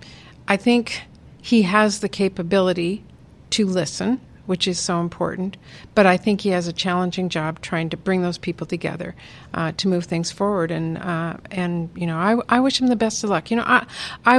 I 0.46 0.56
think 0.56 1.02
he 1.40 1.62
has 1.62 2.00
the 2.00 2.08
capability 2.08 3.04
to 3.50 3.66
listen 3.66 4.20
which 4.48 4.66
is 4.66 4.78
so 4.78 5.02
important. 5.02 5.58
But 5.94 6.06
I 6.06 6.16
think 6.16 6.40
he 6.40 6.48
has 6.48 6.66
a 6.66 6.72
challenging 6.72 7.28
job 7.28 7.60
trying 7.60 7.90
to 7.90 7.98
bring 7.98 8.22
those 8.22 8.38
people 8.38 8.66
together 8.66 9.14
uh, 9.52 9.72
to 9.76 9.88
move 9.88 10.06
things 10.06 10.32
forward. 10.32 10.70
And 10.70 10.96
uh, 10.96 11.36
and 11.50 11.90
you 11.94 12.06
know, 12.06 12.16
I, 12.16 12.38
I 12.48 12.60
wish 12.60 12.80
him 12.80 12.86
the 12.86 12.96
best 12.96 13.22
of 13.22 13.28
luck. 13.28 13.50
You 13.50 13.58
know, 13.58 13.64
I 13.66 13.86
I 14.24 14.38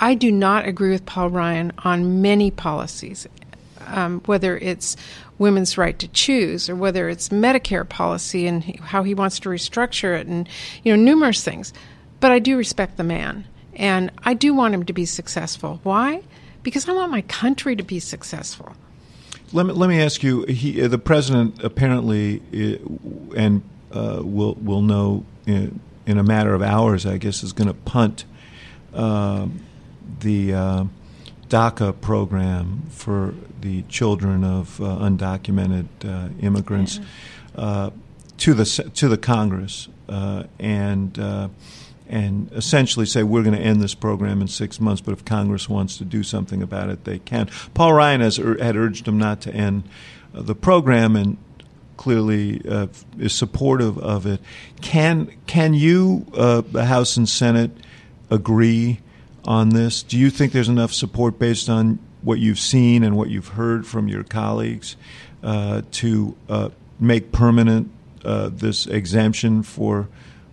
I 0.00 0.14
do 0.14 0.32
not 0.32 0.66
agree 0.66 0.90
with 0.90 1.04
Paul 1.04 1.28
Ryan 1.28 1.72
on 1.78 2.22
many 2.22 2.50
policies, 2.50 3.28
um, 3.86 4.20
whether 4.24 4.56
it's 4.56 4.96
women's 5.38 5.76
right 5.76 5.98
to 5.98 6.08
choose 6.08 6.70
or 6.70 6.74
whether 6.74 7.08
it's 7.10 7.28
Medicare 7.28 7.86
policy 7.86 8.46
and 8.46 8.64
how 8.80 9.02
he 9.02 9.14
wants 9.14 9.38
to 9.40 9.50
restructure 9.50 10.18
it, 10.18 10.26
and 10.26 10.48
you 10.82 10.96
know, 10.96 11.02
numerous 11.02 11.44
things. 11.44 11.74
But 12.18 12.32
I 12.32 12.38
do 12.38 12.56
respect 12.56 12.96
the 12.96 13.04
man, 13.04 13.44
and 13.74 14.10
I 14.24 14.32
do 14.32 14.54
want 14.54 14.74
him 14.74 14.84
to 14.84 14.92
be 14.94 15.04
successful. 15.04 15.80
Why? 15.82 16.22
Because 16.62 16.88
I 16.88 16.92
want 16.92 17.12
my 17.12 17.22
country 17.22 17.76
to 17.76 17.82
be 17.82 18.00
successful. 18.00 18.74
Let 19.52 19.66
me 19.66 19.74
let 19.74 19.90
me 19.90 20.00
ask 20.00 20.22
you. 20.22 20.44
He, 20.44 20.80
uh, 20.80 20.88
the 20.88 20.98
president 20.98 21.62
apparently, 21.62 22.40
uh, 22.54 23.36
and 23.36 23.62
uh, 23.92 24.20
will 24.22 24.54
will 24.54 24.82
know 24.82 25.26
in, 25.46 25.80
in, 26.06 26.18
a 26.18 26.22
matter 26.22 26.54
of 26.54 26.62
hours. 26.62 27.04
I 27.04 27.18
guess 27.18 27.42
is 27.42 27.52
going 27.52 27.68
to 27.68 27.74
punt 27.74 28.24
uh, 28.94 29.48
the 30.20 30.54
uh, 30.54 30.84
DACA 31.48 32.00
program 32.00 32.82
for 32.90 33.34
the 33.60 33.82
children 33.82 34.44
of 34.44 34.80
uh, 34.80 34.84
undocumented 34.84 35.86
immigrants 36.42 37.00
to 37.56 38.54
the 38.54 38.90
to 38.94 39.08
the 39.08 39.18
Congress 39.18 39.88
and 40.58 41.18
and 42.10 42.50
essentially 42.52 43.06
say 43.06 43.22
we're 43.22 43.44
going 43.44 43.54
to 43.54 43.62
end 43.62 43.80
this 43.80 43.94
program 43.94 44.42
in 44.42 44.48
six 44.48 44.80
months, 44.80 45.00
but 45.00 45.12
if 45.12 45.24
Congress 45.24 45.68
wants 45.68 45.96
to 45.98 46.04
do 46.04 46.24
something 46.24 46.60
about 46.60 46.90
it, 46.90 47.04
they 47.04 47.20
can. 47.20 47.48
Paul 47.72 47.92
Ryan 47.92 48.20
has 48.20 48.36
had 48.36 48.76
urged 48.76 49.06
him 49.06 49.16
not 49.16 49.40
to 49.42 49.54
end 49.54 49.84
uh, 50.34 50.42
the 50.42 50.56
program, 50.56 51.14
and 51.14 51.36
clearly 51.96 52.62
uh, 52.68 52.88
is 53.16 53.32
supportive 53.32 53.96
of 53.98 54.26
it. 54.26 54.40
Can 54.80 55.30
can 55.46 55.72
you, 55.72 56.26
uh, 56.34 56.62
the 56.62 56.86
House 56.86 57.16
and 57.16 57.28
Senate, 57.28 57.70
agree 58.28 58.98
on 59.44 59.70
this? 59.70 60.02
Do 60.02 60.18
you 60.18 60.30
think 60.30 60.52
there's 60.52 60.68
enough 60.68 60.92
support 60.92 61.38
based 61.38 61.68
on 61.68 61.98
what 62.22 62.38
you've 62.38 62.58
seen 62.58 63.02
and 63.02 63.16
what 63.16 63.30
you've 63.30 63.48
heard 63.48 63.86
from 63.86 64.08
your 64.08 64.24
colleagues 64.24 64.96
uh, 65.42 65.82
to 65.92 66.36
uh, 66.48 66.68
make 66.98 67.32
permanent 67.32 67.90
uh, 68.24 68.50
this 68.52 68.86
exemption 68.86 69.62
for? 69.62 70.08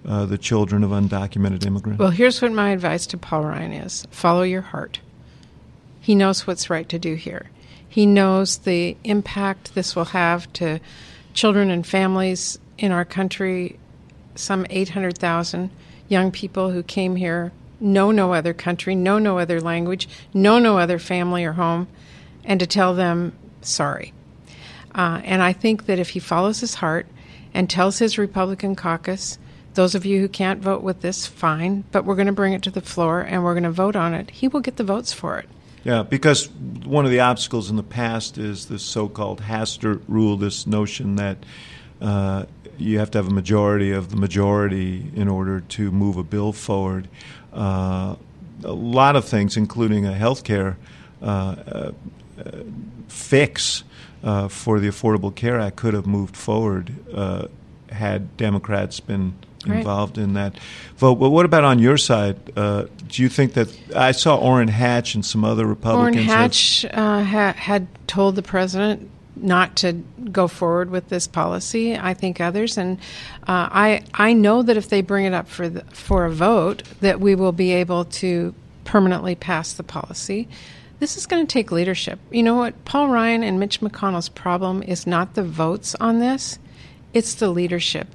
uh, 0.07 0.25
the 0.25 0.37
children 0.37 0.83
of 0.83 0.91
undocumented 0.91 1.65
immigrants? 1.65 1.99
Well, 1.99 2.11
here's 2.11 2.41
what 2.41 2.51
my 2.51 2.69
advice 2.69 3.05
to 3.07 3.17
Paul 3.17 3.43
Ryan 3.43 3.73
is 3.73 4.07
follow 4.09 4.43
your 4.43 4.61
heart. 4.61 4.99
He 5.99 6.15
knows 6.15 6.47
what's 6.47 6.69
right 6.69 6.87
to 6.89 6.97
do 6.97 7.15
here. 7.15 7.47
He 7.89 8.05
knows 8.05 8.59
the 8.59 8.95
impact 9.03 9.75
this 9.75 9.95
will 9.95 10.05
have 10.05 10.51
to 10.53 10.79
children 11.33 11.69
and 11.69 11.85
families 11.85 12.57
in 12.77 12.91
our 12.91 13.05
country. 13.05 13.77
Some 14.35 14.65
800,000 14.69 15.69
young 16.07 16.31
people 16.31 16.71
who 16.71 16.83
came 16.83 17.15
here, 17.15 17.51
know 17.79 18.11
no 18.11 18.33
other 18.33 18.53
country, 18.53 18.95
know 18.95 19.19
no 19.19 19.39
other 19.39 19.61
language, 19.61 20.07
know 20.33 20.59
no 20.59 20.77
other 20.77 20.99
family 20.99 21.45
or 21.45 21.53
home, 21.53 21.87
and 22.43 22.59
to 22.59 22.67
tell 22.67 22.93
them 22.93 23.33
sorry. 23.61 24.13
Uh, 24.95 25.21
and 25.23 25.43
I 25.43 25.53
think 25.53 25.85
that 25.85 25.99
if 25.99 26.09
he 26.09 26.19
follows 26.19 26.59
his 26.59 26.75
heart 26.75 27.07
and 27.53 27.69
tells 27.69 27.99
his 27.99 28.17
Republican 28.17 28.75
caucus 28.75 29.37
those 29.75 29.93
of 29.93 30.05
you 30.05 30.19
who 30.19 30.27
can't 30.27 30.59
vote 30.59 30.81
with 30.81 31.01
this, 31.01 31.27
fine, 31.27 31.83
but 31.91 32.03
we're 32.03 32.15
going 32.15 32.27
to 32.27 32.33
bring 32.33 32.53
it 32.53 32.63
to 32.63 32.71
the 32.71 32.81
floor 32.81 33.21
and 33.21 33.43
we're 33.43 33.53
going 33.53 33.63
to 33.63 33.71
vote 33.71 33.95
on 33.95 34.15
it. 34.15 34.31
He 34.31 34.47
will 34.47 34.59
get 34.59 34.77
the 34.77 34.83
votes 34.83 35.13
for 35.13 35.37
it. 35.37 35.47
Yeah, 35.83 36.01
because 36.01 36.49
one 36.49 37.05
of 37.05 37.11
the 37.11 37.19
obstacles 37.19 37.69
in 37.69 37.75
the 37.75 37.83
past 37.83 38.37
is 38.37 38.65
this 38.65 38.81
so 38.81 39.07
called 39.07 39.41
Hastert 39.41 40.01
rule, 40.07 40.35
this 40.35 40.65
notion 40.65 41.15
that 41.17 41.37
uh, 42.01 42.45
you 42.77 42.99
have 42.99 43.11
to 43.11 43.19
have 43.19 43.27
a 43.27 43.33
majority 43.33 43.91
of 43.91 44.09
the 44.09 44.17
majority 44.17 45.11
in 45.15 45.27
order 45.27 45.61
to 45.61 45.91
move 45.91 46.17
a 46.17 46.23
bill 46.23 46.53
forward. 46.53 47.07
Uh, 47.57 48.15
a 48.63 48.71
lot 48.71 49.15
of 49.15 49.25
things, 49.25 49.57
including 49.57 50.05
a 50.05 50.13
health 50.13 50.43
care 50.43 50.77
uh, 51.21 51.25
uh, 51.25 51.91
fix 53.07 53.83
uh, 54.23 54.47
for 54.47 54.79
the 54.79 54.87
Affordable 54.87 55.33
Care 55.33 55.59
Act, 55.59 55.75
could 55.75 55.93
have 55.93 56.05
moved 56.05 56.35
forward 56.35 56.93
uh, 57.13 57.47
had 57.89 58.35
Democrats 58.37 58.99
been 58.99 59.33
involved 59.65 60.17
right. 60.17 60.23
in 60.23 60.33
that 60.33 60.57
vote. 60.97 61.15
But 61.15 61.29
what 61.29 61.45
about 61.45 61.63
on 61.63 61.79
your 61.79 61.97
side? 61.97 62.37
Uh, 62.55 62.85
do 63.07 63.21
you 63.21 63.29
think 63.29 63.53
that 63.53 63.75
I 63.95 64.11
saw 64.11 64.37
Orrin 64.37 64.67
Hatch 64.67 65.15
and 65.15 65.25
some 65.25 65.43
other 65.43 65.65
Republicans? 65.65 66.15
Orrin 66.15 66.27
Hatch 66.27 66.85
uh, 66.85 67.23
ha- 67.23 67.53
had 67.53 67.87
told 68.07 68.35
the 68.35 68.43
president 68.43 69.09
not 69.41 69.75
to 69.77 69.93
go 70.31 70.47
forward 70.47 70.89
with 70.89 71.09
this 71.09 71.27
policy. 71.27 71.97
I 71.97 72.13
think 72.13 72.39
others, 72.39 72.77
and 72.77 72.97
uh, 73.47 73.69
I 73.71 74.03
I 74.13 74.33
know 74.33 74.63
that 74.63 74.77
if 74.77 74.89
they 74.89 75.01
bring 75.01 75.25
it 75.25 75.33
up 75.33 75.47
for 75.47 75.69
the, 75.69 75.81
for 75.85 76.25
a 76.25 76.31
vote, 76.31 76.83
that 77.01 77.19
we 77.19 77.35
will 77.35 77.51
be 77.51 77.71
able 77.73 78.05
to 78.05 78.53
permanently 78.83 79.35
pass 79.35 79.73
the 79.73 79.83
policy. 79.83 80.47
This 80.99 81.17
is 81.17 81.27
going 81.27 81.45
to 81.45 81.51
take 81.51 81.71
leadership. 81.71 82.19
You 82.31 82.43
know 82.43 82.55
what? 82.55 82.83
Paul 82.85 83.09
Ryan 83.09 83.43
and 83.43 83.59
Mitch 83.59 83.81
McConnell's 83.81 84.29
problem 84.29 84.81
is 84.81 85.05
not 85.05 85.35
the 85.35 85.43
votes 85.43 85.95
on 85.99 86.19
this; 86.19 86.59
it's 87.13 87.35
the 87.35 87.49
leadership. 87.49 88.07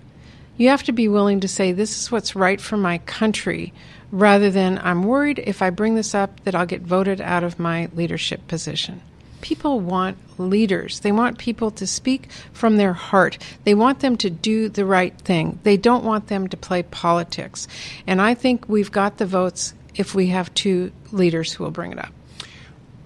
You 0.57 0.69
have 0.69 0.83
to 0.85 0.93
be 0.93 1.09
willing 1.09 1.41
to 1.41 1.49
say, 1.49 1.73
this 1.73 1.99
is 1.99 2.13
what's 2.13 2.37
right 2.37 2.61
for 2.61 2.77
my 2.77 2.99
country, 2.99 3.73
rather 4.11 4.51
than 4.51 4.79
I'm 4.79 5.05
worried 5.05 5.43
if 5.45 5.63
I 5.63 5.71
bring 5.71 5.95
this 5.95 6.15
up 6.15 6.45
that 6.45 6.55
I'll 6.55 6.67
get 6.67 6.83
voted 6.83 7.21
out 7.21 7.43
of 7.43 7.59
my 7.59 7.89
leadership 7.95 8.47
position. 8.49 9.01
People 9.43 9.81
want 9.81 10.17
leaders. 10.39 11.01
They 11.01 11.13
want 11.13 11.37
people 11.37 11.71
to 11.73 11.87
speak 11.87 12.31
from 12.53 12.79
their 12.79 12.95
heart. 12.95 13.37
They 13.65 13.75
want 13.75 14.01
them 14.01 14.17
to 14.19 14.31
do 14.31 14.69
the 14.71 14.87
right 14.87 15.17
thing. 15.19 15.59
They 15.65 15.77
don't 15.77 16.05
want 16.05 16.29
them 16.29 16.49
to 16.49 16.57
play 16.57 16.83
politics. 16.85 17.69
And 18.07 18.23
I 18.23 18.35
think 18.35 18.69
we've 18.69 18.91
got 18.91 19.19
the 19.19 19.27
votes 19.27 19.75
if 19.95 20.15
we 20.15 20.29
have 20.29 20.53
two 20.55 20.93
leaders 21.11 21.53
who 21.53 21.65
will 21.65 21.71
bring 21.71 21.93
it 21.93 21.99
up. 21.99 22.13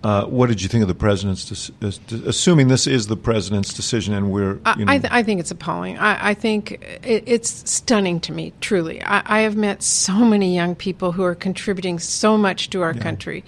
Uh, 0.06 0.24
what 0.26 0.48
did 0.48 0.62
you 0.62 0.68
think 0.68 0.82
of 0.82 0.88
the 0.88 0.94
president's, 0.94 1.68
de- 1.68 1.86
uh, 1.88 1.90
assuming 2.26 2.68
this 2.68 2.86
is 2.86 3.08
the 3.08 3.16
president's 3.16 3.74
decision 3.74 4.14
and 4.14 4.30
we're, 4.30 4.60
you 4.76 4.84
know. 4.84 4.92
I, 4.92 4.98
th- 4.98 5.12
I, 5.12 5.24
think 5.24 5.40
it's 5.40 5.50
appalling. 5.50 5.98
I, 5.98 6.30
I 6.30 6.34
think 6.34 6.72
it, 7.02 7.24
it's 7.26 7.68
stunning 7.68 8.20
to 8.20 8.32
me, 8.32 8.52
truly. 8.60 9.02
I, 9.02 9.22
I, 9.24 9.40
have 9.40 9.56
met 9.56 9.82
so 9.82 10.18
many 10.18 10.54
young 10.54 10.76
people 10.76 11.10
who 11.10 11.24
are 11.24 11.34
contributing 11.34 11.98
so 11.98 12.38
much 12.38 12.70
to 12.70 12.82
our 12.82 12.92
yeah. 12.92 13.02
country. 13.02 13.42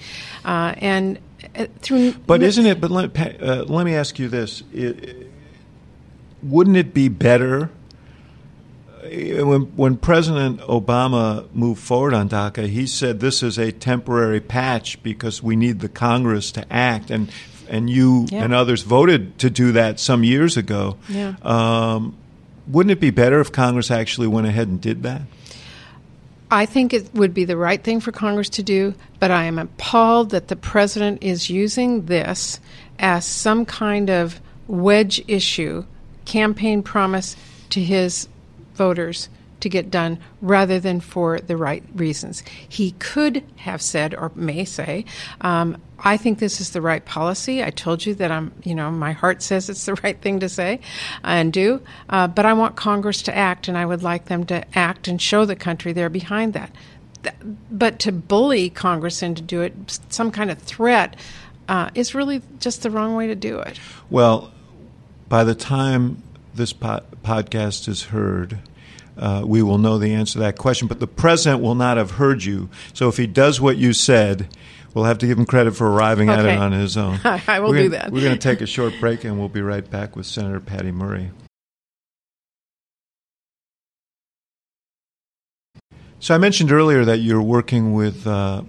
Uh, 0.44 0.74
and 0.78 1.20
through. 1.80 2.12
But 2.26 2.42
isn't 2.42 2.66
it, 2.66 2.80
but 2.80 2.90
let, 2.90 3.16
uh, 3.42 3.64
let 3.66 3.84
me 3.84 3.94
ask 3.94 4.18
you 4.18 4.28
this. 4.28 4.62
It, 4.72 5.30
wouldn't 6.42 6.76
it 6.76 6.94
be 6.94 7.08
better 7.08 7.70
when 9.08 9.62
when 9.76 9.96
President 9.96 10.60
Obama 10.60 11.52
moved 11.54 11.80
forward 11.82 12.14
on 12.14 12.28
DACA, 12.28 12.66
he 12.68 12.86
said 12.86 13.20
this 13.20 13.42
is 13.42 13.58
a 13.58 13.72
temporary 13.72 14.40
patch 14.40 15.02
because 15.02 15.42
we 15.42 15.56
need 15.56 15.80
the 15.80 15.88
Congress 15.88 16.52
to 16.52 16.72
act, 16.72 17.10
and 17.10 17.30
and 17.68 17.88
you 17.88 18.26
yeah. 18.30 18.44
and 18.44 18.52
others 18.52 18.82
voted 18.82 19.38
to 19.38 19.50
do 19.50 19.72
that 19.72 20.00
some 20.00 20.24
years 20.24 20.56
ago. 20.56 20.96
Yeah. 21.08 21.34
Um, 21.42 22.16
wouldn't 22.66 22.90
it 22.90 23.00
be 23.00 23.10
better 23.10 23.40
if 23.40 23.50
Congress 23.50 23.90
actually 23.90 24.26
went 24.26 24.46
ahead 24.46 24.68
and 24.68 24.80
did 24.80 25.02
that? 25.04 25.22
I 26.50 26.64
think 26.64 26.94
it 26.94 27.14
would 27.14 27.34
be 27.34 27.44
the 27.44 27.56
right 27.56 27.82
thing 27.82 28.00
for 28.00 28.12
Congress 28.12 28.48
to 28.50 28.62
do, 28.62 28.94
but 29.20 29.30
I 29.30 29.44
am 29.44 29.58
appalled 29.58 30.30
that 30.30 30.48
the 30.48 30.56
president 30.56 31.22
is 31.22 31.50
using 31.50 32.06
this 32.06 32.58
as 32.98 33.26
some 33.26 33.66
kind 33.66 34.08
of 34.08 34.40
wedge 34.66 35.22
issue, 35.28 35.84
campaign 36.24 36.82
promise 36.82 37.36
to 37.70 37.82
his 37.82 38.28
voters 38.74 39.28
to 39.60 39.68
get 39.68 39.90
done 39.90 40.18
rather 40.40 40.78
than 40.78 41.00
for 41.00 41.40
the 41.40 41.56
right 41.56 41.82
reasons. 41.94 42.42
He 42.68 42.92
could 42.92 43.44
have 43.56 43.82
said, 43.82 44.14
or 44.14 44.30
may 44.34 44.64
say, 44.64 45.04
um, 45.40 45.80
I 46.00 46.16
think 46.16 46.38
this 46.38 46.60
is 46.60 46.70
the 46.70 46.80
right 46.80 47.04
policy. 47.04 47.62
I 47.62 47.70
told 47.70 48.06
you 48.06 48.14
that 48.14 48.30
I'm, 48.30 48.52
you 48.62 48.74
know, 48.74 48.90
my 48.90 49.12
heart 49.12 49.42
says 49.42 49.68
it's 49.68 49.86
the 49.86 49.94
right 50.04 50.20
thing 50.20 50.40
to 50.40 50.48
say 50.48 50.80
and 51.24 51.52
do, 51.52 51.82
uh, 52.08 52.28
but 52.28 52.46
I 52.46 52.52
want 52.52 52.76
Congress 52.76 53.22
to 53.22 53.36
act, 53.36 53.68
and 53.68 53.76
I 53.76 53.86
would 53.86 54.02
like 54.02 54.26
them 54.26 54.44
to 54.46 54.64
act 54.78 55.08
and 55.08 55.20
show 55.20 55.44
the 55.44 55.56
country 55.56 55.92
they're 55.92 56.08
behind 56.08 56.52
that. 56.54 56.70
But 57.70 57.98
to 58.00 58.12
bully 58.12 58.70
Congress 58.70 59.22
into 59.22 59.42
do 59.42 59.62
it, 59.62 59.74
some 60.08 60.30
kind 60.30 60.50
of 60.50 60.58
threat, 60.58 61.16
uh, 61.68 61.90
is 61.94 62.14
really 62.14 62.42
just 62.60 62.82
the 62.82 62.90
wrong 62.90 63.16
way 63.16 63.26
to 63.26 63.34
do 63.34 63.58
it. 63.58 63.78
Well, 64.08 64.52
by 65.28 65.44
the 65.44 65.54
time 65.54 66.22
this 66.54 66.72
po- 66.72 67.02
podcast 67.24 67.88
is 67.88 68.04
heard, 68.04 68.58
uh, 69.18 69.42
we 69.44 69.62
will 69.62 69.78
know 69.78 69.98
the 69.98 70.14
answer 70.14 70.34
to 70.34 70.38
that 70.40 70.56
question. 70.56 70.88
But 70.88 71.00
the 71.00 71.06
president 71.06 71.62
will 71.62 71.74
not 71.74 71.96
have 71.96 72.12
heard 72.12 72.44
you. 72.44 72.68
So 72.94 73.08
if 73.08 73.16
he 73.16 73.26
does 73.26 73.60
what 73.60 73.76
you 73.76 73.92
said, 73.92 74.48
we'll 74.94 75.04
have 75.04 75.18
to 75.18 75.26
give 75.26 75.38
him 75.38 75.46
credit 75.46 75.74
for 75.76 75.90
arriving 75.90 76.30
okay. 76.30 76.38
at 76.38 76.46
it 76.46 76.58
on 76.58 76.72
his 76.72 76.96
own. 76.96 77.20
I 77.24 77.60
will 77.60 77.70
we're 77.70 77.76
do 77.76 77.88
gonna, 77.90 78.02
that. 78.02 78.12
We're 78.12 78.22
going 78.22 78.38
to 78.38 78.38
take 78.38 78.60
a 78.60 78.66
short 78.78 78.94
break, 79.00 79.24
and 79.24 79.38
we'll 79.38 79.48
be 79.48 79.62
right 79.62 79.88
back 79.88 80.16
with 80.16 80.26
Senator 80.26 80.60
Patty 80.60 80.92
Murray. 80.92 81.30
So 86.20 86.34
I 86.34 86.38
mentioned 86.38 86.72
earlier 86.72 87.04
that 87.04 87.18
you're 87.18 87.42
working 87.42 87.94
with 87.94 88.26
uh, 88.26 88.62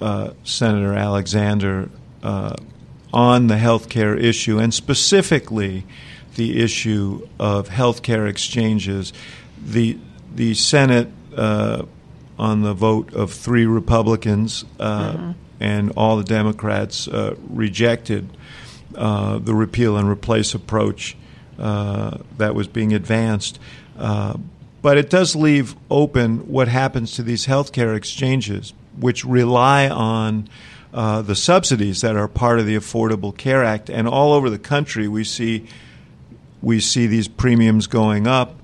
uh, 0.00 0.30
Senator 0.44 0.94
Alexander 0.94 1.90
uh, 2.22 2.54
on 3.12 3.48
the 3.48 3.58
health 3.58 3.88
care 3.88 4.16
issue, 4.16 4.58
and 4.58 4.72
specifically 4.72 5.84
the 6.36 6.62
issue 6.62 7.28
of 7.38 7.68
health 7.68 8.02
care 8.02 8.26
exchanges. 8.26 9.12
The, 9.64 9.98
the 10.34 10.54
Senate, 10.54 11.08
uh, 11.36 11.84
on 12.38 12.62
the 12.62 12.74
vote 12.74 13.12
of 13.14 13.32
three 13.32 13.66
Republicans 13.66 14.64
uh, 14.80 15.12
mm-hmm. 15.12 15.30
and 15.60 15.92
all 15.96 16.16
the 16.16 16.24
Democrats, 16.24 17.06
uh, 17.06 17.36
rejected 17.48 18.28
uh, 18.96 19.38
the 19.38 19.54
repeal 19.54 19.96
and 19.96 20.08
replace 20.08 20.54
approach 20.54 21.16
uh, 21.58 22.18
that 22.38 22.54
was 22.54 22.66
being 22.66 22.92
advanced. 22.92 23.58
Uh, 23.98 24.36
but 24.80 24.98
it 24.98 25.08
does 25.08 25.36
leave 25.36 25.76
open 25.90 26.48
what 26.48 26.66
happens 26.68 27.14
to 27.14 27.22
these 27.22 27.46
healthcare 27.46 27.96
exchanges, 27.96 28.74
which 28.98 29.24
rely 29.24 29.88
on 29.88 30.48
uh, 30.92 31.22
the 31.22 31.36
subsidies 31.36 32.00
that 32.00 32.16
are 32.16 32.28
part 32.28 32.58
of 32.58 32.66
the 32.66 32.76
Affordable 32.76 33.36
Care 33.36 33.62
Act. 33.62 33.88
And 33.88 34.08
all 34.08 34.32
over 34.32 34.50
the 34.50 34.58
country, 34.58 35.06
we 35.06 35.24
see 35.24 35.66
we 36.60 36.80
see 36.80 37.06
these 37.06 37.28
premiums 37.28 37.86
going 37.86 38.26
up. 38.26 38.56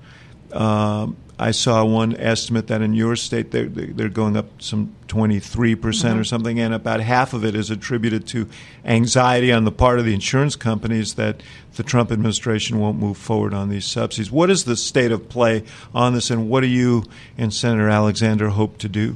Um, 0.53 1.17
I 1.41 1.51
saw 1.51 1.85
one 1.85 2.17
estimate 2.17 2.67
that 2.67 2.81
in 2.81 2.93
your 2.93 3.15
state 3.15 3.51
they're, 3.51 3.67
they're 3.67 4.09
going 4.09 4.35
up 4.35 4.61
some 4.61 4.93
23% 5.07 5.77
mm-hmm. 5.77 6.19
or 6.19 6.23
something, 6.25 6.59
and 6.59 6.73
about 6.73 6.99
half 6.99 7.33
of 7.33 7.45
it 7.45 7.55
is 7.55 7.69
attributed 7.69 8.27
to 8.27 8.49
anxiety 8.83 9.53
on 9.53 9.63
the 9.63 9.71
part 9.71 9.99
of 9.99 10.05
the 10.05 10.13
insurance 10.13 10.57
companies 10.57 11.13
that 11.13 11.41
the 11.75 11.83
Trump 11.83 12.11
administration 12.11 12.77
won't 12.77 12.99
move 12.99 13.17
forward 13.17 13.53
on 13.53 13.69
these 13.69 13.85
subsidies. 13.85 14.29
What 14.29 14.49
is 14.49 14.65
the 14.65 14.75
state 14.75 15.13
of 15.13 15.29
play 15.29 15.63
on 15.95 16.13
this, 16.13 16.29
and 16.29 16.49
what 16.49 16.59
do 16.59 16.67
you 16.67 17.05
and 17.37 17.53
Senator 17.53 17.87
Alexander 17.87 18.49
hope 18.49 18.77
to 18.79 18.89
do? 18.89 19.15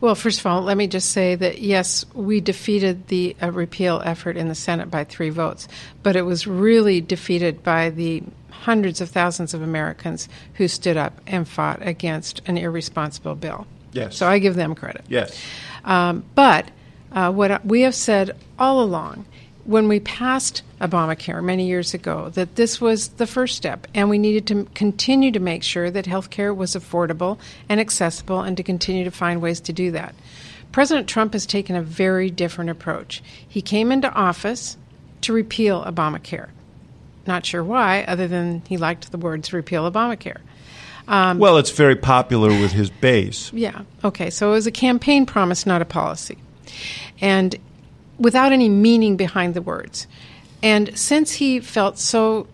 Well, 0.00 0.14
first 0.14 0.40
of 0.40 0.46
all, 0.46 0.62
let 0.62 0.76
me 0.76 0.86
just 0.86 1.10
say 1.10 1.34
that 1.34 1.60
yes, 1.60 2.04
we 2.14 2.40
defeated 2.40 3.08
the 3.08 3.36
uh, 3.42 3.50
repeal 3.50 4.02
effort 4.04 4.36
in 4.36 4.48
the 4.48 4.54
Senate 4.54 4.90
by 4.90 5.04
three 5.04 5.30
votes, 5.30 5.68
but 6.02 6.16
it 6.16 6.22
was 6.22 6.46
really 6.46 7.00
defeated 7.00 7.62
by 7.62 7.90
the 7.90 8.22
hundreds 8.50 9.00
of 9.00 9.10
thousands 9.10 9.54
of 9.54 9.62
Americans 9.62 10.28
who 10.54 10.68
stood 10.68 10.96
up 10.96 11.20
and 11.26 11.48
fought 11.48 11.86
against 11.86 12.40
an 12.46 12.58
irresponsible 12.58 13.34
bill. 13.34 13.66
Yes. 13.92 14.16
So 14.16 14.26
I 14.26 14.38
give 14.38 14.56
them 14.56 14.74
credit. 14.74 15.04
Yes. 15.08 15.40
Um, 15.84 16.24
but 16.34 16.70
uh, 17.12 17.32
what 17.32 17.64
we 17.64 17.82
have 17.82 17.94
said 17.94 18.36
all 18.58 18.82
along 18.82 19.26
when 19.66 19.88
we 19.88 19.98
passed 19.98 20.62
Obamacare 20.80 21.42
many 21.42 21.66
years 21.66 21.92
ago 21.92 22.30
that 22.30 22.54
this 22.54 22.80
was 22.80 23.08
the 23.08 23.26
first 23.26 23.56
step, 23.56 23.86
and 23.94 24.08
we 24.08 24.18
needed 24.18 24.46
to 24.46 24.64
continue 24.74 25.32
to 25.32 25.40
make 25.40 25.62
sure 25.62 25.90
that 25.90 26.06
health 26.06 26.30
care 26.30 26.54
was 26.54 26.76
affordable 26.76 27.38
and 27.68 27.80
accessible, 27.80 28.40
and 28.40 28.56
to 28.56 28.62
continue 28.62 29.04
to 29.04 29.10
find 29.10 29.42
ways 29.42 29.60
to 29.60 29.72
do 29.72 29.90
that. 29.90 30.14
President 30.70 31.08
Trump 31.08 31.32
has 31.32 31.46
taken 31.46 31.74
a 31.74 31.82
very 31.82 32.30
different 32.30 32.70
approach. 32.70 33.22
He 33.46 33.60
came 33.60 33.90
into 33.90 34.12
office 34.12 34.76
to 35.22 35.32
repeal 35.32 35.84
Obamacare. 35.84 36.48
Not 37.26 37.44
sure 37.44 37.64
why, 37.64 38.04
other 38.06 38.28
than 38.28 38.62
he 38.68 38.76
liked 38.76 39.10
the 39.10 39.18
words 39.18 39.52
repeal 39.52 39.90
Obamacare. 39.90 40.38
Um, 41.08 41.38
well, 41.38 41.56
it's 41.56 41.70
very 41.70 41.96
popular 41.96 42.48
with 42.48 42.72
his 42.72 42.90
base. 42.90 43.52
Yeah. 43.52 43.82
Okay. 44.04 44.30
So 44.30 44.50
it 44.50 44.52
was 44.52 44.66
a 44.66 44.72
campaign 44.72 45.24
promise, 45.24 45.66
not 45.66 45.82
a 45.82 45.84
policy. 45.84 46.38
And 47.20 47.56
without 48.18 48.52
any 48.52 48.68
meaning 48.68 49.16
behind 49.16 49.54
the 49.54 49.62
words. 49.62 50.06
And 50.62 50.96
since 50.96 51.32
he 51.32 51.60
felt 51.60 51.98
so 51.98 52.46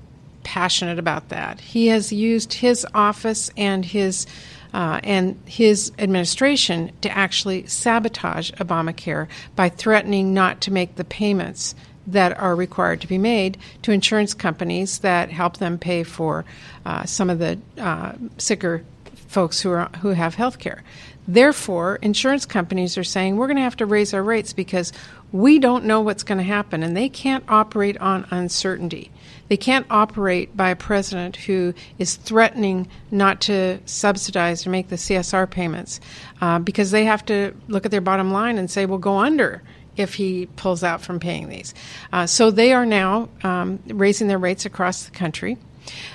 passionate 0.43 0.99
about 0.99 1.29
that, 1.29 1.61
he 1.61 1.87
has 1.89 2.13
used 2.13 2.55
his 2.55 2.87
office 2.95 3.51
and 3.57 3.85
his 3.85 4.27
uh, 4.75 5.01
and 5.05 5.39
his 5.45 5.93
administration 5.99 6.91
to 7.03 7.11
actually 7.11 7.67
sabotage 7.67 8.51
Obamacare 8.53 9.29
by 9.55 9.69
threatening 9.69 10.33
not 10.33 10.63
to 10.63 10.71
make 10.71 10.97
the 10.97 11.05
payments 11.05 11.75
that 12.07 12.37
are 12.39 12.57
required 12.57 13.01
to 13.01 13.07
be 13.07 13.19
made 13.19 13.59
to 13.83 13.93
insurance 13.93 14.35
companies 14.35 15.01
that 15.01 15.31
help 15.31 15.59
them 15.59 15.79
pay 15.79 16.03
for 16.03 16.45
uh, 16.87 17.05
some 17.05 17.29
of 17.29 17.39
the 17.39 17.59
uh, 17.79 18.13
sicker 18.39 18.83
folks 19.29 19.61
who 19.61 19.71
are 19.71 19.89
who 20.01 20.11
have 20.11 20.35
health 20.35 20.59
care. 20.59 20.83
Therefore, 21.27 21.97
insurance 22.03 22.47
companies 22.47 22.99
are 22.99 23.05
saying 23.05 23.37
we're 23.37 23.47
going 23.47 23.57
to 23.57 23.63
have 23.63 23.77
to 23.77 23.87
raise 23.87 24.13
our 24.13 24.23
rates 24.23 24.53
because 24.53 24.93
we 25.31 25.59
don't 25.59 25.85
know 25.85 26.01
what's 26.01 26.25
going 26.25 26.39
to 26.39 26.45
happen, 26.45 26.83
and 26.83 26.97
they 26.97 27.09
can't 27.09 27.45
operate 27.49 27.97
on 27.99 28.27
uncertainty. 28.31 29.11
They 29.49 29.57
can't 29.57 29.87
operate 29.91 30.57
by 30.57 30.71
a 30.71 30.77
president 30.77 31.37
who 31.37 31.75
is 31.99 32.17
threatening 32.17 32.89
not 33.11 33.41
to 33.43 33.79
subsidize 33.87 34.67
or 34.67 34.71
make 34.71 34.89
the 34.89 34.97
CSR 34.97 35.49
payments 35.49 36.01
uh, 36.41 36.59
because 36.59 36.91
they 36.91 37.05
have 37.05 37.25
to 37.27 37.55
look 37.69 37.85
at 37.85 37.91
their 37.91 38.01
bottom 38.01 38.33
line 38.33 38.59
and 38.59 38.71
say, 38.71 38.87
we'll 38.87 38.99
go 38.99 39.19
under 39.19 39.63
if 39.97 40.15
he 40.15 40.47
pulls 40.57 40.83
out 40.83 41.03
from 41.03 41.21
paying 41.21 41.49
these. 41.49 41.75
Uh, 42.13 42.27
so 42.27 42.51
they 42.51 42.73
are 42.73 42.87
now 42.87 43.29
um, 43.43 43.79
raising 43.89 44.27
their 44.27 44.39
rates 44.39 44.65
across 44.65 45.05
the 45.05 45.11
country. 45.11 45.59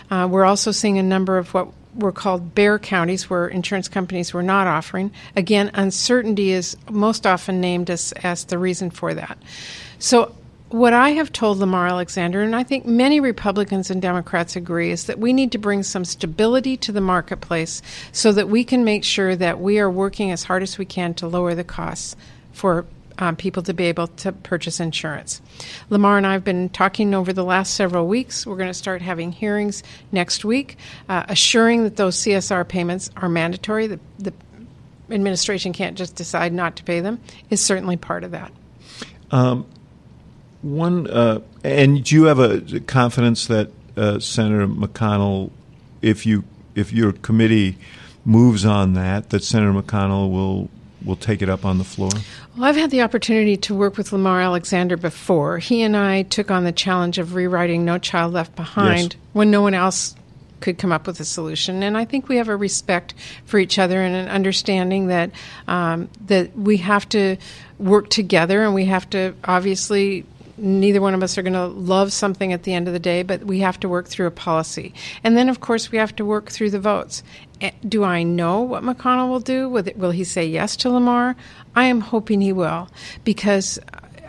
Uh, 0.10 0.28
we're 0.30 0.46
also 0.46 0.72
seeing 0.72 0.98
a 0.98 1.04
number 1.04 1.38
of 1.38 1.54
what 1.54 1.68
were 1.98 2.12
called 2.12 2.56
bare 2.56 2.80
counties 2.80 3.30
where 3.30 3.48
insurance 3.48 3.88
companies 3.88 4.34
were 4.34 4.44
not 4.44 4.68
offering. 4.68 5.12
Again, 5.36 5.72
uncertainty 5.74 6.52
is 6.52 6.78
most 6.90 7.26
often 7.26 7.60
named 7.60 7.90
as, 7.90 8.12
as 8.24 8.46
the 8.46 8.58
reason 8.58 8.90
for 8.90 9.14
that. 9.14 9.38
So 10.00 10.36
what 10.70 10.94
I 10.94 11.12
have 11.12 11.32
told 11.32 11.60
Lamar 11.60 11.88
Alexander, 11.88 12.42
and 12.42 12.56
I 12.56 12.64
think 12.64 12.86
many 12.86 13.20
Republicans 13.20 13.90
and 13.90 14.02
Democrats 14.02 14.56
agree, 14.56 14.92
is 14.92 15.06
that 15.06 15.18
we 15.18 15.32
need 15.32 15.52
to 15.54 15.58
bring 15.58 15.82
some 15.82 16.04
stability 16.04 16.76
to 16.78 16.92
the 16.92 17.02
marketplace 17.02 17.82
so 18.12 18.32
that 18.34 18.50
we 18.50 18.64
can 18.64 18.84
make 18.84 19.04
sure 19.04 19.36
that 19.36 19.60
we 19.60 19.80
are 19.80 19.90
working 19.90 20.30
as 20.30 20.44
hard 20.44 20.64
as 20.64 20.78
we 20.78 20.86
can 20.86 21.14
to 21.16 21.28
lower 21.28 21.56
the 21.56 21.64
costs 21.64 22.16
for 22.52 22.86
um, 23.20 23.36
people 23.36 23.64
to 23.64 23.74
be 23.74 23.86
able 23.86 24.08
to 24.08 24.32
purchase 24.32 24.80
insurance. 24.80 25.42
Lamar 25.90 26.18
and 26.18 26.28
I 26.28 26.34
have 26.34 26.44
been 26.44 26.70
talking 26.70 27.14
over 27.14 27.34
the 27.34 27.44
last 27.44 27.76
several 27.76 28.08
weeks. 28.08 28.46
We're 28.46 28.58
going 28.58 28.70
to 28.70 28.74
start 28.74 29.02
having 29.02 29.32
hearings 29.32 29.84
next 30.12 30.46
week, 30.46 30.78
uh, 31.10 31.26
assuring 31.28 31.84
that 31.84 31.96
those 31.96 32.18
CSR 32.18 32.68
payments 32.68 33.10
are 33.18 33.30
mandatory. 33.30 33.88
The, 33.88 34.00
the 34.20 34.34
administration 35.10 35.74
can't 35.74 35.98
just 35.98 36.16
decide 36.16 36.54
not 36.54 36.76
to 36.78 36.84
pay 36.84 37.00
them. 37.00 37.20
Is 37.50 37.62
certainly 37.62 37.98
part 37.98 38.24
of 38.24 38.32
that. 38.32 38.52
Um, 39.32 39.66
one, 40.62 41.08
uh, 41.08 41.42
and 41.64 42.04
do 42.04 42.16
you 42.16 42.24
have 42.26 42.40
a 42.40 42.80
confidence 42.82 43.48
that 43.48 43.72
uh, 43.96 44.20
Senator 44.20 44.68
McConnell, 44.68 45.52
if 46.02 46.26
you 46.26 46.44
if 46.76 46.94
your 46.94 47.12
committee 47.12 47.78
moves 48.24 48.66
on 48.66 48.94
that, 48.94 49.30
that 49.32 49.44
Senator 49.44 49.74
McConnell 49.74 50.30
will 50.32 50.70
will 51.08 51.16
take 51.16 51.42
it 51.42 51.50
up 51.50 51.66
on 51.66 51.78
the 51.78 51.84
floor? 51.84 52.12
Well, 52.56 52.66
I've 52.66 52.76
had 52.76 52.92
the 52.92 53.02
opportunity 53.02 53.58
to 53.58 53.74
work 53.74 53.98
with 53.98 54.12
Lamar 54.12 54.42
Alexander 54.42 54.98
before. 54.98 55.58
He 55.58 55.82
and 55.82 55.96
I 55.96 56.24
took 56.24 56.52
on 56.52 56.66
the 56.66 56.72
challenge 56.72 57.18
of 57.18 57.34
rewriting 57.34 57.86
No 57.86 57.98
Child 57.98 58.34
Left 58.34 58.56
Behind 58.56 59.14
yes. 59.14 59.22
when 59.34 59.50
no 59.50 59.62
one 59.62 59.74
else 59.74 60.16
could 60.60 60.78
come 60.78 60.92
up 60.92 61.08
with 61.08 61.20
a 61.20 61.26
solution. 61.26 61.84
And 61.84 61.98
I 61.98 62.06
think 62.06 62.28
we 62.28 62.38
have 62.38 62.50
a 62.50 62.56
respect 62.56 63.14
for 63.46 63.60
each 63.60 63.80
other 63.80 64.02
and 64.02 64.16
an 64.16 64.28
understanding 64.28 65.08
that 65.08 65.32
um, 65.68 66.10
that 66.26 66.56
we 66.58 66.78
have 66.78 67.08
to 67.10 67.38
work 67.80 68.10
together 68.10 68.64
and 68.64 68.74
we 68.74 68.86
have 68.86 69.10
to 69.12 69.36
obviously 69.44 70.26
neither 70.58 71.00
one 71.00 71.14
of 71.14 71.22
us 71.22 71.38
are 71.38 71.44
going 71.44 71.54
to 71.54 71.68
love 71.68 72.12
something 72.12 72.52
at 72.52 72.64
the 72.64 72.74
end 72.74 72.88
of 72.88 72.94
the 72.94 73.00
day, 73.00 73.24
but 73.24 73.44
we 73.44 73.60
have 73.60 73.80
to 73.80 73.88
work 73.88 74.08
through 74.08 74.26
a 74.26 74.32
policy. 74.32 74.94
And 75.24 75.38
then, 75.38 75.50
of 75.50 75.60
course, 75.60 75.92
we 75.92 75.98
have 76.00 76.16
to 76.16 76.26
work 76.26 76.50
through 76.50 76.72
the 76.72 76.80
votes. 76.80 77.24
Eh, 77.62 77.72
do 77.88 78.04
I 78.04 78.24
know 78.24 78.62
what 78.62 78.84
McConnell 78.84 79.30
will 79.30 79.40
do? 79.40 79.70
Will 79.70 80.12
he 80.12 80.24
say 80.24 80.46
yes 80.46 80.76
to 80.78 80.90
Lamar? 80.90 81.36
I 81.76 81.86
am 81.86 82.02
hoping 82.02 82.42
he 82.42 82.54
will, 82.54 82.90
because 83.24 83.80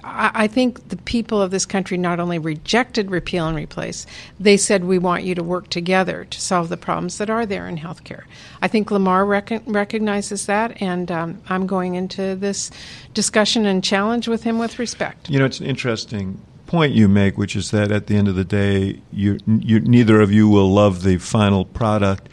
I 0.05 0.47
think 0.47 0.89
the 0.89 0.97
people 0.97 1.43
of 1.43 1.51
this 1.51 1.67
country 1.67 1.99
not 1.99 2.21
only 2.21 2.39
rejected 2.39 3.11
repeal 3.11 3.47
and 3.47 3.57
replace, 3.57 4.07
they 4.41 4.57
said 4.57 4.85
we 4.85 4.99
want 4.99 5.25
you 5.25 5.35
to 5.35 5.43
work 5.43 5.69
together 5.69 6.25
to 6.25 6.41
solve 6.41 6.69
the 6.69 6.77
problems 6.77 7.19
that 7.19 7.29
are 7.29 7.45
there 7.45 7.69
in 7.69 7.77
healthcare. 7.77 8.23
I 8.63 8.69
think 8.69 8.91
Lamar 8.91 9.27
rec- 9.27 9.63
recognizes 9.67 10.47
that, 10.47 10.81
and 10.81 11.11
um, 11.11 11.43
I'm 11.49 11.67
going 11.67 11.95
into 11.95 12.37
this 12.37 12.71
discussion 13.13 13.67
and 13.67 13.85
challenge 13.85 14.29
with 14.29 14.45
him 14.45 14.59
with 14.59 14.79
respect. 14.79 15.29
You 15.29 15.39
know, 15.39 15.45
it's 15.45 15.61
an 15.61 15.67
interesting 15.67 16.41
point 16.67 16.93
you 16.93 17.09
make, 17.09 17.37
which 17.37 17.57
is 17.57 17.71
that 17.73 17.91
at 17.91 18.07
the 18.07 18.17
end 18.17 18.29
of 18.29 18.35
the 18.35 18.45
day, 18.45 19.01
you, 19.11 19.39
you, 19.47 19.81
neither 19.81 20.21
of 20.21 20.31
you 20.31 20.49
will 20.49 20.71
love 20.71 21.03
the 21.03 21.19
final 21.19 21.65
product. 21.65 22.29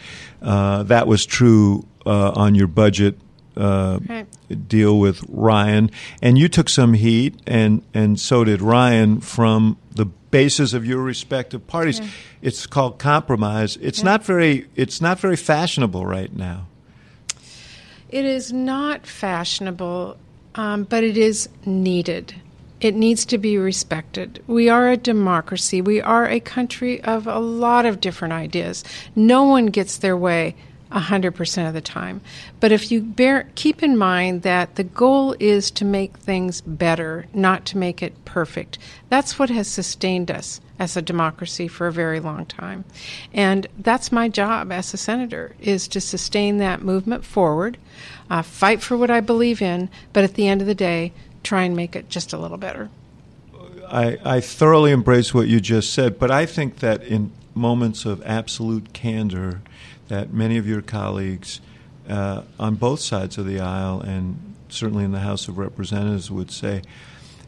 Uh, 0.46 0.84
that 0.84 1.08
was 1.08 1.26
true 1.26 1.86
uh, 2.06 2.32
on 2.36 2.54
your 2.54 2.68
budget 2.68 3.18
uh, 3.58 4.00
right. 4.08 4.68
deal 4.68 5.00
with 5.00 5.24
Ryan, 5.28 5.90
and 6.22 6.38
you 6.38 6.48
took 6.48 6.70
some 6.70 6.94
heat, 6.94 7.40
and 7.48 7.84
and 7.94 8.20
so 8.20 8.44
did 8.44 8.62
Ryan 8.62 9.22
from 9.22 9.78
the 9.92 10.06
bases 10.06 10.74
of 10.74 10.86
your 10.86 11.02
respective 11.02 11.66
parties. 11.66 12.00
Yeah. 12.00 12.08
It's 12.42 12.68
called 12.68 13.00
compromise. 13.00 13.78
It's 13.78 14.00
yeah. 14.00 14.06
not 14.06 14.24
very. 14.24 14.68
It's 14.76 15.02
not 15.02 15.20
very 15.20 15.36
fashionable 15.36 16.06
right 16.06 16.34
now. 16.36 16.68
It 18.10 18.26
is 18.26 18.54
not 18.54 19.08
fashionable, 19.08 20.18
um, 20.54 20.84
but 20.84 21.04
it 21.04 21.18
is 21.18 21.50
needed. 21.66 22.36
It 22.86 22.94
needs 22.94 23.26
to 23.26 23.40
be 23.40 23.58
respected. 23.58 24.44
We 24.46 24.70
are 24.70 24.90
a 24.90 24.96
democracy. 24.96 25.82
We 25.82 26.02
are 26.02 26.30
a 26.30 26.40
country 26.40 27.02
of 27.02 27.26
a 27.26 27.40
lot 27.40 27.88
of 27.88 28.00
different 28.00 28.36
ideas. 28.36 28.84
No 29.16 29.44
one 29.44 29.66
gets 29.66 29.98
their 29.98 30.16
way 30.16 30.56
100% 30.92 31.68
of 31.68 31.74
the 31.74 31.82
time. 31.82 32.22
But 32.60 32.72
if 32.72 32.92
you 32.92 33.02
bear, 33.02 33.50
keep 33.56 33.82
in 33.82 33.98
mind 33.98 34.44
that 34.44 34.76
the 34.76 34.84
goal 34.84 35.36
is 35.40 35.72
to 35.72 35.84
make 35.84 36.20
things 36.20 36.62
better, 36.62 37.26
not 37.34 37.66
to 37.66 37.80
make 37.80 38.04
it 38.04 38.24
perfect. 38.24 38.78
That's 39.10 39.40
what 39.40 39.50
has 39.50 39.68
sustained 39.68 40.30
us 40.30 40.62
as 40.78 40.96
a 40.96 41.02
democracy 41.02 41.68
for 41.68 41.88
a 41.88 41.92
very 41.92 42.20
long 42.20 42.46
time. 42.46 42.86
And 43.34 43.66
that's 43.80 44.12
my 44.12 44.30
job 44.30 44.72
as 44.72 44.94
a 44.94 44.98
senator 44.98 45.56
is 45.60 45.88
to 45.88 46.00
sustain 46.02 46.58
that 46.58 46.84
movement 46.84 47.26
forward, 47.26 47.80
uh, 48.30 48.44
fight 48.44 48.82
for 48.82 48.96
what 48.96 49.10
I 49.10 49.22
believe 49.22 49.62
in, 49.62 49.90
but 50.14 50.24
at 50.24 50.36
the 50.36 50.48
end 50.48 50.62
of 50.62 50.68
the 50.68 50.76
day, 50.76 51.14
try 51.46 51.64
and 51.64 51.76
make 51.76 51.96
it 51.96 52.10
just 52.10 52.34
a 52.34 52.38
little 52.38 52.58
better. 52.58 52.90
I, 53.88 54.18
I 54.26 54.40
thoroughly 54.42 54.92
embrace 54.92 55.34
what 55.34 55.48
you 55.48 55.60
just 55.60 55.94
said, 55.94 56.20
but 56.20 56.32
I 56.32 56.46
think 56.46 56.80
that 56.80 57.04
in 57.04 57.32
moments 57.54 58.06
of 58.06 58.22
absolute 58.26 58.94
candor, 58.94 59.62
that 60.08 60.34
many 60.34 60.58
of 60.58 60.68
your 60.68 60.82
colleagues 60.82 61.62
uh, 62.10 62.42
on 62.60 62.76
both 62.76 63.00
sides 63.00 63.38
of 63.38 63.46
the 63.46 63.60
aisle 63.60 64.02
and 64.02 64.56
certainly 64.70 65.04
in 65.04 65.12
the 65.12 65.20
House 65.20 65.48
of 65.48 65.58
Representatives 65.58 66.30
would 66.30 66.52
say, 66.52 66.82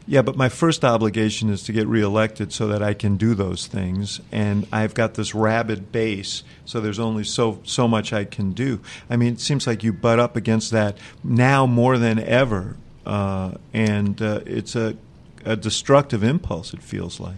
yeah, 0.06 0.22
but 0.22 0.36
my 0.36 0.48
first 0.48 0.86
obligation 0.86 1.50
is 1.50 1.62
to 1.64 1.72
get 1.72 1.86
reelected 1.86 2.50
so 2.50 2.66
that 2.68 2.82
I 2.82 2.94
can 2.94 3.18
do 3.18 3.34
those 3.34 3.66
things, 3.66 4.22
and 4.32 4.66
I've 4.72 4.94
got 4.94 5.14
this 5.14 5.34
rabid 5.34 5.92
base, 5.92 6.44
so 6.64 6.80
there's 6.80 6.98
only 6.98 7.24
so 7.24 7.60
so 7.64 7.86
much 7.86 8.10
I 8.14 8.24
can 8.24 8.52
do. 8.52 8.80
I 9.10 9.16
mean, 9.16 9.34
it 9.34 9.40
seems 9.40 9.66
like 9.66 9.84
you 9.84 9.92
butt 9.92 10.18
up 10.18 10.34
against 10.34 10.70
that 10.70 10.96
now 11.22 11.66
more 11.66 11.98
than 11.98 12.18
ever, 12.18 12.76
uh, 13.08 13.54
and 13.72 14.22
uh, 14.22 14.40
it's 14.46 14.76
a 14.76 14.96
a 15.44 15.56
destructive 15.56 16.22
impulse. 16.22 16.74
It 16.74 16.82
feels 16.82 17.18
like 17.18 17.36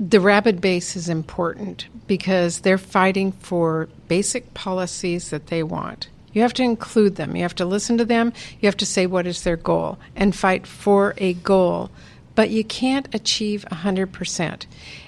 the 0.00 0.20
rabid 0.20 0.62
base 0.62 0.96
is 0.96 1.10
important 1.10 1.86
because 2.06 2.60
they're 2.60 2.78
fighting 2.78 3.32
for 3.32 3.88
basic 4.08 4.54
policies 4.54 5.28
that 5.28 5.48
they 5.48 5.62
want. 5.62 6.08
You 6.32 6.40
have 6.40 6.54
to 6.54 6.62
include 6.62 7.16
them. 7.16 7.36
You 7.36 7.42
have 7.42 7.54
to 7.56 7.66
listen 7.66 7.98
to 7.98 8.04
them. 8.04 8.32
You 8.60 8.66
have 8.66 8.78
to 8.78 8.86
say 8.86 9.06
what 9.06 9.26
is 9.26 9.42
their 9.42 9.56
goal 9.56 9.98
and 10.16 10.34
fight 10.34 10.66
for 10.66 11.12
a 11.18 11.34
goal. 11.34 11.90
But 12.34 12.48
you 12.48 12.64
can't 12.64 13.14
achieve 13.14 13.66
100%. 13.70 14.66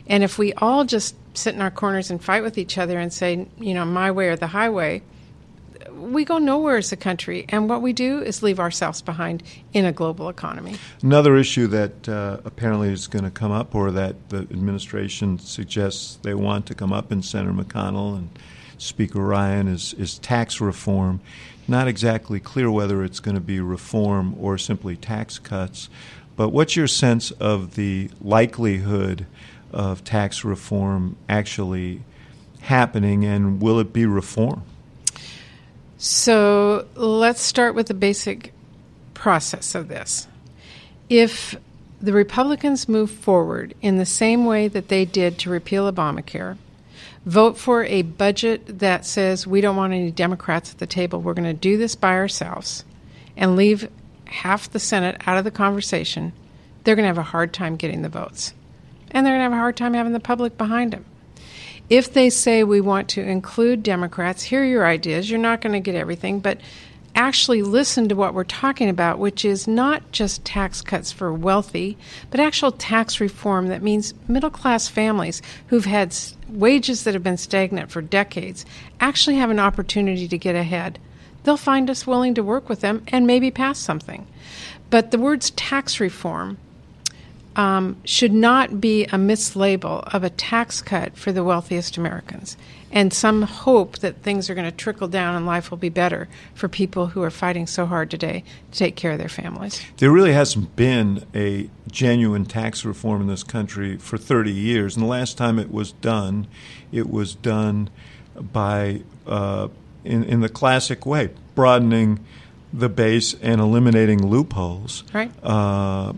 And 0.08 0.22
if 0.22 0.36
we 0.36 0.52
all 0.54 0.84
just 0.84 1.14
sit 1.34 1.54
in 1.54 1.62
our 1.62 1.70
corners 1.70 2.10
and 2.10 2.22
fight 2.22 2.42
with 2.42 2.58
each 2.58 2.76
other 2.76 2.98
and 2.98 3.12
say, 3.12 3.46
you 3.58 3.72
know, 3.72 3.86
my 3.86 4.10
way 4.10 4.28
or 4.28 4.36
the 4.36 4.48
highway, 4.48 5.00
we 5.90 6.24
go 6.24 6.38
nowhere 6.38 6.76
as 6.76 6.92
a 6.92 6.96
country. 6.96 7.46
And 7.48 7.68
what 7.68 7.82
we 7.82 7.92
do 7.92 8.20
is 8.20 8.42
leave 8.42 8.60
ourselves 8.60 9.02
behind 9.02 9.42
in 9.72 9.84
a 9.84 9.92
global 9.92 10.28
economy. 10.28 10.76
Another 11.02 11.36
issue 11.36 11.66
that 11.68 12.08
uh, 12.08 12.38
apparently 12.44 12.88
is 12.88 13.06
going 13.06 13.24
to 13.24 13.30
come 13.30 13.52
up, 13.52 13.74
or 13.74 13.90
that 13.90 14.28
the 14.28 14.38
administration 14.38 15.38
suggests 15.38 16.18
they 16.22 16.34
want 16.34 16.66
to 16.66 16.74
come 16.74 16.92
up 16.92 17.12
in 17.12 17.22
Senator 17.22 17.52
McConnell 17.52 18.16
and 18.16 18.30
Speaker 18.78 19.20
Ryan 19.20 19.68
is, 19.68 19.94
is 19.94 20.18
tax 20.18 20.60
reform. 20.60 21.20
Not 21.68 21.86
exactly 21.86 22.40
clear 22.40 22.70
whether 22.70 23.04
it's 23.04 23.20
going 23.20 23.36
to 23.36 23.40
be 23.40 23.60
reform 23.60 24.34
or 24.38 24.58
simply 24.58 24.96
tax 24.96 25.38
cuts, 25.38 25.88
but 26.34 26.48
what's 26.48 26.74
your 26.74 26.88
sense 26.88 27.30
of 27.32 27.76
the 27.76 28.10
likelihood 28.20 29.26
of 29.72 30.02
tax 30.02 30.44
reform 30.44 31.16
actually 31.28 32.02
happening, 32.62 33.24
and 33.24 33.62
will 33.62 33.78
it 33.78 33.92
be 33.92 34.06
reform? 34.06 34.64
So 36.04 36.88
let's 36.96 37.40
start 37.40 37.76
with 37.76 37.86
the 37.86 37.94
basic 37.94 38.52
process 39.14 39.76
of 39.76 39.86
this. 39.86 40.26
If 41.08 41.54
the 42.00 42.12
Republicans 42.12 42.88
move 42.88 43.08
forward 43.08 43.74
in 43.80 43.98
the 43.98 44.04
same 44.04 44.44
way 44.44 44.66
that 44.66 44.88
they 44.88 45.04
did 45.04 45.38
to 45.38 45.50
repeal 45.50 45.90
Obamacare, 45.90 46.58
vote 47.24 47.56
for 47.56 47.84
a 47.84 48.02
budget 48.02 48.80
that 48.80 49.06
says 49.06 49.46
we 49.46 49.60
don't 49.60 49.76
want 49.76 49.92
any 49.92 50.10
Democrats 50.10 50.72
at 50.72 50.78
the 50.78 50.88
table. 50.88 51.20
We're 51.20 51.34
going 51.34 51.44
to 51.44 51.52
do 51.52 51.76
this 51.76 51.94
by 51.94 52.14
ourselves 52.14 52.84
and 53.36 53.54
leave 53.54 53.88
half 54.24 54.72
the 54.72 54.80
Senate 54.80 55.22
out 55.24 55.38
of 55.38 55.44
the 55.44 55.52
conversation, 55.52 56.32
they're 56.82 56.96
going 56.96 57.04
to 57.04 57.14
have 57.14 57.16
a 57.16 57.22
hard 57.22 57.52
time 57.52 57.76
getting 57.76 58.02
the 58.02 58.08
votes. 58.08 58.54
And 59.12 59.24
they're 59.24 59.34
going 59.34 59.48
to 59.48 59.50
have 59.50 59.52
a 59.52 59.62
hard 59.62 59.76
time 59.76 59.94
having 59.94 60.14
the 60.14 60.18
public 60.18 60.58
behind 60.58 60.92
them. 60.92 61.04
If 61.92 62.14
they 62.14 62.30
say 62.30 62.64
we 62.64 62.80
want 62.80 63.10
to 63.10 63.20
include 63.20 63.82
Democrats, 63.82 64.44
here 64.44 64.62
are 64.62 64.64
your 64.64 64.86
ideas. 64.86 65.28
You're 65.28 65.38
not 65.38 65.60
going 65.60 65.74
to 65.74 65.78
get 65.78 65.94
everything, 65.94 66.40
but 66.40 66.58
actually 67.14 67.60
listen 67.60 68.08
to 68.08 68.14
what 68.14 68.32
we're 68.32 68.44
talking 68.44 68.88
about, 68.88 69.18
which 69.18 69.44
is 69.44 69.68
not 69.68 70.10
just 70.10 70.42
tax 70.42 70.80
cuts 70.80 71.12
for 71.12 71.34
wealthy, 71.34 71.98
but 72.30 72.40
actual 72.40 72.72
tax 72.72 73.20
reform 73.20 73.66
that 73.66 73.82
means 73.82 74.14
middle 74.26 74.48
class 74.48 74.88
families 74.88 75.42
who've 75.66 75.84
had 75.84 76.16
wages 76.48 77.04
that 77.04 77.12
have 77.12 77.22
been 77.22 77.36
stagnant 77.36 77.90
for 77.90 78.00
decades 78.00 78.64
actually 78.98 79.36
have 79.36 79.50
an 79.50 79.60
opportunity 79.60 80.26
to 80.26 80.38
get 80.38 80.54
ahead. 80.54 80.98
They'll 81.44 81.58
find 81.58 81.90
us 81.90 82.06
willing 82.06 82.32
to 82.36 82.42
work 82.42 82.70
with 82.70 82.80
them 82.80 83.04
and 83.08 83.26
maybe 83.26 83.50
pass 83.50 83.78
something. 83.78 84.26
But 84.88 85.10
the 85.10 85.18
words 85.18 85.50
tax 85.50 86.00
reform 86.00 86.56
um, 87.56 87.96
should 88.04 88.32
not 88.32 88.80
be 88.80 89.04
a 89.04 89.16
mislabel 89.16 90.02
of 90.14 90.24
a 90.24 90.30
tax 90.30 90.80
cut 90.82 91.16
for 91.16 91.32
the 91.32 91.44
wealthiest 91.44 91.96
Americans 91.96 92.56
and 92.92 93.12
some 93.12 93.42
hope 93.42 93.98
that 94.00 94.22
things 94.22 94.50
are 94.50 94.54
going 94.54 94.70
to 94.70 94.76
trickle 94.76 95.08
down 95.08 95.34
and 95.34 95.46
life 95.46 95.70
will 95.70 95.78
be 95.78 95.88
better 95.88 96.28
for 96.54 96.68
people 96.68 97.08
who 97.08 97.22
are 97.22 97.30
fighting 97.30 97.66
so 97.66 97.86
hard 97.86 98.10
today 98.10 98.44
to 98.70 98.78
take 98.78 98.96
care 98.96 99.12
of 99.12 99.18
their 99.18 99.30
families. 99.30 99.82
There 99.96 100.12
really 100.12 100.34
hasn't 100.34 100.76
been 100.76 101.24
a 101.34 101.70
genuine 101.90 102.44
tax 102.44 102.84
reform 102.84 103.22
in 103.22 103.26
this 103.28 103.42
country 103.42 103.96
for 103.96 104.18
30 104.18 104.52
years. 104.52 104.94
And 104.94 105.04
the 105.04 105.08
last 105.08 105.38
time 105.38 105.58
it 105.58 105.72
was 105.72 105.92
done, 105.92 106.46
it 106.92 107.08
was 107.08 107.34
done 107.34 107.88
by, 108.36 109.02
uh, 109.26 109.68
in, 110.04 110.22
in 110.24 110.40
the 110.40 110.50
classic 110.50 111.06
way, 111.06 111.30
broadening 111.54 112.20
the 112.74 112.90
base 112.90 113.34
and 113.40 113.60
eliminating 113.60 114.26
loopholes. 114.26 115.04
Right. 115.14 115.32
Uh, 115.42 116.12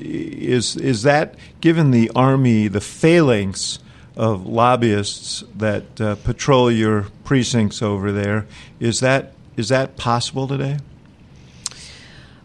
is 0.00 0.76
is 0.76 1.02
that 1.02 1.34
given 1.60 1.90
the 1.90 2.10
army 2.14 2.68
the 2.68 2.80
phalanx 2.80 3.78
of 4.16 4.46
lobbyists 4.46 5.44
that 5.54 6.00
uh, 6.00 6.16
patrol 6.16 6.70
your 6.70 7.06
precincts 7.24 7.82
over 7.82 8.10
there 8.12 8.46
is 8.80 9.00
that 9.00 9.32
is 9.56 9.68
that 9.70 9.96
possible 9.96 10.46
today? 10.46 10.78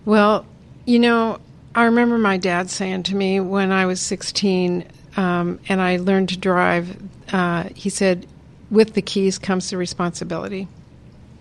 Well, 0.04 0.46
you 0.86 1.00
know, 1.00 1.40
I 1.76 1.86
remember 1.86 2.18
my 2.18 2.38
dad 2.38 2.70
saying 2.70 3.04
to 3.04 3.16
me 3.16 3.40
when 3.40 3.72
I 3.72 3.86
was 3.86 4.02
16 4.02 4.86
um, 5.16 5.60
and 5.70 5.80
I 5.80 5.98
learned 5.98 6.30
to 6.30 6.38
drive. 6.38 6.98
Uh, 7.32 7.70
he 7.76 7.90
said, 7.90 8.26
"With 8.72 8.94
the 8.96 9.02
keys 9.02 9.38
comes 9.38 9.70
the 9.70 9.78
responsibility." 9.78 10.68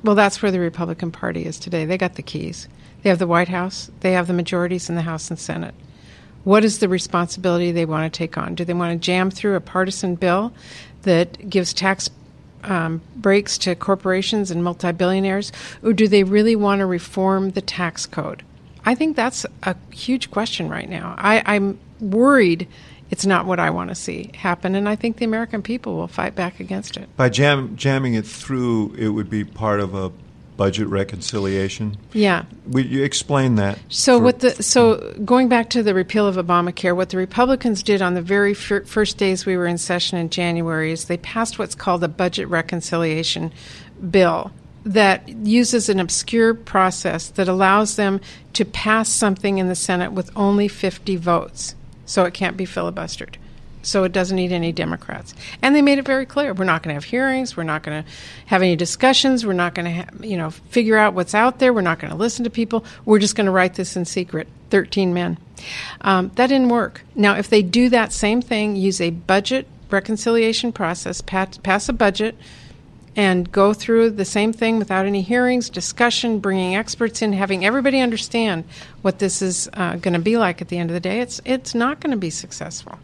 Well, 0.05 0.15
that's 0.15 0.43
where 0.43 0.51
the 0.51 0.61
Republican 0.61 1.11
Party 1.11 1.45
is 1.47 1.59
today. 1.59 1.85
They 1.85 1.97
got 1.97 2.17
the 2.17 2.23
keys. 2.23 2.69
They 3.03 3.09
have 3.09 3.19
the 3.19 3.27
White 3.27 3.49
House. 3.49 3.91
They 4.01 4.13
have 4.13 4.27
the 4.27 4.33
majorities 4.33 4.89
in 4.89 4.95
the 4.95 5.03
House 5.03 5.31
and 5.31 5.39
Senate. 5.39 5.75
What 6.45 6.65
is 6.65 6.79
the 6.79 6.89
responsibility 6.89 7.73
they 7.73 7.85
want 7.85 8.13
to 8.13 8.17
take 8.17 8.37
on? 8.37 8.55
Do 8.55 8.65
they 8.65 8.75
want 8.75 8.93
to 8.93 9.05
jam 9.05 9.31
through 9.31 9.55
a 9.55 9.61
partisan 9.61 10.17
bill 10.17 10.53
that 11.03 11.49
gives 11.49 11.73
tax 11.73 12.11
um, 12.65 13.01
breaks 13.17 13.59
to 13.59 13.75
corporations 13.75 14.51
and 14.51 14.63
multi 14.63 14.93
billionaires, 14.93 15.53
or 15.83 15.93
do 15.93 16.09
they 16.09 16.25
really 16.25 16.57
want 16.57 16.81
to 16.81 16.87
reform 16.87 17.51
the 17.51 17.61
tax 17.61 18.07
code? 18.07 18.43
I 18.85 18.95
think 18.95 19.17
that's 19.17 19.47
a 19.63 19.77
huge 19.93 20.31
question 20.31 20.69
right 20.69 20.89
now. 20.89 21.15
I, 21.19 21.43
I'm 21.47 21.79
worried 22.01 22.69
it's 23.13 23.27
not 23.27 23.45
what 23.45 23.61
I 23.61 23.69
want 23.69 23.91
to 23.91 23.95
see 23.95 24.31
happen, 24.35 24.75
and 24.75 24.89
I 24.89 24.97
think 24.97 25.19
the 25.19 25.27
American 25.27 25.63
people 25.63 25.97
will 25.97 26.09
fight 26.09 26.35
back 26.35 26.61
against 26.61 26.97
it. 26.97 27.15
By 27.15 27.29
jam, 27.29 27.77
jamming 27.77 28.15
it 28.15 28.27
through, 28.27 28.95
it 28.95 29.09
would 29.09 29.29
be 29.29 29.45
part 29.45 29.81
of 29.81 29.95
a 29.95 30.11
budget 30.63 30.87
reconciliation. 30.87 31.97
Yeah. 32.13 32.45
Would 32.69 32.87
you 32.87 33.03
explain 33.03 33.57
that? 33.57 33.81
So 33.89 34.19
for, 34.19 34.25
what 34.25 34.39
the 34.39 34.63
so 34.63 35.13
going 35.25 35.49
back 35.49 35.71
to 35.71 35.83
the 35.83 35.93
repeal 35.93 36.29
of 36.29 36.37
Obamacare, 36.37 36.95
what 36.95 37.11
the 37.11 37.17
Republicans 37.17 37.83
did 37.83 38.01
on 38.01 38.15
the 38.15 38.23
very 38.23 38.55
fir- 38.55 38.85
first 38.85 39.19
days 39.19 39.45
we 39.45 39.57
were 39.57 39.67
in 39.67 39.77
session 39.77 40.19
in 40.19 40.31
January 40.31 40.93
is 40.93 41.07
they 41.07 41.17
passed 41.17 41.59
what's 41.59 41.75
called 41.75 42.05
a 42.05 42.09
budget 42.09 42.47
reconciliation 42.47 43.53
bill 44.09 44.53
that 44.85 45.29
uses 45.29 45.89
an 45.89 45.99
obscure 45.99 46.55
process 46.55 47.27
that 47.31 47.49
allows 47.49 47.97
them 47.97 48.21
to 48.53 48.65
pass 48.65 49.09
something 49.09 49.59
in 49.59 49.67
the 49.67 49.75
Senate 49.75 50.13
with 50.13 50.31
only 50.37 50.69
50 50.69 51.17
votes. 51.17 51.75
So 52.07 52.25
it 52.25 52.35
can't 52.35 52.57
be 52.57 52.67
filibustered 52.67 53.35
so 53.83 54.05
it 54.05 54.13
doesn't 54.13 54.37
need 54.37 54.53
any 54.53 54.73
Democrats. 54.73 55.35
And 55.61 55.75
they 55.75 55.83
made 55.83 55.99
it 55.99 56.07
very 56.07 56.27
clear: 56.27 56.55
we're 56.55 56.65
not 56.65 56.83
going 56.83 56.91
to 56.91 56.95
have 56.95 57.05
hearings, 57.05 57.57
we're 57.57 57.63
not 57.63 57.83
going 57.83 58.03
to 58.03 58.11
have 58.47 58.63
any 58.63 58.77
discussions, 58.77 59.45
we're 59.45 59.53
not 59.53 59.75
going 59.75 59.87
to, 59.87 60.03
ha- 60.03 60.11
you 60.21 60.37
know, 60.37 60.51
figure 60.51 60.97
out 60.97 61.15
what's 61.15 61.35
out 61.35 61.59
there, 61.59 61.73
we're 61.73 61.81
not 61.81 61.99
going 61.99 62.11
to 62.11 62.17
listen 62.17 62.45
to 62.45 62.51
people. 62.51 62.85
We're 63.05 63.19
just 63.19 63.37
going 63.37 63.47
to 63.47 63.53
write 63.53 63.75
this 63.75 63.97
in 63.97 64.05
secret. 64.05 64.49
Thirteen 64.71 65.13
men. 65.13 65.39
Um, 66.01 66.31
that 66.37 66.47
didn't 66.47 66.71
work. 66.71 67.03
Now, 67.15 67.37
if 67.37 67.49
they 67.49 67.63
do 67.63 67.89
that 67.91 68.13
same 68.13 68.41
thing, 68.41 68.77
use 68.77 69.01
a 69.01 69.11
budget 69.11 69.67
reconciliation 69.91 70.73
process, 70.73 71.21
pass, 71.21 71.59
pass 71.59 71.89
a 71.89 71.93
budget. 71.93 72.37
And 73.15 73.53
go 73.53 73.75
through 73.75 74.13
the 74.13 74.25
same 74.25 74.55
thing 74.55 74.79
without 74.79 75.05
any 75.05 75.21
hearings, 75.21 75.69
discussion, 75.69 76.39
bringing 76.39 76.77
experts 76.77 77.21
in, 77.21 77.35
having 77.35 77.63
everybody 77.63 78.01
understand 78.01 78.65
what 79.03 79.19
this 79.19 79.43
is 79.43 79.69
uh, 79.75 79.97
going 79.97 80.15
to 80.15 80.19
be 80.19 80.39
like 80.39 80.63
at 80.63 80.69
the 80.69 80.79
end 80.79 80.89
of 80.89 80.95
the 80.95 81.01
day. 81.01 81.21
It's 81.21 81.39
it's 81.45 81.75
not 81.75 82.01
going 82.01 82.13
to 82.13 82.17
be 82.17 82.31
successful. 82.31 82.99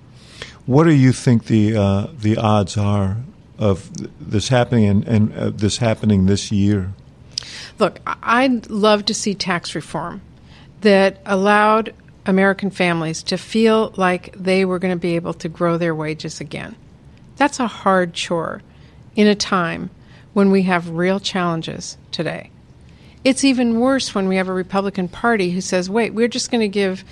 What 0.69 0.85
do 0.85 0.95
you 0.95 1.13
think 1.13 1.47
the 1.47 1.75
uh, 1.75 2.07
the 2.13 2.37
odds 2.37 2.77
are 2.77 3.17
of 3.59 3.91
this 4.21 4.49
happening 4.49 4.85
and, 4.85 5.09
and 5.09 5.35
uh, 5.35 5.49
this 5.49 5.79
happening 5.79 6.27
this 6.27 6.53
year? 6.53 6.93
Look, 7.79 8.01
I'd 8.07 8.69
love 8.69 9.07
to 9.07 9.15
see 9.15 9.35
tax 9.35 9.75
reform 9.75 10.21
that 10.83 11.23
allowed 11.25 11.95
American 12.27 12.71
families 12.71 13.23
to 13.23 13.39
feel 13.39 13.95
like 13.97 14.35
they 14.37 14.67
were 14.67 14.79
going 14.79 14.93
to 14.93 15.01
be 15.01 15.17
able 15.17 15.33
to 15.33 15.49
grow 15.49 15.79
their 15.79 15.95
wages 15.95 16.39
again. 16.39 16.77
That's 17.37 17.61
a 17.61 17.67
hard 17.67 18.13
chore 18.13 18.61
in 19.17 19.27
a 19.27 19.35
time 19.35 19.89
when 20.35 20.51
we 20.51 20.65
have 20.65 20.91
real 20.91 21.19
challenges 21.19 21.97
today. 22.13 22.51
It's 23.25 23.43
even 23.43 23.81
worse 23.81 24.15
when 24.15 24.29
we 24.29 24.37
have 24.37 24.49
a 24.49 24.53
Republican 24.53 25.09
Party 25.09 25.51
who 25.51 25.63
says, 25.63 25.89
wait, 25.89 26.13
we're 26.13 26.29
just 26.29 26.51
going 26.51 26.61
to 26.61 26.69
give 26.69 27.05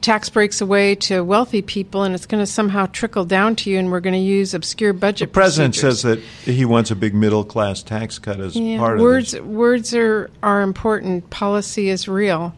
tax 0.00 0.30
breaks 0.30 0.60
away 0.60 0.94
to 0.94 1.22
wealthy 1.22 1.60
people 1.60 2.02
and 2.02 2.14
it's 2.14 2.26
going 2.26 2.42
to 2.42 2.46
somehow 2.46 2.86
trickle 2.86 3.24
down 3.24 3.54
to 3.54 3.70
you 3.70 3.78
and 3.78 3.90
we're 3.90 4.00
going 4.00 4.14
to 4.14 4.18
use 4.18 4.54
obscure 4.54 4.92
budget 4.92 5.28
the 5.28 5.32
president 5.32 5.74
procedures. 5.74 6.00
says 6.00 6.18
that 6.44 6.52
he 6.52 6.64
wants 6.64 6.90
a 6.90 6.96
big 6.96 7.14
middle 7.14 7.44
class 7.44 7.82
tax 7.82 8.18
cut 8.18 8.40
as 8.40 8.56
yeah, 8.56 8.78
part 8.78 8.98
words, 8.98 9.34
of 9.34 9.44
this. 9.44 9.52
Words 9.52 9.94
are, 9.94 10.30
are 10.42 10.62
important. 10.62 11.28
Policy 11.30 11.90
is 11.90 12.08
real. 12.08 12.54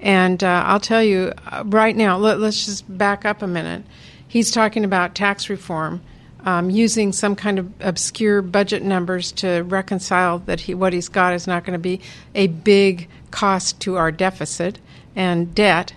And 0.00 0.42
uh, 0.42 0.64
I'll 0.66 0.80
tell 0.80 1.02
you 1.02 1.32
uh, 1.50 1.62
right 1.66 1.94
now, 1.94 2.16
let, 2.16 2.40
us 2.40 2.64
just 2.64 2.96
back 2.96 3.24
up 3.24 3.42
a 3.42 3.46
minute. 3.46 3.84
He's 4.26 4.50
talking 4.50 4.84
about 4.84 5.14
tax 5.14 5.48
reform. 5.48 6.00
Um, 6.42 6.70
using 6.70 7.12
some 7.12 7.36
kind 7.36 7.58
of 7.58 7.70
obscure 7.80 8.40
budget 8.40 8.82
numbers 8.82 9.30
to 9.32 9.60
reconcile 9.60 10.38
that 10.38 10.60
he, 10.60 10.72
what 10.72 10.94
he's 10.94 11.10
got 11.10 11.34
is 11.34 11.46
not 11.46 11.66
going 11.66 11.74
to 11.74 11.78
be 11.78 12.00
a 12.34 12.46
big 12.46 13.10
cost 13.30 13.78
to 13.80 13.96
our 13.96 14.10
deficit 14.10 14.78
and 15.14 15.54
debt. 15.54 15.92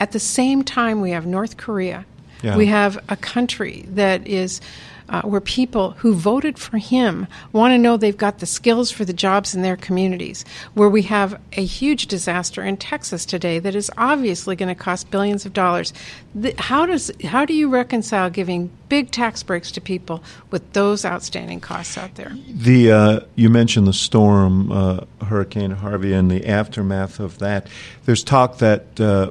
At 0.00 0.12
the 0.12 0.20
same 0.20 0.62
time, 0.62 1.00
we 1.00 1.10
have 1.10 1.26
North 1.26 1.56
Korea. 1.56 2.04
Yeah. 2.42 2.56
We 2.56 2.66
have 2.66 3.02
a 3.08 3.16
country 3.16 3.86
that 3.88 4.26
is 4.26 4.60
uh, 5.08 5.22
where 5.22 5.40
people 5.40 5.92
who 5.92 6.14
voted 6.14 6.58
for 6.58 6.78
him 6.78 7.26
want 7.52 7.72
to 7.72 7.78
know 7.78 7.96
they've 7.96 8.16
got 8.16 8.38
the 8.38 8.46
skills 8.46 8.90
for 8.90 9.04
the 9.04 9.12
jobs 9.12 9.54
in 9.54 9.62
their 9.62 9.76
communities. 9.76 10.44
Where 10.74 10.88
we 10.88 11.02
have 11.02 11.40
a 11.52 11.64
huge 11.64 12.06
disaster 12.06 12.62
in 12.62 12.76
Texas 12.76 13.24
today 13.24 13.58
that 13.60 13.74
is 13.74 13.90
obviously 13.96 14.56
going 14.56 14.68
to 14.68 14.74
cost 14.74 15.10
billions 15.10 15.46
of 15.46 15.52
dollars. 15.52 15.92
The, 16.34 16.54
how 16.58 16.86
does 16.86 17.10
how 17.24 17.44
do 17.44 17.54
you 17.54 17.68
reconcile 17.68 18.30
giving 18.30 18.70
big 18.88 19.10
tax 19.10 19.42
breaks 19.42 19.70
to 19.72 19.80
people 19.80 20.22
with 20.50 20.72
those 20.72 21.04
outstanding 21.04 21.60
costs 21.60 21.96
out 21.96 22.14
there? 22.16 22.32
The 22.48 22.92
uh, 22.92 23.20
you 23.36 23.48
mentioned 23.48 23.86
the 23.86 23.92
storm, 23.92 24.72
uh, 24.72 25.00
Hurricane 25.24 25.70
Harvey, 25.70 26.12
and 26.12 26.30
the 26.30 26.46
aftermath 26.46 27.20
of 27.20 27.38
that. 27.38 27.68
There's 28.04 28.24
talk 28.24 28.58
that 28.58 29.00
uh, 29.00 29.30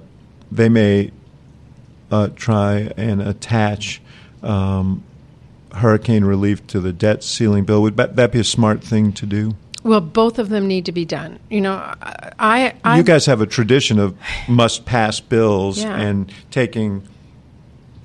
they 0.51 0.69
may 0.69 1.11
uh, 2.11 2.29
try 2.35 2.91
and 2.97 3.21
attach. 3.21 4.01
Um, 4.43 5.03
hurricane 5.73 6.23
relief 6.23 6.65
to 6.67 6.79
the 6.79 6.93
debt 6.93 7.23
ceiling 7.23 7.65
bill. 7.65 7.81
Would 7.81 7.97
that 7.97 8.31
be 8.31 8.39
a 8.39 8.43
smart 8.45 8.81
thing 8.81 9.11
to 9.13 9.25
do? 9.25 9.55
Well, 9.83 10.01
both 10.01 10.39
of 10.39 10.49
them 10.49 10.67
need 10.67 10.85
to 10.85 10.91
be 10.91 11.05
done. 11.05 11.37
You 11.49 11.61
know, 11.61 11.75
I, 11.75 12.73
I 12.83 12.97
you 12.97 13.03
guys 13.03 13.25
have 13.25 13.41
a 13.41 13.45
tradition 13.45 13.99
of 13.99 14.17
must 14.47 14.85
pass 14.85 15.19
bills 15.19 15.83
Yeah. 15.83 15.95
and 15.99 16.31
taking 16.49 17.03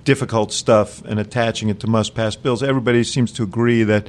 difficult 0.04 0.52
stuff 0.52 1.02
and 1.04 1.20
attaching 1.20 1.68
it 1.68 1.80
to 1.80 1.86
must 1.86 2.14
pass 2.14 2.36
bills. 2.36 2.62
Everybody 2.62 3.04
seems 3.04 3.32
to 3.32 3.42
agree 3.44 3.82
that 3.84 4.08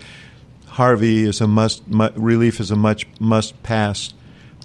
Harvey 0.66 1.24
is 1.24 1.40
a 1.40 1.48
must 1.48 1.88
mu- 1.88 2.10
relief 2.16 2.60
is 2.60 2.72
a 2.72 2.76
much 2.76 3.06
must 3.20 3.62
pass 3.64 4.14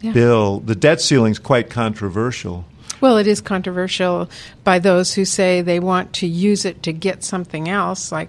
Yeah. 0.01 0.13
bill. 0.13 0.61
The 0.61 0.75
debt 0.75 1.01
ceiling 1.01 1.33
is 1.33 1.39
quite 1.39 1.69
controversial. 1.69 2.65
Well, 3.01 3.19
it 3.19 3.27
is 3.27 3.41
controversial 3.41 4.31
by 4.65 4.79
those 4.79 5.15
who 5.15 5.25
say 5.25 5.61
they 5.61 5.81
want 5.81 6.13
to 6.15 6.27
use 6.27 6.65
it 6.65 6.83
to 6.85 6.93
get 6.93 7.25
something 7.25 7.69
else, 7.69 8.11
like 8.11 8.29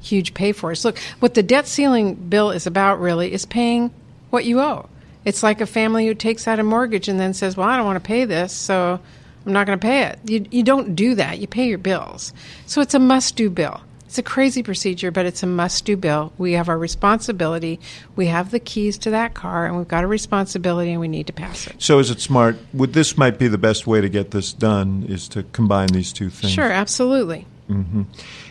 huge 0.00 0.34
pay 0.34 0.52
for 0.52 0.72
it. 0.72 0.84
Look, 0.84 0.98
what 1.20 1.34
the 1.34 1.42
debt 1.42 1.66
ceiling 1.66 2.14
bill 2.14 2.50
is 2.50 2.66
about 2.66 3.00
really 3.00 3.32
is 3.32 3.46
paying 3.46 3.90
what 4.30 4.44
you 4.44 4.60
owe. 4.60 4.88
It's 5.24 5.42
like 5.42 5.60
a 5.60 5.66
family 5.66 6.06
who 6.06 6.14
takes 6.14 6.48
out 6.48 6.58
a 6.58 6.62
mortgage 6.62 7.08
and 7.08 7.20
then 7.20 7.34
says, 7.34 7.56
Well, 7.56 7.68
I 7.68 7.76
don't 7.76 7.86
want 7.86 8.02
to 8.02 8.06
pay 8.06 8.24
this, 8.24 8.52
so 8.52 8.98
I'm 9.44 9.52
not 9.52 9.66
going 9.66 9.78
to 9.78 9.86
pay 9.86 10.04
it. 10.04 10.18
You, 10.24 10.46
you 10.50 10.62
don't 10.62 10.94
do 10.94 11.14
that. 11.16 11.38
You 11.38 11.46
pay 11.46 11.68
your 11.68 11.78
bills. 11.78 12.32
So 12.66 12.80
it's 12.80 12.94
a 12.94 12.98
must 12.98 13.36
do 13.36 13.50
bill. 13.50 13.80
It's 14.10 14.18
a 14.18 14.24
crazy 14.24 14.64
procedure, 14.64 15.12
but 15.12 15.24
it's 15.24 15.44
a 15.44 15.46
must 15.46 15.84
do 15.84 15.96
bill. 15.96 16.32
We 16.36 16.54
have 16.54 16.68
our 16.68 16.76
responsibility. 16.76 17.78
We 18.16 18.26
have 18.26 18.50
the 18.50 18.58
keys 18.58 18.98
to 18.98 19.10
that 19.10 19.34
car, 19.34 19.66
and 19.66 19.78
we've 19.78 19.86
got 19.86 20.02
a 20.02 20.08
responsibility, 20.08 20.90
and 20.90 20.98
we 20.98 21.06
need 21.06 21.28
to 21.28 21.32
pass 21.32 21.68
it. 21.68 21.80
So 21.80 22.00
is 22.00 22.10
it 22.10 22.20
smart? 22.20 22.56
Would 22.74 22.92
this 22.92 23.16
might 23.16 23.38
be 23.38 23.46
the 23.46 23.56
best 23.56 23.86
way 23.86 24.00
to 24.00 24.08
get 24.08 24.32
this 24.32 24.52
done? 24.52 25.04
Is 25.08 25.28
to 25.28 25.44
combine 25.52 25.90
these 25.90 26.12
two 26.12 26.28
things? 26.28 26.52
Sure, 26.52 26.72
absolutely. 26.72 27.46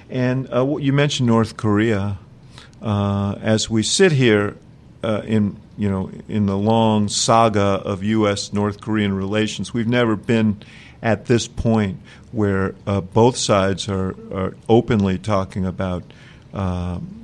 And 0.09 0.53
uh, 0.53 0.77
you 0.77 0.93
mentioned 0.93 1.27
North 1.27 1.57
Korea. 1.57 2.19
Uh, 2.81 3.35
as 3.41 3.69
we 3.69 3.83
sit 3.83 4.13
here 4.13 4.55
uh, 5.03 5.23
in 5.25 5.57
you 5.77 5.89
know 5.89 6.09
in 6.29 6.45
the 6.45 6.57
long 6.57 7.09
saga 7.09 7.59
of 7.59 8.01
U.S. 8.01 8.53
North 8.53 8.79
Korean 8.79 9.13
relations, 9.13 9.73
we've 9.73 9.89
never 9.89 10.15
been 10.15 10.63
at 11.01 11.25
this 11.25 11.47
point 11.47 11.99
where 12.31 12.75
uh, 12.85 13.01
both 13.01 13.37
sides 13.37 13.87
are, 13.87 14.15
are 14.33 14.55
openly 14.67 15.17
talking 15.17 15.65
about 15.65 16.03
um, 16.53 17.19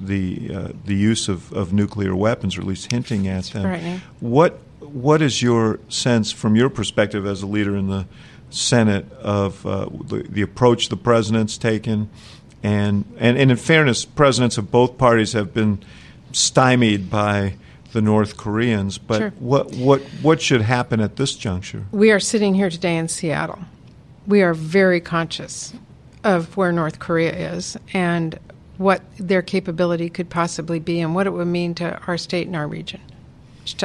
the 0.00 0.54
uh, 0.54 0.68
the 0.84 0.94
use 0.94 1.28
of, 1.28 1.52
of 1.52 1.72
nuclear 1.72 2.14
weapons, 2.14 2.56
or 2.56 2.60
at 2.60 2.66
least 2.66 2.90
hinting 2.90 3.28
at 3.28 3.44
them. 3.46 4.00
What 4.20 4.60
what 4.80 5.22
is 5.22 5.42
your 5.42 5.80
sense 5.88 6.32
from 6.32 6.56
your 6.56 6.70
perspective 6.70 7.26
as 7.26 7.42
a 7.42 7.46
leader 7.46 7.76
in 7.76 7.88
the 7.88 8.06
Senate 8.50 9.10
of 9.14 9.66
uh, 9.66 9.88
the, 10.04 10.24
the 10.28 10.42
approach 10.42 10.88
the 10.88 10.96
president's 10.96 11.58
taken, 11.58 12.08
and, 12.62 13.04
and 13.18 13.36
and 13.36 13.50
in 13.50 13.56
fairness, 13.56 14.04
presidents 14.04 14.56
of 14.58 14.70
both 14.70 14.96
parties 14.96 15.32
have 15.32 15.52
been 15.52 15.82
stymied 16.32 17.10
by 17.10 17.54
the 17.92 18.02
North 18.02 18.36
Koreans. 18.36 18.98
But 18.98 19.18
Sure. 19.18 19.32
what 19.38 19.74
what 19.74 20.02
what 20.22 20.40
should 20.40 20.62
happen 20.62 21.00
at 21.00 21.16
this 21.16 21.34
juncture? 21.34 21.84
We 21.90 22.10
are 22.10 22.20
sitting 22.20 22.54
here 22.54 22.70
today 22.70 22.96
in 22.96 23.08
Seattle. 23.08 23.60
We 24.26 24.42
are 24.42 24.54
very 24.54 25.00
conscious 25.00 25.72
of 26.24 26.56
where 26.56 26.72
North 26.72 26.98
Korea 26.98 27.54
is 27.54 27.76
and 27.92 28.38
what 28.76 29.02
their 29.18 29.42
capability 29.42 30.08
could 30.08 30.30
possibly 30.30 30.78
be 30.78 31.00
and 31.00 31.14
what 31.14 31.26
it 31.26 31.30
would 31.30 31.46
mean 31.46 31.74
to 31.74 31.98
our 32.06 32.18
state 32.18 32.46
and 32.46 32.54
our 32.54 32.68
region, 32.68 33.00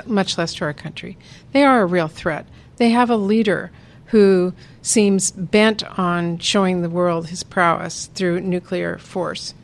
much 0.05 0.37
less 0.37 0.53
to 0.55 0.65
our 0.65 0.73
country. 0.73 1.17
They 1.51 1.63
are 1.63 1.81
a 1.81 1.85
real 1.85 2.07
threat. 2.07 2.45
They 2.77 2.89
have 2.89 3.09
a 3.09 3.15
leader 3.15 3.71
who 4.07 4.53
seems 4.81 5.31
bent 5.31 5.83
on 5.97 6.37
showing 6.37 6.81
the 6.81 6.89
world 6.89 7.29
his 7.29 7.41
prowess 7.41 8.07
through 8.13 8.41
nuclear 8.41 8.97
force. 8.99 9.55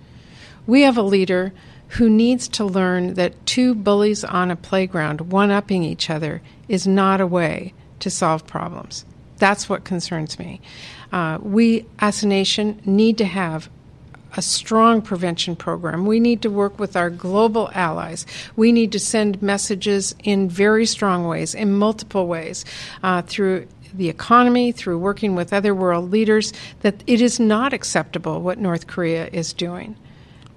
We 0.65 0.81
have 0.83 0.97
a 0.97 1.03
leader 1.03 1.51
who 1.89 2.09
needs 2.09 2.47
to 2.47 2.63
learn 2.63 3.15
that 3.15 3.45
two 3.45 3.73
bullies 3.73 4.23
on 4.23 4.51
a 4.51 4.55
playground 4.55 5.21
one 5.31 5.51
upping 5.51 5.83
each 5.83 6.09
other 6.09 6.41
is 6.67 6.85
not 6.85 7.19
a 7.19 7.27
way 7.27 7.73
to 7.99 8.09
solve 8.09 8.45
problems. 8.45 9.05
That's 9.37 9.67
what 9.69 9.83
concerns 9.83 10.37
me. 10.37 10.61
Uh, 11.11 11.39
we, 11.41 11.85
as 11.99 12.23
a 12.23 12.27
nation, 12.27 12.81
need 12.85 13.17
to 13.17 13.25
have 13.25 13.69
a 14.37 14.41
strong 14.41 15.01
prevention 15.01 15.55
program. 15.55 16.05
We 16.05 16.19
need 16.19 16.43
to 16.43 16.49
work 16.49 16.77
with 16.77 16.95
our 16.95 17.09
global 17.09 17.71
allies. 17.73 18.27
We 18.55 18.71
need 18.71 18.91
to 18.91 18.99
send 18.99 19.41
messages 19.41 20.13
in 20.23 20.49
very 20.49 20.85
strong 20.85 21.27
ways, 21.27 21.55
in 21.55 21.73
multiple 21.73 22.27
ways, 22.27 22.63
uh, 23.01 23.23
through 23.23 23.67
the 23.93 24.09
economy, 24.09 24.71
through 24.71 24.99
working 24.99 25.33
with 25.33 25.51
other 25.51 25.73
world 25.73 26.11
leaders, 26.11 26.53
that 26.81 27.03
it 27.07 27.21
is 27.21 27.39
not 27.39 27.73
acceptable 27.73 28.41
what 28.41 28.59
North 28.59 28.85
Korea 28.85 29.27
is 29.33 29.51
doing. 29.51 29.95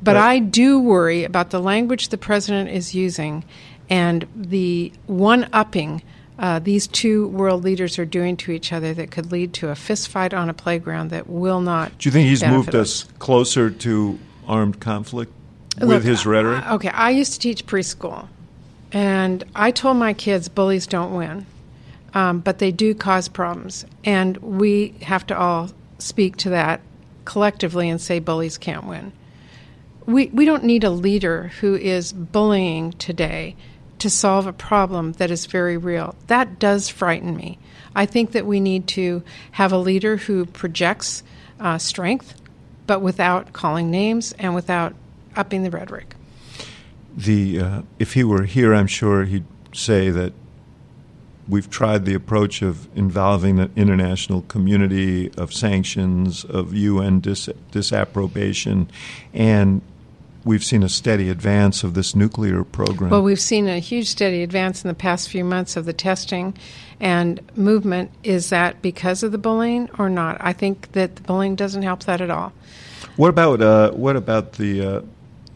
But 0.02 0.16
I 0.16 0.40
do 0.40 0.80
worry 0.80 1.24
about 1.24 1.50
the 1.50 1.60
language 1.60 2.08
the 2.08 2.18
president 2.18 2.70
is 2.70 2.94
using 2.94 3.44
and 3.88 4.26
the 4.34 4.92
one 5.06 5.48
upping 5.52 6.02
uh, 6.38 6.58
these 6.58 6.86
two 6.86 7.28
world 7.28 7.62
leaders 7.62 7.98
are 7.98 8.04
doing 8.04 8.36
to 8.38 8.50
each 8.50 8.72
other 8.72 8.94
that 8.94 9.10
could 9.10 9.30
lead 9.30 9.52
to 9.54 9.68
a 9.68 9.74
fistfight 9.74 10.36
on 10.36 10.48
a 10.48 10.54
playground 10.54 11.10
that 11.10 11.28
will 11.28 11.60
not. 11.60 11.96
Do 11.98 12.08
you 12.08 12.12
think 12.12 12.28
he's 12.28 12.44
moved 12.44 12.74
us 12.74 13.04
closer 13.18 13.70
to 13.70 14.18
armed 14.48 14.80
conflict 14.80 15.32
with 15.78 15.88
Look, 15.88 16.02
his 16.02 16.26
rhetoric? 16.26 16.66
Okay, 16.66 16.88
I 16.88 17.10
used 17.10 17.34
to 17.34 17.38
teach 17.38 17.66
preschool, 17.66 18.28
and 18.92 19.44
I 19.54 19.70
told 19.70 19.98
my 19.98 20.14
kids 20.14 20.48
bullies 20.48 20.86
don't 20.86 21.14
win, 21.14 21.46
um, 22.14 22.40
but 22.40 22.58
they 22.58 22.72
do 22.72 22.94
cause 22.94 23.28
problems, 23.28 23.84
and 24.04 24.36
we 24.38 24.94
have 25.02 25.26
to 25.28 25.38
all 25.38 25.70
speak 25.98 26.36
to 26.38 26.50
that 26.50 26.80
collectively 27.24 27.88
and 27.88 28.00
say 28.00 28.18
bullies 28.18 28.58
can't 28.58 28.86
win. 28.86 29.12
We 30.06 30.26
we 30.26 30.44
don't 30.44 30.64
need 30.64 30.84
a 30.84 30.90
leader 30.90 31.52
who 31.60 31.74
is 31.74 32.12
bullying 32.12 32.92
today 32.92 33.56
to 33.98 34.10
solve 34.10 34.46
a 34.46 34.52
problem 34.52 35.12
that 35.12 35.30
is 35.30 35.46
very 35.46 35.76
real. 35.76 36.16
That 36.26 36.58
does 36.58 36.88
frighten 36.88 37.36
me. 37.36 37.58
I 37.94 38.06
think 38.06 38.32
that 38.32 38.46
we 38.46 38.58
need 38.58 38.88
to 38.88 39.22
have 39.52 39.72
a 39.72 39.78
leader 39.78 40.16
who 40.16 40.46
projects 40.46 41.22
uh, 41.60 41.78
strength, 41.78 42.34
but 42.86 43.00
without 43.00 43.52
calling 43.52 43.90
names 43.90 44.32
and 44.38 44.54
without 44.54 44.94
upping 45.36 45.62
the 45.62 45.70
rhetoric. 45.70 46.14
the 47.16 47.60
uh, 47.60 47.82
if 47.98 48.14
he 48.14 48.24
were 48.24 48.44
here, 48.44 48.74
I'm 48.74 48.86
sure 48.86 49.24
he'd 49.24 49.44
say 49.72 50.10
that 50.10 50.32
we've 51.48 51.70
tried 51.70 52.04
the 52.04 52.14
approach 52.14 52.62
of 52.62 52.88
involving 52.96 53.56
the 53.56 53.70
international 53.76 54.42
community, 54.42 55.30
of 55.36 55.52
sanctions, 55.52 56.44
of 56.44 56.74
UN 56.74 57.20
dis- 57.20 57.48
disapprobation, 57.70 58.90
and 59.34 59.82
we've 60.44 60.64
seen 60.64 60.82
a 60.82 60.88
steady 60.88 61.28
advance 61.28 61.84
of 61.84 61.94
this 61.94 62.14
nuclear 62.14 62.64
program. 62.64 63.10
Well, 63.10 63.22
we've 63.22 63.40
seen 63.40 63.68
a 63.68 63.78
huge 63.78 64.08
steady 64.08 64.42
advance 64.42 64.84
in 64.84 64.88
the 64.88 64.94
past 64.94 65.28
few 65.28 65.44
months 65.44 65.76
of 65.76 65.84
the 65.84 65.92
testing 65.92 66.56
and 67.00 67.40
movement. 67.56 68.10
Is 68.22 68.50
that 68.50 68.82
because 68.82 69.22
of 69.22 69.32
the 69.32 69.38
bullying 69.38 69.88
or 69.98 70.08
not? 70.08 70.36
I 70.40 70.52
think 70.52 70.92
that 70.92 71.16
the 71.16 71.22
bullying 71.22 71.56
doesn't 71.56 71.82
help 71.82 72.04
that 72.04 72.20
at 72.20 72.30
all. 72.30 72.52
What 73.16 73.28
about 73.28 73.60
uh, 73.60 73.90
what 73.92 74.16
about 74.16 74.54
the 74.54 74.80
uh, 74.80 75.00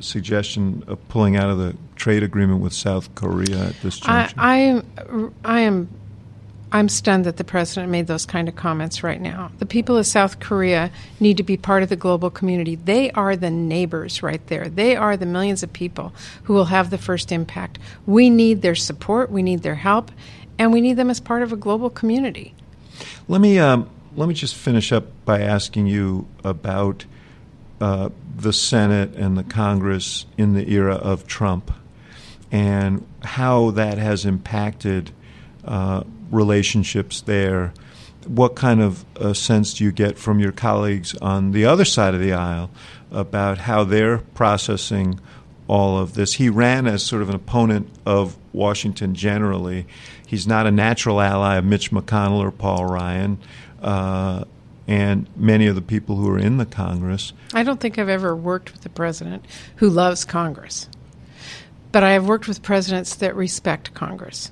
suggestion 0.01 0.85
of 0.87 1.09
pulling 1.09 1.37
out 1.37 1.49
of 1.49 1.59
the 1.59 1.77
trade 1.95 2.23
agreement 2.23 2.61
with 2.61 2.73
South 2.73 3.15
Korea 3.15 3.69
at 3.69 3.81
this 3.81 3.99
juncture? 3.99 4.35
I, 4.39 4.83
I, 4.83 5.29
I 5.45 5.61
am 5.61 5.89
I'm 6.73 6.89
stunned 6.89 7.25
that 7.25 7.37
the 7.37 7.45
president 7.45 7.91
made 7.91 8.09
those 8.09 8.27
kind 8.27 8.49
of 8.49 8.57
comments 8.57 9.03
right 9.03 9.21
now. 9.21 9.53
The 9.59 9.67
people 9.67 9.97
of 9.97 10.07
South 10.07 10.41
Korea 10.41 10.91
need 11.21 11.37
to 11.37 11.43
be 11.43 11.57
part 11.57 11.83
of 11.83 11.89
the 11.89 11.97
global 11.97 12.29
community. 12.29 12.75
They 12.75 13.11
are 13.13 13.37
the 13.37 13.51
neighbors 13.51 14.23
right 14.23 14.45
there. 14.49 14.69
They 14.69 14.97
are 14.97 15.17
the 15.17 15.27
millions 15.27 15.63
of 15.63 15.73
people 15.73 16.13
who 16.43 16.55
will 16.55 16.67
have 16.67 16.91
the 16.91 16.99
first 16.99 17.31
impact. 17.31 17.79
We 18.05 18.31
need 18.31 18.63
their 18.63 18.75
support, 18.75 19.31
we 19.31 19.43
need 19.43 19.63
their 19.63 19.77
help, 19.77 20.11
and 20.59 20.73
we 20.73 20.81
need 20.81 20.95
them 20.95 21.11
as 21.11 21.21
part 21.21 21.43
of 21.43 21.53
a 21.53 21.57
global 21.57 21.89
community. 21.89 22.55
Let 23.29 23.41
me 23.41 23.59
um, 23.59 23.89
let 24.17 24.29
me 24.29 24.35
just 24.35 24.55
finish 24.55 24.93
up 24.93 25.05
by 25.25 25.43
asking 25.43 25.87
you 25.87 26.27
about 26.43 27.05
uh, 27.81 28.09
the 28.35 28.53
Senate 28.53 29.15
and 29.15 29.37
the 29.37 29.45
Congress 29.45 30.27
in 30.37 30.55
the 30.55 30.73
era 30.73 30.95
of 30.95 31.27
Trump 31.27 31.73
and 32.51 33.07
how 33.23 33.71
that 33.73 33.99
has 33.99 34.25
impacted 34.25 35.11
uh, 35.65 36.05
relationships 36.31 37.21
there. 37.23 37.73
What 38.27 38.57
kind 38.57 38.83
of 38.83 39.05
uh, 39.17 39.35
sense 39.35 39.75
do 39.75 39.85
you 39.85 39.93
get 39.93 40.19
from 40.19 40.41
your 40.41 40.53
colleagues 40.53 41.15
on 41.17 41.53
the 41.53 41.65
other 41.65 41.85
side 41.85 42.15
of 42.15 42.21
the 42.21 42.33
aisle 42.33 42.71
about 43.11 43.59
how 43.59 43.85
they're 43.85 44.19
processing 44.19 45.21
all 45.69 45.99
of 45.99 46.15
this? 46.15 46.35
He 46.35 46.49
ran 46.49 46.87
as 46.87 47.05
sort 47.05 47.23
of 47.23 47.29
an 47.29 47.37
opponent 47.37 47.89
of 48.05 48.37
Washington 48.53 49.15
generally. 49.15 49.87
He's 50.27 50.47
not 50.47 50.67
a 50.67 50.73
natural 50.73 51.21
ally 51.21 51.57
of 51.57 51.65
Mitch 51.65 51.93
McConnell 51.93 52.39
or 52.39 52.51
Paul 52.51 52.87
Ryan. 52.87 53.39
Uh, 53.81 54.45
and 54.89 55.27
many 55.37 55.67
of 55.67 55.75
the 55.75 55.83
people 55.83 56.17
who 56.17 56.31
are 56.31 56.39
in 56.39 56.59
the 56.59 56.67
Congress. 56.67 57.33
I 57.53 57.63
don't 57.63 57.81
think 57.81 57.99
I've 57.99 58.09
ever 58.09 58.37
worked 58.37 58.73
with 58.73 58.87
a 58.87 58.89
president 58.89 59.45
who 59.77 59.89
loves 59.89 60.25
Congress, 60.25 60.89
but 61.93 62.03
I 62.03 62.13
have 62.13 62.29
worked 62.29 62.47
with 62.47 62.63
presidents 62.63 63.17
that 63.17 63.35
respect 63.35 63.95
Congress. 63.95 64.51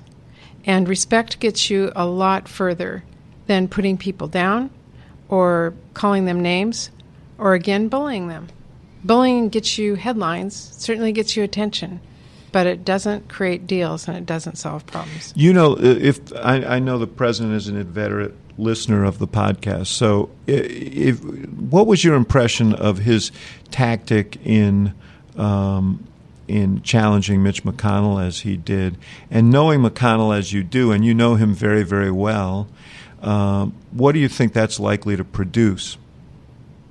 And 0.65 0.89
respect 0.89 1.39
gets 1.39 1.69
you 1.69 1.91
a 1.95 2.05
lot 2.05 2.47
further 2.47 3.03
than 3.47 3.67
putting 3.67 3.97
people 3.97 4.27
down 4.27 4.71
or 5.29 5.73
calling 5.93 6.25
them 6.25 6.41
names 6.41 6.89
or 7.37 7.53
again 7.53 7.87
bullying 7.87 8.27
them. 8.27 8.47
Bullying 9.03 9.49
gets 9.49 9.77
you 9.77 9.95
headlines, 9.95 10.55
certainly 10.55 11.11
gets 11.11 11.37
you 11.37 11.43
attention, 11.43 11.99
but 12.51 12.65
it 12.65 12.83
doesn't 12.83 13.29
create 13.29 13.67
deals 13.67 14.07
and 14.07 14.17
it 14.17 14.25
doesn't 14.25 14.57
solve 14.57 14.85
problems. 14.87 15.31
You 15.35 15.53
know, 15.53 15.77
if 15.79 16.19
I, 16.37 16.63
I 16.63 16.79
know 16.79 16.97
the 16.97 17.05
president 17.05 17.53
is 17.53 17.67
an 17.67 17.77
inveterate 17.77 18.33
listener 18.57 19.03
of 19.03 19.19
the 19.19 19.27
podcast, 19.27 19.87
so 19.87 20.31
if, 20.47 21.23
what 21.23 21.85
was 21.85 22.03
your 22.03 22.15
impression 22.15 22.73
of 22.73 22.99
his 22.99 23.31
tactic 23.69 24.37
in 24.43 24.95
um, 25.37 26.07
in 26.47 26.81
challenging 26.81 27.41
Mitch 27.41 27.63
McConnell 27.63 28.23
as 28.23 28.41
he 28.41 28.57
did, 28.57 28.97
and 29.29 29.49
knowing 29.49 29.81
McConnell 29.81 30.37
as 30.37 30.53
you 30.53 30.63
do, 30.63 30.91
and 30.91 31.05
you 31.05 31.13
know 31.13 31.35
him 31.35 31.53
very, 31.53 31.83
very 31.83 32.11
well, 32.11 32.67
um, 33.21 33.73
what 33.91 34.11
do 34.11 34.19
you 34.19 34.29
think 34.29 34.53
that's 34.53 34.79
likely 34.79 35.15
to 35.17 35.23
produce? 35.23 35.97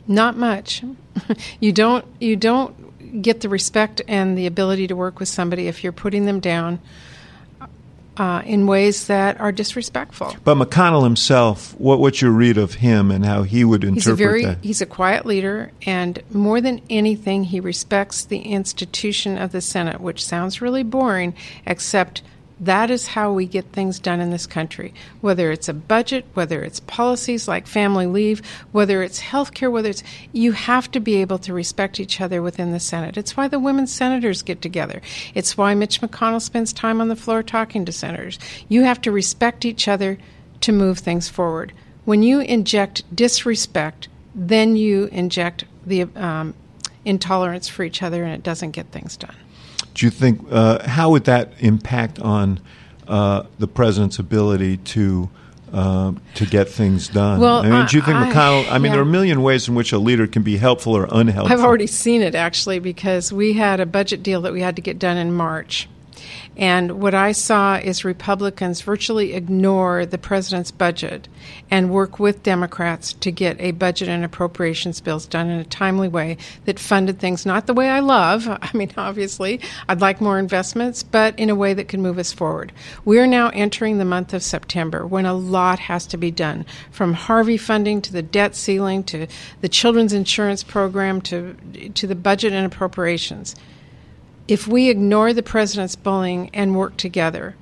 Not 0.06 0.36
much. 0.36 0.82
you 1.60 1.72
don't. 1.72 2.04
You 2.20 2.36
don't 2.36 3.22
get 3.22 3.40
the 3.40 3.48
respect 3.48 4.02
and 4.08 4.36
the 4.36 4.46
ability 4.46 4.88
to 4.88 4.96
work 4.96 5.20
with 5.20 5.28
somebody 5.28 5.68
if 5.68 5.84
you're 5.84 5.92
putting 5.92 6.26
them 6.26 6.40
down 6.40 6.80
uh, 8.16 8.42
in 8.44 8.66
ways 8.66 9.06
that 9.06 9.40
are 9.40 9.52
disrespectful. 9.52 10.36
But 10.44 10.56
McConnell 10.56 11.04
himself, 11.04 11.74
what, 11.78 11.98
what's 11.98 12.22
your 12.22 12.30
read 12.30 12.58
of 12.58 12.74
him 12.74 13.10
and 13.10 13.24
how 13.24 13.42
he 13.42 13.64
would 13.64 13.84
interpret 13.84 13.96
he's 13.96 14.06
a 14.08 14.14
very, 14.14 14.44
that? 14.44 14.58
He's 14.62 14.80
a 14.80 14.86
quiet 14.86 15.26
leader, 15.26 15.72
and 15.86 16.22
more 16.32 16.60
than 16.60 16.80
anything, 16.88 17.44
he 17.44 17.60
respects 17.60 18.24
the 18.24 18.38
institution 18.38 19.38
of 19.38 19.52
the 19.52 19.60
Senate, 19.60 20.00
which 20.00 20.24
sounds 20.24 20.60
really 20.60 20.82
boring, 20.82 21.34
except– 21.66 22.22
that 22.64 22.90
is 22.90 23.06
how 23.06 23.32
we 23.32 23.46
get 23.46 23.64
things 23.72 23.98
done 23.98 24.20
in 24.20 24.30
this 24.30 24.46
country. 24.46 24.94
Whether 25.20 25.50
it's 25.50 25.68
a 25.68 25.74
budget, 25.74 26.24
whether 26.34 26.62
it's 26.62 26.80
policies 26.80 27.48
like 27.48 27.66
family 27.66 28.06
leave, 28.06 28.42
whether 28.72 29.02
it's 29.02 29.18
health 29.18 29.54
care, 29.54 29.70
whether 29.70 29.90
it's 29.90 30.02
you 30.32 30.52
have 30.52 30.90
to 30.92 31.00
be 31.00 31.16
able 31.16 31.38
to 31.38 31.52
respect 31.52 32.00
each 32.00 32.20
other 32.20 32.42
within 32.42 32.72
the 32.72 32.80
Senate. 32.80 33.16
It's 33.16 33.36
why 33.36 33.48
the 33.48 33.58
women 33.58 33.86
senators 33.86 34.42
get 34.42 34.62
together. 34.62 35.02
It's 35.34 35.56
why 35.56 35.74
Mitch 35.74 36.00
McConnell 36.00 36.42
spends 36.42 36.72
time 36.72 37.00
on 37.00 37.08
the 37.08 37.16
floor 37.16 37.42
talking 37.42 37.84
to 37.84 37.92
senators. 37.92 38.38
You 38.68 38.82
have 38.82 39.00
to 39.02 39.12
respect 39.12 39.64
each 39.64 39.88
other 39.88 40.18
to 40.62 40.72
move 40.72 40.98
things 40.98 41.28
forward. 41.28 41.72
When 42.04 42.22
you 42.22 42.40
inject 42.40 43.02
disrespect, 43.14 44.08
then 44.34 44.76
you 44.76 45.08
inject 45.12 45.64
the 45.86 46.02
um, 46.16 46.54
intolerance 47.04 47.68
for 47.68 47.82
each 47.84 48.02
other, 48.02 48.24
and 48.24 48.34
it 48.34 48.42
doesn't 48.42 48.72
get 48.72 48.86
things 48.86 49.16
done. 49.16 49.36
Do 49.94 50.06
you 50.06 50.10
think 50.10 50.44
uh, 50.50 50.86
how 50.86 51.10
would 51.10 51.24
that 51.24 51.52
impact 51.60 52.18
on 52.18 52.60
uh, 53.08 53.44
the 53.58 53.68
president's 53.68 54.18
ability 54.18 54.78
to 54.78 55.30
uh, 55.72 56.12
to 56.34 56.46
get 56.46 56.68
things 56.68 57.08
done? 57.08 57.40
Well, 57.40 57.58
I 57.58 57.68
mean, 57.68 57.86
do 57.86 57.96
you 57.96 58.02
think 58.02 58.16
I, 58.16 58.30
McConnell? 58.30 58.70
I 58.70 58.78
mean, 58.78 58.86
yeah. 58.86 58.92
there 58.92 59.00
are 59.00 59.02
a 59.02 59.06
million 59.06 59.42
ways 59.42 59.68
in 59.68 59.74
which 59.74 59.92
a 59.92 59.98
leader 59.98 60.26
can 60.26 60.42
be 60.42 60.56
helpful 60.56 60.96
or 60.96 61.08
unhelpful. 61.10 61.52
I've 61.52 61.64
already 61.64 61.86
seen 61.86 62.22
it 62.22 62.34
actually 62.34 62.78
because 62.78 63.32
we 63.32 63.54
had 63.54 63.80
a 63.80 63.86
budget 63.86 64.22
deal 64.22 64.40
that 64.42 64.52
we 64.52 64.60
had 64.60 64.76
to 64.76 64.82
get 64.82 64.98
done 64.98 65.16
in 65.16 65.32
March. 65.32 65.88
And 66.56 67.00
what 67.02 67.14
I 67.14 67.32
saw 67.32 67.76
is 67.76 68.04
Republicans 68.04 68.80
virtually 68.80 69.34
ignore 69.34 70.06
the 70.06 70.18
president's 70.18 70.70
budget 70.70 71.26
and 71.70 71.90
work 71.90 72.20
with 72.20 72.44
Democrats 72.44 73.12
to 73.14 73.32
get 73.32 73.60
a 73.60 73.72
budget 73.72 74.08
and 74.08 74.24
appropriations 74.24 75.00
bills 75.00 75.26
done 75.26 75.50
in 75.50 75.58
a 75.58 75.64
timely 75.64 76.06
way 76.06 76.36
that 76.64 76.78
funded 76.78 77.18
things 77.18 77.44
not 77.44 77.66
the 77.66 77.74
way 77.74 77.88
I 77.88 78.00
love. 78.00 78.46
I 78.62 78.70
mean, 78.72 78.92
obviously, 78.96 79.60
I'd 79.88 80.00
like 80.00 80.20
more 80.20 80.38
investments, 80.38 81.02
but 81.02 81.36
in 81.38 81.50
a 81.50 81.56
way 81.56 81.74
that 81.74 81.88
can 81.88 82.02
move 82.02 82.18
us 82.18 82.32
forward. 82.32 82.72
We're 83.04 83.26
now 83.26 83.48
entering 83.48 83.98
the 83.98 84.04
month 84.04 84.32
of 84.32 84.42
September 84.42 85.06
when 85.06 85.26
a 85.26 85.34
lot 85.34 85.80
has 85.80 86.06
to 86.08 86.16
be 86.16 86.30
done 86.30 86.66
from 86.90 87.14
Harvey 87.14 87.56
funding 87.56 88.00
to 88.02 88.12
the 88.12 88.22
debt 88.22 88.54
ceiling 88.54 89.02
to 89.04 89.26
the 89.60 89.68
children's 89.68 90.12
insurance 90.12 90.62
program 90.62 91.20
to, 91.22 91.56
to 91.94 92.06
the 92.06 92.14
budget 92.14 92.52
and 92.52 92.64
appropriations 92.64 93.56
if 94.48 94.68
we 94.68 94.90
ignore 94.90 95.32
the 95.32 95.42
president's 95.42 95.96
bullying 95.96 96.50
and 96.52 96.76
work 96.76 96.96
together 96.96 97.56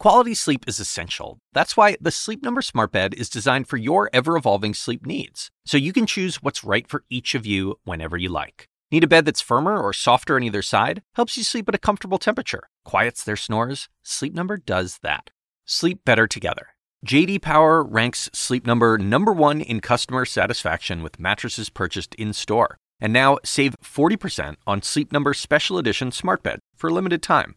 Quality 0.00 0.32
sleep 0.32 0.64
is 0.66 0.80
essential. 0.80 1.36
That's 1.52 1.76
why 1.76 1.98
the 2.00 2.10
Sleep 2.10 2.42
Number 2.42 2.62
Smart 2.62 2.90
Bed 2.90 3.12
is 3.12 3.28
designed 3.28 3.68
for 3.68 3.76
your 3.76 4.08
ever 4.14 4.34
evolving 4.34 4.72
sleep 4.72 5.04
needs, 5.04 5.50
so 5.66 5.76
you 5.76 5.92
can 5.92 6.06
choose 6.06 6.42
what's 6.42 6.64
right 6.64 6.88
for 6.88 7.04
each 7.10 7.34
of 7.34 7.44
you 7.44 7.76
whenever 7.84 8.16
you 8.16 8.30
like. 8.30 8.64
Need 8.90 9.04
a 9.04 9.06
bed 9.06 9.26
that's 9.26 9.42
firmer 9.42 9.78
or 9.78 9.92
softer 9.92 10.36
on 10.36 10.42
either 10.42 10.62
side? 10.62 11.02
Helps 11.16 11.36
you 11.36 11.44
sleep 11.44 11.68
at 11.68 11.74
a 11.74 11.78
comfortable 11.78 12.16
temperature, 12.16 12.70
quiets 12.82 13.22
their 13.22 13.36
snores? 13.36 13.90
Sleep 14.02 14.32
Number 14.32 14.56
does 14.56 15.00
that. 15.02 15.28
Sleep 15.66 16.02
better 16.06 16.26
together. 16.26 16.68
JD 17.06 17.42
Power 17.42 17.84
ranks 17.84 18.30
Sleep 18.32 18.66
Number 18.66 18.96
number 18.96 19.34
1 19.34 19.60
in 19.60 19.80
customer 19.80 20.24
satisfaction 20.24 21.02
with 21.02 21.20
mattresses 21.20 21.68
purchased 21.68 22.14
in-store. 22.14 22.78
And 23.02 23.12
now 23.12 23.36
save 23.44 23.76
40% 23.84 24.56
on 24.66 24.80
Sleep 24.80 25.12
Number 25.12 25.34
Special 25.34 25.76
Edition 25.76 26.10
Smart 26.10 26.42
Bed 26.42 26.58
for 26.74 26.88
a 26.88 26.94
limited 26.94 27.22
time. 27.22 27.56